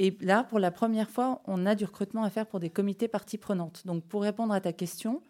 Et 0.00 0.18
là, 0.20 0.42
pour 0.42 0.58
la 0.58 0.72
première 0.72 1.08
fois, 1.08 1.40
on 1.46 1.66
a 1.66 1.76
du 1.76 1.84
recrutement 1.84 2.24
à 2.24 2.30
faire 2.30 2.48
pour 2.48 2.58
des 2.58 2.68
comités 2.68 3.06
parties 3.06 3.38
prenantes. 3.38 3.86
Donc, 3.86 4.02
pour 4.06 4.22
répondre 4.22 4.52
à 4.52 4.60
ta 4.60 4.72
question, 4.72 5.22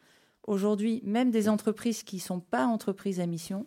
aujourd'hui, 0.46 1.02
même 1.04 1.30
des 1.30 1.50
entreprises 1.50 2.04
qui 2.04 2.16
ne 2.16 2.22
sont 2.22 2.40
pas 2.40 2.64
entreprises 2.64 3.20
à 3.20 3.26
mission 3.26 3.66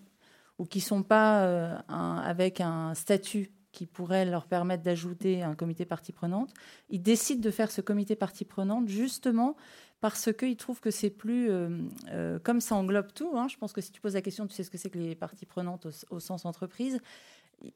ou 0.58 0.66
qui 0.66 0.80
ne 0.80 0.86
sont 0.86 1.04
pas 1.04 1.44
euh, 1.44 1.78
avec 1.88 2.62
un 2.62 2.96
statut 2.96 3.52
qui 3.76 3.86
pourrait 3.86 4.24
leur 4.24 4.48
permettre 4.48 4.84
d'ajouter 4.84 5.44
un 5.44 5.54
comité 5.54 5.84
partie 5.84 6.14
prenante. 6.14 6.54
Ils 6.90 7.02
décident 7.02 7.42
de 7.42 7.52
faire 7.52 7.70
ce 7.72 7.82
comité 7.82 8.16
partie 8.16 8.46
prenante 8.46 8.88
justement 8.88 9.58
parce 10.00 10.32
qu'ils 10.32 10.56
trouvent 10.56 10.80
que 10.80 10.92
c'est 10.92 11.10
plus, 11.10 11.50
euh, 11.50 11.82
euh, 12.10 12.40
comme 12.40 12.62
ça 12.62 12.76
englobe 12.76 13.12
tout, 13.14 13.32
hein. 13.36 13.48
je 13.50 13.58
pense 13.58 13.74
que 13.74 13.82
si 13.82 13.92
tu 13.92 14.00
poses 14.00 14.14
la 14.14 14.22
question, 14.22 14.48
tu 14.48 14.54
sais 14.54 14.64
ce 14.64 14.70
que 14.70 14.78
c'est 14.78 14.90
que 14.90 14.98
les 14.98 15.14
parties 15.14 15.46
prenantes 15.46 15.88
au, 16.10 16.20
sens 16.20 16.46
entreprise, 16.46 17.02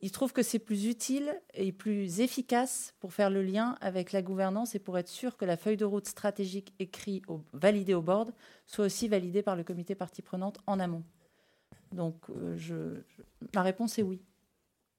il 0.01 0.11
trouve 0.11 0.31
que 0.31 0.41
c'est 0.41 0.59
plus 0.59 0.85
utile 0.85 1.33
et 1.53 1.73
plus 1.73 2.21
efficace 2.21 2.93
pour 3.01 3.13
faire 3.13 3.29
le 3.29 3.41
lien 3.41 3.75
avec 3.81 4.13
la 4.13 4.21
gouvernance 4.21 4.75
et 4.75 4.79
pour 4.79 4.97
être 4.97 5.09
sûr 5.09 5.35
que 5.35 5.43
la 5.43 5.57
feuille 5.57 5.77
de 5.77 5.85
route 5.85 6.07
stratégique 6.07 6.73
écrite, 6.79 7.25
validée 7.51 7.93
au 7.93 8.01
board, 8.01 8.31
soit 8.67 8.85
aussi 8.85 9.09
validée 9.09 9.41
par 9.41 9.57
le 9.57 9.63
comité 9.63 9.95
partie 9.95 10.21
prenante 10.21 10.59
en 10.65 10.79
amont. 10.79 11.03
Donc, 11.91 12.15
euh, 12.29 13.01
ma 13.53 13.63
réponse 13.63 13.97
est 13.99 14.03
oui. 14.03 14.21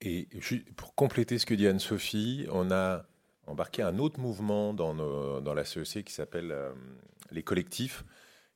Et 0.03 0.29
pour 0.77 0.95
compléter 0.95 1.39
ce 1.39 1.45
que 1.45 1.55
dit 1.55 1.67
Anne-Sophie, 1.67 2.47
on 2.51 2.71
a 2.71 3.05
embarqué 3.47 3.83
un 3.83 3.99
autre 3.99 4.19
mouvement 4.19 4.73
dans, 4.73 5.55
la 5.55 5.65
CEC 5.65 6.05
qui 6.05 6.13
s'appelle 6.13 6.53
euh, 6.53 6.73
les 7.31 7.43
collectifs 7.43 8.05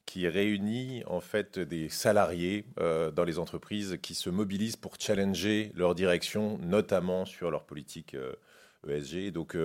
qui 0.06 0.28
réunit 0.28 1.02
en 1.06 1.20
fait 1.20 1.58
des 1.58 1.88
salariés 1.88 2.66
euh, 2.78 3.10
dans 3.10 3.24
les 3.24 3.38
entreprises 3.38 3.98
qui 4.02 4.14
se 4.14 4.28
mobilisent 4.28 4.76
pour 4.76 4.96
challenger 4.98 5.72
leur 5.74 5.94
direction, 5.94 6.58
notamment 6.58 7.24
sur 7.24 7.50
leur 7.50 7.64
politique 7.64 8.14
ESG. 8.86 9.14
Euh, 9.14 9.28
e 9.28 9.30
donc, 9.30 9.56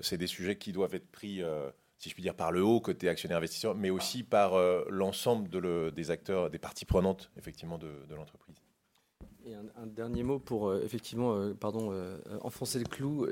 c'est 0.00 0.16
des 0.16 0.26
sujets 0.26 0.56
qui 0.56 0.72
doivent 0.72 0.94
être 0.94 1.10
pris, 1.10 1.42
si 1.98 2.08
je 2.08 2.14
puis 2.14 2.22
dire, 2.22 2.34
par 2.34 2.52
le 2.52 2.62
haut 2.62 2.80
côté 2.80 3.08
actionnaire 3.08 3.38
investisseur, 3.38 3.74
mais 3.74 3.90
aussi 3.90 4.22
par 4.22 4.54
l'ensemble 4.88 5.48
de 5.50 5.90
des 5.90 6.10
acteurs, 6.10 6.48
des 6.48 6.58
parties 6.58 6.84
prenantes, 6.84 7.30
effectivement, 7.36 7.78
de, 7.78 8.14
l'entreprise. 8.14 8.61
Et 9.44 9.54
un, 9.54 9.86
dernier 9.86 10.22
mot 10.22 10.38
pour 10.38 10.74
effectivement, 10.74 11.52
pardon, 11.54 11.92
enfoncer 12.42 12.78
le 12.78 12.84
clou 12.84 13.26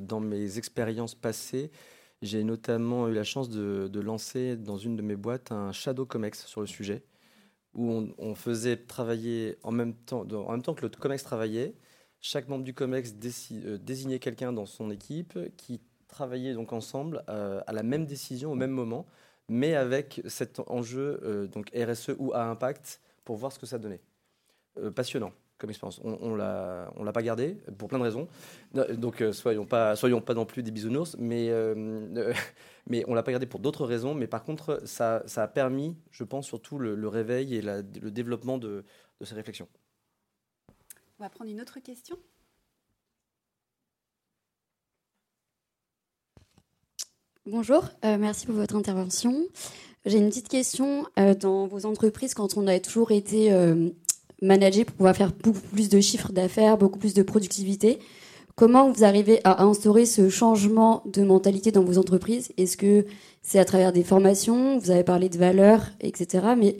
dans 0.00 0.20
mes 0.20 0.58
expériences 0.58 1.14
passées. 1.14 1.70
J'ai 2.22 2.44
notamment 2.44 3.08
eu 3.08 3.14
la 3.14 3.24
chance 3.24 3.48
de, 3.48 4.00
lancer 4.00 4.56
dans 4.56 4.76
une 4.76 4.94
de 4.94 5.02
mes 5.02 5.16
boîtes 5.16 5.52
un 5.52 5.72
Shadow 5.72 6.04
Comex 6.04 6.44
sur 6.46 6.60
le 6.60 6.66
sujet, 6.66 7.02
où 7.72 8.08
on, 8.18 8.34
faisait 8.34 8.76
travailler 8.76 9.56
en 9.62 9.72
même, 9.72 9.94
temps, 9.94 10.26
en 10.30 10.52
même 10.52 10.62
temps 10.62 10.74
que 10.74 10.82
le 10.82 10.90
Comex 10.90 11.22
travaillait. 11.22 11.74
Chaque 12.20 12.48
membre 12.48 12.64
du 12.64 12.74
Comex 12.74 13.14
euh, 13.52 13.78
désignait 13.78 14.18
quelqu'un 14.18 14.52
dans 14.52 14.66
son 14.66 14.90
équipe 14.90 15.38
qui 15.56 15.80
travaillait 16.08 16.52
donc 16.52 16.74
ensemble 16.74 17.24
euh, 17.30 17.62
à 17.66 17.72
la 17.72 17.82
même 17.82 18.04
décision 18.04 18.52
au 18.52 18.54
même 18.54 18.70
moment, 18.70 19.06
mais 19.48 19.74
avec 19.74 20.20
cet 20.26 20.60
enjeu 20.66 21.20
euh, 21.22 21.46
donc 21.46 21.70
RSE 21.74 22.10
ou 22.18 22.34
à 22.34 22.44
impact 22.44 23.00
pour 23.24 23.36
voir 23.36 23.50
ce 23.50 23.58
que 23.58 23.66
ça 23.66 23.78
donnait. 23.78 24.02
Passionnant 24.94 25.32
comme 25.60 25.70
expérience. 25.70 26.00
On, 26.02 26.18
on 26.20 26.34
l'a, 26.34 26.92
on 26.96 27.04
l'a 27.04 27.12
pas 27.12 27.22
gardé 27.22 27.54
pour 27.78 27.88
plein 27.88 27.98
de 27.98 28.04
raisons. 28.04 28.26
Donc 28.72 29.20
euh, 29.20 29.32
soyons 29.32 29.66
pas, 29.66 29.94
soyons 29.94 30.20
pas 30.20 30.34
non 30.34 30.46
plus 30.46 30.62
des 30.62 30.72
bisounours, 30.72 31.16
mais 31.18 31.50
euh, 31.50 31.74
euh, 32.16 32.34
mais 32.88 33.04
on 33.06 33.14
l'a 33.14 33.22
pas 33.22 33.30
gardé 33.30 33.46
pour 33.46 33.60
d'autres 33.60 33.86
raisons. 33.86 34.14
Mais 34.14 34.26
par 34.26 34.42
contre, 34.42 34.80
ça, 34.86 35.22
ça 35.26 35.44
a 35.44 35.48
permis, 35.48 35.96
je 36.10 36.24
pense, 36.24 36.46
surtout 36.46 36.78
le, 36.78 37.08
réveil 37.08 37.54
et 37.54 37.62
le 37.62 37.82
développement 37.82 38.58
de, 38.58 38.84
de 39.20 39.24
ces 39.24 39.34
réflexions. 39.34 39.68
On 41.18 41.22
va 41.22 41.28
prendre 41.28 41.50
une 41.50 41.60
autre 41.60 41.78
question. 41.80 42.16
Bonjour, 47.46 47.88
merci 48.02 48.46
pour 48.46 48.54
votre 48.54 48.76
intervention. 48.76 49.46
J'ai 50.06 50.18
une 50.18 50.28
petite 50.28 50.48
question. 50.48 51.06
dans 51.40 51.66
vos 51.66 51.84
entreprises, 51.84 52.32
quand 52.32 52.56
on 52.56 52.66
a 52.66 52.78
toujours 52.78 53.10
été 53.10 53.50
manager 54.42 54.84
pour 54.84 54.96
pouvoir 54.96 55.16
faire 55.16 55.32
beaucoup 55.32 55.60
plus 55.72 55.88
de 55.88 56.00
chiffres 56.00 56.32
d'affaires, 56.32 56.78
beaucoup 56.78 56.98
plus 56.98 57.14
de 57.14 57.22
productivité. 57.22 57.98
Comment 58.56 58.90
vous 58.90 59.04
arrivez 59.04 59.40
à 59.44 59.62
instaurer 59.62 60.04
ce 60.04 60.28
changement 60.28 61.02
de 61.06 61.22
mentalité 61.22 61.72
dans 61.72 61.82
vos 61.82 61.98
entreprises? 61.98 62.52
Est-ce 62.58 62.76
que 62.76 63.06
c'est 63.42 63.58
à 63.58 63.64
travers 63.64 63.92
des 63.92 64.04
formations? 64.04 64.78
Vous 64.78 64.90
avez 64.90 65.04
parlé 65.04 65.28
de 65.28 65.38
valeurs, 65.38 65.86
etc. 66.00 66.44
Mais 66.58 66.76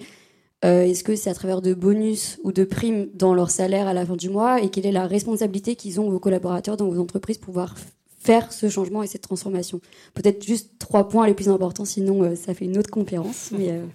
euh, 0.65 0.85
est-ce 0.85 1.03
que 1.03 1.17
c'est 1.17 1.31
à 1.31 1.35
travers 1.35 1.63
de 1.63 1.73
bonus 1.73 2.39
ou 2.45 2.53
de 2.53 2.65
primes 2.65 3.09
dans 3.15 3.33
leur 3.33 3.51
salaire 3.51 3.89
à 3.89 3.95
la 3.95 4.05
fin 4.05 4.17
du 4.17 4.29
mois? 4.29 4.61
Et 4.61 4.69
quelle 4.69 4.85
est 4.85 4.93
la 4.93 5.07
responsabilité 5.07 5.75
qu'ils 5.75 6.01
ont, 6.01 6.11
vos 6.11 6.19
collaborateurs, 6.19 6.77
dans 6.77 6.89
vos 6.89 7.01
entreprises 7.01 7.39
pour 7.39 7.47
pouvoir 7.47 7.75
faire 8.19 8.53
ce 8.53 8.69
changement 8.69 9.03
et 9.03 9.07
cette 9.07 9.23
transformation? 9.23 9.81
Peut-être 10.13 10.45
juste 10.45 10.73
trois 10.79 11.09
points 11.09 11.27
les 11.27 11.35
plus 11.35 11.49
importants, 11.49 11.87
sinon 11.87 12.23
euh, 12.25 12.35
ça 12.35 12.53
fait 12.53 12.67
une 12.67 12.77
autre 12.77 12.91
conférence. 12.91 13.53
Mais 13.57 13.71
euh, 13.71 13.87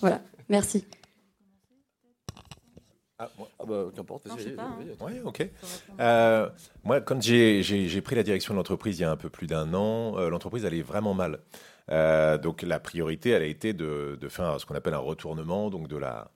voilà, 0.00 0.20
merci. 0.50 0.84
Ah, 3.22 3.30
ah, 3.60 3.64
bah, 3.66 3.84
qu'importe. 3.94 4.26
Hein. 4.28 4.36
Oui, 5.00 5.12
ok. 5.24 5.48
Euh, 6.00 6.48
moi, 6.82 7.00
quand 7.00 7.22
j'ai 7.22 8.00
pris 8.00 8.16
la 8.16 8.22
direction 8.22 8.54
de 8.54 8.58
l'entreprise 8.58 8.98
il 8.98 9.02
y 9.02 9.04
a 9.04 9.10
un 9.10 9.16
peu 9.16 9.28
plus 9.28 9.46
d'un 9.46 9.74
an, 9.74 10.18
euh, 10.18 10.28
l'entreprise 10.28 10.66
allait 10.66 10.82
vraiment 10.82 11.14
mal. 11.14 11.38
Euh, 11.90 12.38
donc 12.38 12.62
la 12.62 12.80
priorité, 12.80 13.30
elle 13.30 13.42
a 13.42 13.46
été 13.46 13.72
de, 13.72 14.18
de 14.20 14.28
faire 14.28 14.60
ce 14.60 14.66
qu'on 14.66 14.74
appelle 14.74 14.94
un 14.94 14.98
retournement, 14.98 15.70
donc 15.70 15.88
de 15.88 15.96
la. 15.96 16.30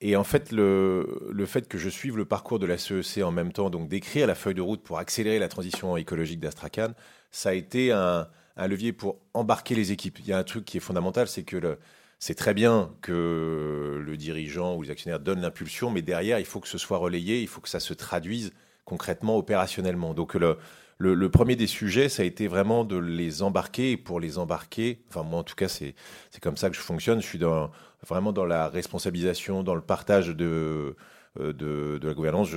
et 0.00 0.16
en 0.16 0.24
fait, 0.24 0.52
le, 0.52 1.28
le, 1.30 1.46
fait 1.46 1.68
que 1.68 1.76
je 1.76 1.90
suive 1.90 2.16
le 2.16 2.24
parcours 2.24 2.58
de 2.58 2.66
la 2.66 2.78
CEC 2.78 3.22
en 3.22 3.30
même 3.30 3.52
temps, 3.52 3.68
donc 3.68 3.88
d'écrire 3.88 4.26
la 4.26 4.34
feuille 4.34 4.54
de 4.54 4.62
route 4.62 4.82
pour 4.82 4.98
accélérer 4.98 5.38
la 5.38 5.48
transition 5.48 5.96
écologique 5.98 6.40
d'Astracan, 6.40 6.92
ça 7.30 7.50
a 7.50 7.52
été 7.52 7.92
un, 7.92 8.26
un 8.56 8.68
levier 8.68 8.92
pour 8.92 9.18
embarquer 9.34 9.74
les 9.74 9.92
équipes. 9.92 10.18
Il 10.20 10.28
y 10.28 10.32
a 10.32 10.38
un 10.38 10.44
truc 10.44 10.64
qui 10.64 10.78
est 10.78 10.80
fondamental, 10.80 11.28
c'est 11.28 11.42
que 11.42 11.56
le, 11.56 11.78
c'est 12.24 12.36
très 12.36 12.54
bien 12.54 12.94
que 13.00 14.00
le 14.00 14.16
dirigeant 14.16 14.76
ou 14.76 14.82
les 14.82 14.90
actionnaires 14.92 15.18
donnent 15.18 15.40
l'impulsion, 15.40 15.90
mais 15.90 16.02
derrière, 16.02 16.38
il 16.38 16.44
faut 16.44 16.60
que 16.60 16.68
ce 16.68 16.78
soit 16.78 16.98
relayé, 16.98 17.40
il 17.40 17.48
faut 17.48 17.60
que 17.60 17.68
ça 17.68 17.80
se 17.80 17.94
traduise 17.94 18.52
concrètement, 18.84 19.36
opérationnellement. 19.36 20.14
Donc 20.14 20.36
le, 20.36 21.28
premier 21.30 21.56
des 21.56 21.66
sujets, 21.66 22.08
ça 22.08 22.22
a 22.22 22.24
été 22.24 22.46
vraiment 22.46 22.84
de 22.84 22.96
les 22.96 23.42
embarquer. 23.42 23.90
Et 23.90 23.96
pour 23.96 24.20
les 24.20 24.38
embarquer, 24.38 25.02
enfin 25.08 25.24
moi 25.24 25.40
en 25.40 25.42
tout 25.42 25.56
cas, 25.56 25.66
c'est 25.66 25.96
comme 26.40 26.56
ça 26.56 26.70
que 26.70 26.76
je 26.76 26.80
fonctionne. 26.80 27.20
Je 27.20 27.26
suis 27.26 27.40
vraiment 28.06 28.32
dans 28.32 28.44
la 28.44 28.68
responsabilisation, 28.68 29.64
dans 29.64 29.74
le 29.74 29.80
partage 29.80 30.28
de, 30.28 30.94
euh, 31.40 31.98
la 32.00 32.14
gouvernance. 32.14 32.50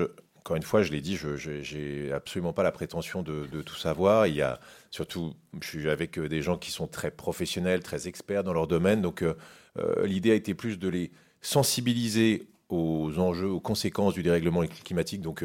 Encore 0.45 0.57
une 0.57 0.63
fois, 0.63 0.83
je 0.83 0.91
l'ai 0.91 1.01
dit, 1.01 1.15
je 1.15 1.75
n'ai 1.75 2.11
absolument 2.11 2.53
pas 2.53 2.61
la 2.61 2.71
prétention 2.71 3.23
de, 3.23 3.61
tout 3.63 3.75
savoir. 3.77 4.27
Il 4.27 4.35
y 4.35 4.43
a 4.43 4.59
surtout, 4.91 5.33
je 5.59 5.67
suis 5.67 5.89
avec 5.89 6.19
euh, 6.19 6.29
des 6.29 6.43
gens 6.43 6.55
qui 6.55 6.69
sont 6.69 6.85
très 6.85 7.09
professionnels, 7.09 7.81
très 7.81 8.07
experts 8.07 8.43
dans 8.43 8.53
leur 8.53 8.67
domaine. 8.67 9.01
Donc, 9.01 9.23
euh, 9.23 9.33
euh, 9.79 10.05
l'idée 10.05 10.29
a 10.29 10.35
été 10.35 10.53
plus 10.53 10.77
de 10.77 10.87
les 10.87 11.11
sensibiliser 11.41 12.47
aux 12.69 13.17
enjeux, 13.17 13.49
aux 13.49 13.59
conséquences 13.59 14.13
du 14.13 14.21
dérèglement 14.21 14.63
climatique. 14.83 15.21
Donc, 15.21 15.43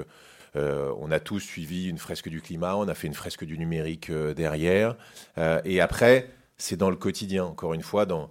on 0.55 1.11
a 1.11 1.21
tous 1.21 1.41
suivi 1.41 1.89
une 1.89 1.99
fresque 1.99 2.29
du 2.29 2.43
climat, 2.43 2.77
on 2.77 2.89
a 2.89 2.95
fait 2.95 3.07
une 3.07 3.15
fresque 3.15 3.45
du 3.45 3.57
numérique 3.57 4.11
derrière. 4.11 4.97
et 5.65 5.81
après, 5.81 6.29
c'est 6.59 6.77
dans 6.77 6.91
le 6.91 6.97
quotidien, 6.97 7.45
encore 7.45 7.73
une 7.73 7.83
fois, 7.83 8.05
dans 8.05 8.31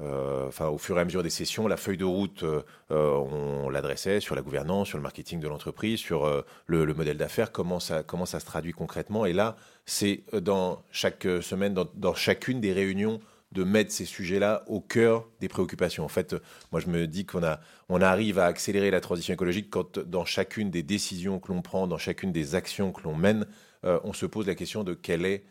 enfin, 0.00 0.68
au 0.68 0.78
fur 0.78 0.98
et 0.98 1.00
à 1.00 1.04
mesure 1.04 1.22
des 1.22 1.30
sessions, 1.30 1.66
la 1.68 1.76
feuille 1.76 1.96
de 1.96 2.04
route, 2.04 2.42
euh, 2.42 2.62
euh, 2.90 3.12
on 3.12 3.70
l'adressait 3.70 4.20
sur 4.20 4.34
la 4.34 4.42
gouvernance, 4.42 4.88
sur 4.88 4.98
le 4.98 5.02
marketing 5.02 5.40
de 5.40 5.48
l'entreprise, 5.48 5.98
sur 5.98 6.44
le, 6.66 6.94
modèle 6.94 7.16
d'affaires, 7.16 7.52
comment 7.52 7.80
ça, 7.80 8.02
comment 8.02 8.26
ça 8.26 8.40
se 8.40 8.46
traduit 8.46 8.72
concrètement. 8.72 9.26
Et 9.26 9.32
là, 9.32 9.56
c'est 9.86 10.24
dans 10.32 10.82
chaque 10.90 11.26
semaine, 11.40 11.74
dans, 11.74 12.14
chacune 12.14 12.60
des 12.60 12.72
réunions, 12.72 13.20
de 13.52 13.64
mettre 13.64 13.92
ces 13.92 14.04
sujets-là 14.04 14.64
au 14.66 14.80
cœur 14.80 15.26
des 15.40 15.48
préoccupations. 15.48 16.04
En 16.04 16.08
fait, 16.08 16.34
moi, 16.72 16.80
je 16.80 16.88
me 16.88 17.06
dis 17.06 17.24
qu'on 17.24 17.42
a, 17.42 17.60
on 17.88 18.02
arrive 18.02 18.38
à 18.38 18.46
accélérer 18.46 18.90
la 18.90 19.00
transition 19.00 19.32
écologique 19.32 19.70
quand, 19.70 19.98
dans 19.98 20.24
chacune 20.24 20.70
des 20.70 20.82
décisions 20.82 21.38
que 21.38 21.52
l'on 21.52 21.62
prend, 21.62 21.86
dans 21.86 21.96
chacune 21.96 22.32
des 22.32 22.54
actions 22.54 22.92
que 22.92 23.02
l'on 23.02 23.14
mène, 23.14 23.46
on 23.82 24.12
se 24.12 24.26
pose 24.26 24.48
la 24.48 24.56
question 24.56 24.82
de 24.82 24.94
quel 24.94 25.24
est 25.24 25.44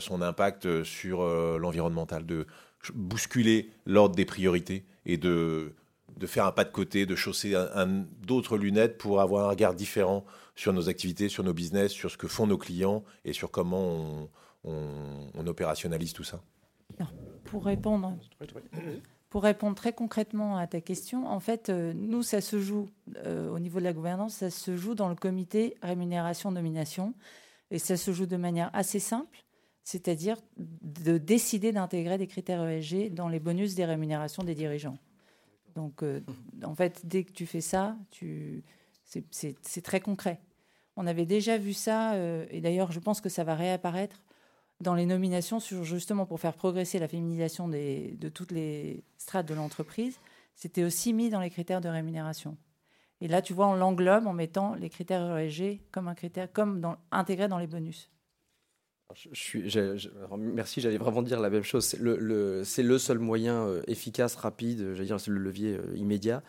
son 0.00 0.22
impact 0.22 0.82
sur 0.82 1.22
l'environnemental, 1.58 2.26
de 2.26 2.46
bousculer 2.94 3.70
l'ordre 3.84 4.14
des 4.14 4.24
priorités 4.24 4.84
et 5.04 5.16
de, 5.16 5.72
de 6.16 6.26
faire 6.26 6.46
un 6.46 6.52
pas 6.52 6.64
de 6.64 6.70
côté, 6.70 7.06
de 7.06 7.14
chausser 7.14 7.54
d'autres 8.22 8.56
lunettes 8.56 8.98
pour 8.98 9.20
avoir 9.20 9.46
un 9.46 9.50
regard 9.50 9.74
différent 9.74 10.24
sur 10.54 10.72
nos 10.72 10.88
activités, 10.88 11.28
sur 11.28 11.44
nos 11.44 11.52
business, 11.52 11.92
sur 11.92 12.10
ce 12.10 12.16
que 12.16 12.28
font 12.28 12.46
nos 12.46 12.58
clients 12.58 13.04
et 13.24 13.32
sur 13.32 13.50
comment 13.50 14.28
on, 14.64 15.46
opérationnalise 15.46 16.12
tout 16.12 16.24
ça. 16.24 16.42
pour 17.44 17.64
répondre. 17.64 18.16
Pour 19.28 19.42
répondre 19.42 19.76
très 19.76 19.92
concrètement 19.92 20.56
à 20.56 20.66
ta 20.66 20.80
question, 20.80 21.28
en 21.28 21.40
fait, 21.40 21.68
euh, 21.68 21.92
nous, 21.94 22.22
ça 22.22 22.40
se 22.40 22.60
joue 22.60 22.88
euh, 23.16 23.50
au 23.50 23.58
niveau 23.58 23.80
de 23.80 23.84
la 23.84 23.92
gouvernance, 23.92 24.36
ça 24.36 24.50
se 24.50 24.76
joue 24.76 24.94
dans 24.94 25.08
le 25.08 25.14
comité 25.14 25.76
rémunération-nomination, 25.82 27.12
et 27.70 27.78
ça 27.78 27.96
se 27.96 28.12
joue 28.12 28.26
de 28.26 28.36
manière 28.36 28.70
assez 28.72 28.98
simple 28.98 29.44
c'est-à-dire 29.86 30.36
de 30.56 31.16
décider 31.16 31.70
d'intégrer 31.70 32.18
des 32.18 32.26
critères 32.26 32.68
ESG 32.68 33.14
dans 33.14 33.28
les 33.28 33.38
bonus 33.38 33.76
des 33.76 33.84
rémunérations 33.84 34.42
des 34.42 34.56
dirigeants. 34.56 34.98
Donc, 35.76 36.02
euh, 36.02 36.22
en 36.64 36.74
fait, 36.74 37.02
dès 37.06 37.22
que 37.22 37.30
tu 37.30 37.46
fais 37.46 37.60
ça, 37.60 37.96
c'est 39.30 39.82
très 39.84 40.00
concret. 40.00 40.40
On 40.96 41.06
avait 41.06 41.24
déjà 41.24 41.56
vu 41.56 41.72
ça, 41.72 42.14
euh, 42.14 42.46
et 42.50 42.60
d'ailleurs, 42.60 42.90
je 42.90 42.98
pense 42.98 43.20
que 43.20 43.28
ça 43.28 43.44
va 43.44 43.54
réapparaître 43.54 44.24
dans 44.80 44.96
les 44.96 45.06
nominations, 45.06 45.60
justement 45.60 46.26
pour 46.26 46.40
faire 46.40 46.54
progresser 46.54 46.98
la 46.98 47.06
féminisation 47.06 47.68
de 47.68 48.28
toutes 48.28 48.50
les 48.50 49.04
strates 49.18 49.46
de 49.46 49.54
l'entreprise. 49.54 50.18
C'était 50.56 50.82
aussi 50.82 51.12
mis 51.12 51.30
dans 51.30 51.40
les 51.40 51.50
critères 51.50 51.80
de 51.80 51.88
rémunération. 51.88 52.56
Et 53.20 53.28
là, 53.28 53.40
tu 53.40 53.52
vois, 53.52 53.68
on 53.68 53.76
l'englobe 53.76 54.26
en 54.26 54.32
mettant 54.32 54.74
les 54.74 54.90
critères 54.90 55.38
ESG 55.38 55.80
comme 55.92 56.08
un 56.08 56.16
critère, 56.16 56.52
comme 56.52 56.96
intégré 57.12 57.46
dans 57.46 57.58
les 57.58 57.68
bonus. 57.68 58.10
Merci, 60.38 60.80
j'allais 60.80 60.98
vraiment 60.98 61.22
dire 61.22 61.40
la 61.40 61.50
même 61.50 61.62
chose. 61.62 61.84
C'est 61.84 61.98
le, 62.00 62.98
seul 62.98 63.18
moyen 63.18 63.66
euh, 63.66 63.82
efficace, 63.86 64.34
rapide, 64.36 64.94
j'allais 64.94 65.06
dire, 65.06 65.20
c'est 65.20 65.30
le 65.30 65.38
levier 65.38 65.76
euh, 65.76 65.96
immédiat. 65.96 66.42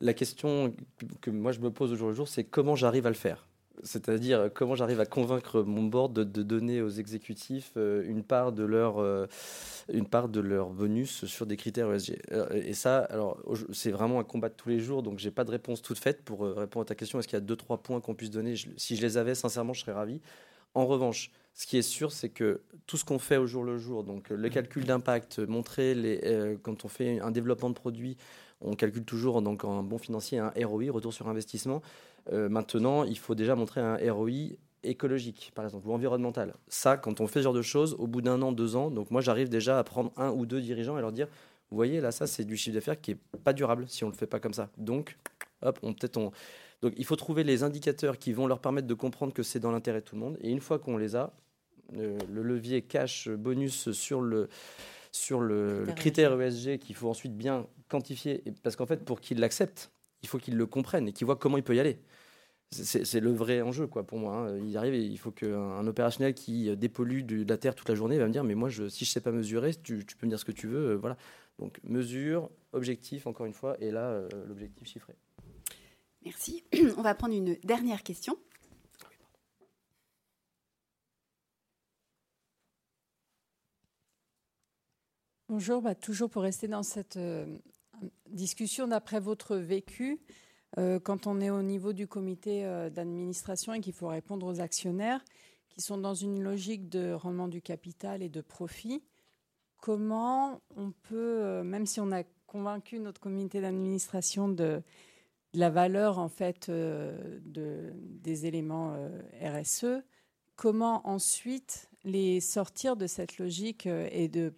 la 0.00 0.14
question 0.14 0.74
que 1.20 1.30
moi 1.30 1.52
je 1.52 1.60
me 1.60 1.70
pose 1.70 1.92
au 1.92 1.96
jour 1.96 2.08
le 2.08 2.14
jour, 2.14 2.28
c'est 2.28 2.44
comment 2.44 2.76
j'arrive 2.76 3.06
à 3.06 3.10
le 3.10 3.14
faire? 3.14 3.46
C'est-à-dire 3.82 4.50
comment 4.54 4.74
j'arrive 4.74 5.00
à 5.00 5.06
convaincre 5.06 5.62
mon 5.62 5.82
board 5.82 6.12
de, 6.12 6.42
donner 6.42 6.80
aux 6.80 6.90
exécutifs 6.90 7.72
euh, 7.76 8.04
une 8.06 8.22
part 8.22 8.52
de 8.52 8.62
leur 8.62 8.98
euh, 8.98 9.26
une 9.92 10.06
part 10.06 10.28
de 10.28 10.40
leur 10.40 10.70
bonus 10.70 11.24
sur 11.24 11.46
des 11.46 11.56
critères 11.56 11.92
ESG. 11.92 12.18
Euh, 12.32 12.46
et 12.52 12.72
ça, 12.72 13.08
c'est 13.72 13.90
vraiment 13.90 14.20
un 14.20 14.24
combat 14.24 14.48
de 14.48 14.54
tous 14.54 14.68
les 14.68 14.78
jours, 14.78 15.02
donc 15.02 15.18
j'ai 15.18 15.30
pas 15.30 15.44
de 15.44 15.50
réponse 15.50 15.82
toute 15.82 15.98
faite 15.98 16.22
pour 16.24 16.42
répondre 16.42 16.84
à 16.84 16.86
ta 16.86 16.94
question. 16.94 17.18
Est-ce 17.18 17.28
qu'il 17.28 17.36
y 17.36 17.42
a 17.42 17.44
deux 17.44 17.56
trois 17.56 17.78
points 17.78 18.00
qu'on 18.00 18.14
puisse 18.14 18.30
donner? 18.30 18.54
Si 18.76 18.96
je 18.96 19.02
les 19.02 19.16
avais, 19.16 19.34
sincèrement, 19.34 19.72
je 19.72 19.80
serais 19.80 19.92
ravi. 19.92 20.20
En 20.74 20.86
revanche, 20.86 21.30
ce 21.54 21.66
qui 21.66 21.78
est 21.78 21.82
sûr, 21.82 22.12
c'est 22.12 22.28
que 22.28 22.62
tout 22.86 22.96
ce 22.96 23.04
qu'on 23.04 23.18
fait 23.18 23.36
au 23.36 23.46
jour 23.46 23.64
le 23.64 23.78
jour, 23.78 24.04
donc 24.04 24.28
le 24.30 24.48
calcul 24.48 24.84
d'impact, 24.84 25.38
montrer 25.38 25.94
les, 25.94 26.56
quand 26.62 26.84
on 26.84 26.88
fait 26.88 27.20
un 27.20 27.30
développement 27.30 27.70
de 27.70 27.74
produit, 27.74 28.16
on 28.60 28.74
calcule 28.74 29.04
toujours 29.04 29.42
donc 29.42 29.64
un 29.64 29.82
bon 29.82 29.98
financier 29.98 30.38
un 30.38 30.52
ROI, 30.56 30.90
retour 30.90 31.12
sur 31.12 31.28
investissement. 31.28 31.82
Euh, 32.32 32.48
maintenant, 32.48 33.04
il 33.04 33.18
faut 33.18 33.34
déjà 33.34 33.54
montrer 33.54 33.80
un 33.80 33.98
ROI 34.12 34.56
écologique, 34.82 35.52
par 35.54 35.64
exemple, 35.64 35.86
ou 35.86 35.92
environnemental. 35.92 36.54
Ça, 36.68 36.96
quand 36.96 37.20
on 37.20 37.26
fait 37.26 37.40
ce 37.40 37.44
genre 37.44 37.54
de 37.54 37.62
choses, 37.62 37.94
au 37.98 38.06
bout 38.06 38.22
d'un 38.22 38.40
an, 38.42 38.52
deux 38.52 38.76
ans, 38.76 38.90
donc 38.90 39.10
moi 39.10 39.20
j'arrive 39.20 39.48
déjà 39.48 39.78
à 39.78 39.84
prendre 39.84 40.12
un 40.16 40.30
ou 40.30 40.46
deux 40.46 40.60
dirigeants 40.60 40.98
et 40.98 41.00
leur 41.00 41.12
dire, 41.12 41.28
vous 41.70 41.76
voyez, 41.76 42.00
là, 42.00 42.12
ça, 42.12 42.26
c'est 42.26 42.44
du 42.44 42.56
chiffre 42.56 42.74
d'affaires 42.74 43.00
qui 43.00 43.12
est 43.12 43.18
pas 43.42 43.52
durable 43.52 43.86
si 43.88 44.04
on 44.04 44.08
le 44.08 44.14
fait 44.14 44.26
pas 44.26 44.40
comme 44.40 44.52
ça. 44.52 44.68
Donc, 44.76 45.18
hop, 45.62 45.78
on 45.82 45.92
peut-être 45.92 46.16
on. 46.16 46.30
Donc, 46.84 46.92
il 46.98 47.06
faut 47.06 47.16
trouver 47.16 47.44
les 47.44 47.62
indicateurs 47.62 48.18
qui 48.18 48.34
vont 48.34 48.46
leur 48.46 48.60
permettre 48.60 48.86
de 48.86 48.92
comprendre 48.92 49.32
que 49.32 49.42
c'est 49.42 49.58
dans 49.58 49.70
l'intérêt 49.70 50.00
de 50.00 50.04
tout 50.04 50.16
le 50.16 50.20
monde. 50.20 50.36
Et 50.42 50.50
une 50.50 50.60
fois 50.60 50.78
qu'on 50.78 50.98
les 50.98 51.16
a, 51.16 51.32
euh, 51.96 52.18
le 52.30 52.42
levier 52.42 52.82
cash 52.82 53.30
bonus 53.30 53.90
sur 53.92 54.20
le 54.20 54.50
sur 55.10 55.40
le, 55.40 55.86
critère 55.96 56.38
ESG 56.38 56.78
qu'il 56.78 56.94
faut 56.94 57.08
ensuite 57.08 57.34
bien 57.34 57.66
quantifier, 57.88 58.44
parce 58.62 58.76
qu'en 58.76 58.84
fait, 58.84 59.02
pour 59.02 59.22
qu'ils 59.22 59.40
l'acceptent, 59.40 59.92
il 60.22 60.28
faut 60.28 60.36
qu'ils 60.36 60.58
le 60.58 60.66
comprennent 60.66 61.08
et 61.08 61.12
qu'ils 61.14 61.24
voient 61.24 61.36
comment 61.36 61.56
il 61.56 61.62
peut 61.62 61.74
y 61.74 61.80
aller. 61.80 62.00
C'est 62.70 63.20
le 63.20 63.32
vrai 63.32 63.62
enjeu, 63.62 63.86
quoi, 63.86 64.02
pour 64.06 64.18
moi. 64.18 64.34
Hein. 64.34 64.58
Il 64.58 64.76
arrive, 64.76 64.94
il 64.94 65.18
faut 65.18 65.30
qu'un 65.30 65.86
opérationnel 65.86 66.34
qui 66.34 66.76
dépollue 66.76 67.22
de 67.22 67.48
la 67.48 67.56
terre 67.56 67.74
toute 67.74 67.88
la 67.88 67.94
journée 67.94 68.18
va 68.18 68.26
me 68.26 68.32
dire, 68.32 68.44
mais 68.44 68.54
moi, 68.54 68.68
je, 68.68 68.90
si 68.90 69.06
je 69.06 69.10
sais 69.10 69.22
pas 69.22 69.32
mesurer, 69.32 69.72
tu, 69.74 70.04
peux 70.18 70.26
me 70.26 70.30
dire 70.30 70.38
ce 70.38 70.44
que 70.44 70.52
tu 70.52 70.66
veux, 70.66 70.90
euh, 70.90 70.96
voilà. 70.96 71.16
Donc 71.58 71.80
mesure, 71.82 72.50
objectif, 72.72 73.26
encore 73.26 73.46
une 73.46 73.54
fois, 73.54 73.74
et 73.80 73.90
là, 73.90 74.10
euh, 74.10 74.28
l'objectif 74.48 74.86
chiffré. 74.86 75.14
Merci. 76.24 76.64
On 76.96 77.02
va 77.02 77.14
prendre 77.14 77.34
une 77.34 77.56
dernière 77.64 78.02
question. 78.02 78.38
Bonjour, 85.48 85.82
bah, 85.82 85.94
toujours 85.94 86.30
pour 86.30 86.42
rester 86.42 86.66
dans 86.66 86.82
cette 86.82 87.18
euh, 87.18 87.58
discussion 88.30 88.88
d'après 88.88 89.20
votre 89.20 89.56
vécu, 89.56 90.18
euh, 90.78 90.98
quand 90.98 91.26
on 91.26 91.40
est 91.40 91.50
au 91.50 91.62
niveau 91.62 91.92
du 91.92 92.08
comité 92.08 92.64
euh, 92.64 92.90
d'administration 92.90 93.74
et 93.74 93.80
qu'il 93.80 93.92
faut 93.92 94.08
répondre 94.08 94.46
aux 94.46 94.60
actionnaires 94.60 95.22
qui 95.68 95.82
sont 95.82 95.98
dans 95.98 96.14
une 96.14 96.42
logique 96.42 96.88
de 96.88 97.12
rendement 97.12 97.48
du 97.48 97.60
capital 97.60 98.22
et 98.22 98.30
de 98.30 98.40
profit, 98.40 99.04
comment 99.76 100.60
on 100.76 100.90
peut, 100.90 101.62
même 101.62 101.84
si 101.84 102.00
on 102.00 102.10
a 102.12 102.22
convaincu 102.46 102.98
notre 102.98 103.20
comité 103.20 103.60
d'administration 103.60 104.48
de, 104.48 104.82
la 105.54 105.70
valeur 105.70 106.18
en 106.18 106.28
fait 106.28 106.70
de, 106.70 107.92
des 108.22 108.46
éléments 108.46 108.94
RSE, 109.40 110.02
comment 110.56 111.06
ensuite 111.08 111.88
les 112.04 112.40
sortir 112.40 112.96
de 112.96 113.06
cette 113.06 113.38
logique 113.38 113.86
et 113.86 114.28
de 114.28 114.52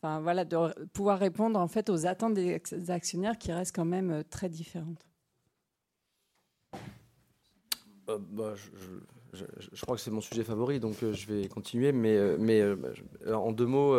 Enfin, 0.00 0.20
voilà, 0.20 0.44
de 0.44 0.56
pouvoir 0.92 1.18
répondre 1.18 1.58
en 1.58 1.66
fait 1.66 1.90
aux 1.90 2.06
attentes 2.06 2.34
des 2.34 2.60
actionnaires 2.88 3.36
qui 3.36 3.52
restent 3.52 3.74
quand 3.74 3.84
même 3.84 4.10
euh, 4.10 4.22
très 4.22 4.48
différentes? 4.48 5.04
Euh, 8.08 8.18
bah, 8.30 8.54
je, 9.32 9.80
crois 9.82 9.96
que 9.96 10.00
c'est 10.00 10.12
mon 10.12 10.20
sujet 10.20 10.44
favori, 10.44 10.78
donc 10.78 11.02
euh, 11.02 11.12
je 11.12 11.26
vais 11.26 11.48
continuer. 11.48 11.90
Mais, 11.90 12.16
mais 12.38 12.62
en 13.26 13.50
deux 13.50 13.66
mots, 13.66 13.96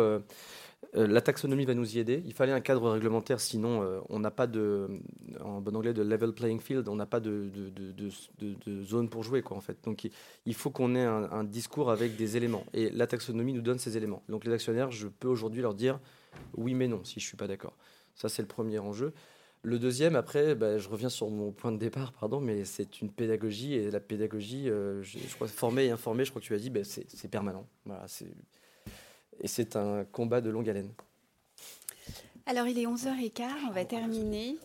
euh, 0.96 1.06
la 1.06 1.20
taxonomie 1.20 1.64
va 1.64 1.74
nous 1.74 1.96
y 1.96 1.98
aider. 1.98 2.22
Il 2.26 2.32
fallait 2.32 2.52
un 2.52 2.60
cadre 2.60 2.90
réglementaire, 2.90 3.38
sinon 3.40 3.82
euh, 3.82 4.00
on 4.08 4.18
n'a 4.18 4.30
pas 4.30 4.46
de, 4.46 4.88
en 5.40 5.60
bon 5.60 5.76
anglais, 5.76 5.92
de 5.92 6.02
level 6.02 6.32
playing 6.32 6.60
field, 6.60 6.88
on 6.88 6.96
n'a 6.96 7.06
pas 7.06 7.20
de, 7.20 7.50
zone 8.82 9.08
pour 9.08 9.22
jouer, 9.22 9.42
quoi, 9.42 9.56
en 9.56 9.60
fait. 9.60 9.78
Donc 9.84 10.08
il 10.46 10.54
faut 10.54 10.70
qu'on 10.70 10.94
ait 10.94 11.04
un, 11.04 11.44
discours 11.44 11.90
avec 11.90 12.16
des 12.16 12.36
éléments. 12.36 12.64
Et 12.72 12.90
la 12.90 13.06
taxonomie 13.06 13.52
nous 13.52 13.62
donne 13.62 13.78
ces 13.78 13.96
éléments. 13.96 14.22
Donc 14.28 14.44
les 14.44 14.52
actionnaires, 14.52 14.90
je 14.90 15.08
peux 15.08 15.28
aujourd'hui 15.28 15.62
leur 15.62 15.74
dire 15.74 16.00
oui 16.56 16.74
mais 16.74 16.86
non, 16.88 17.04
si 17.04 17.20
je 17.20 17.26
suis 17.26 17.36
pas 17.36 17.46
d'accord. 17.46 17.76
Ça, 18.14 18.28
c'est 18.28 18.42
le 18.42 18.48
premier 18.48 18.78
enjeu. 18.78 19.12
Le 19.62 19.78
deuxième, 19.78 20.16
après, 20.16 20.54
bah, 20.54 20.78
je 20.78 20.88
reviens 20.88 21.10
sur 21.10 21.28
mon 21.28 21.52
point 21.52 21.70
de 21.70 21.76
départ, 21.76 22.12
pardon, 22.12 22.40
mais 22.40 22.64
c'est 22.64 23.02
une 23.02 23.10
pédagogie. 23.10 23.74
Et 23.74 23.90
la 23.90 24.00
pédagogie, 24.00 24.70
euh, 24.70 25.02
je, 25.02 25.18
crois, 25.34 25.48
former 25.48 25.84
et 25.84 25.90
informer, 25.90 26.24
je 26.24 26.30
crois 26.30 26.40
que 26.40 26.46
tu 26.46 26.54
as 26.54 26.58
dit, 26.58 26.70
bah, 26.70 26.80
c'est 26.82 27.28
permanent. 27.30 27.66
Voilà, 27.84 28.04
c'est 28.08 28.32
et 29.40 29.48
c'est 29.48 29.76
un 29.76 30.04
combat 30.04 30.40
de 30.40 30.50
longue 30.50 30.68
haleine. 30.68 30.92
Alors 32.46 32.66
il 32.66 32.78
est 32.78 32.86
11h15, 32.86 33.48
on 33.68 33.72
va 33.72 33.84
terminer. 33.84 34.56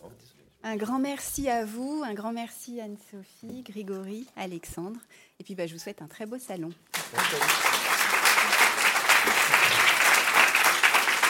Un 0.62 0.76
grand 0.76 0.98
merci 0.98 1.48
à 1.48 1.64
vous, 1.64 2.02
un 2.04 2.14
grand 2.14 2.32
merci 2.32 2.80
Anne-Sophie, 2.80 3.62
Grégory, 3.62 4.26
Alexandre. 4.36 4.98
Et 5.38 5.44
puis 5.44 5.54
bah, 5.54 5.66
je 5.66 5.74
vous 5.74 5.78
souhaite 5.78 6.02
un 6.02 6.08
très 6.08 6.26
beau 6.26 6.38
salon. 6.38 6.70
Merci 7.12 7.85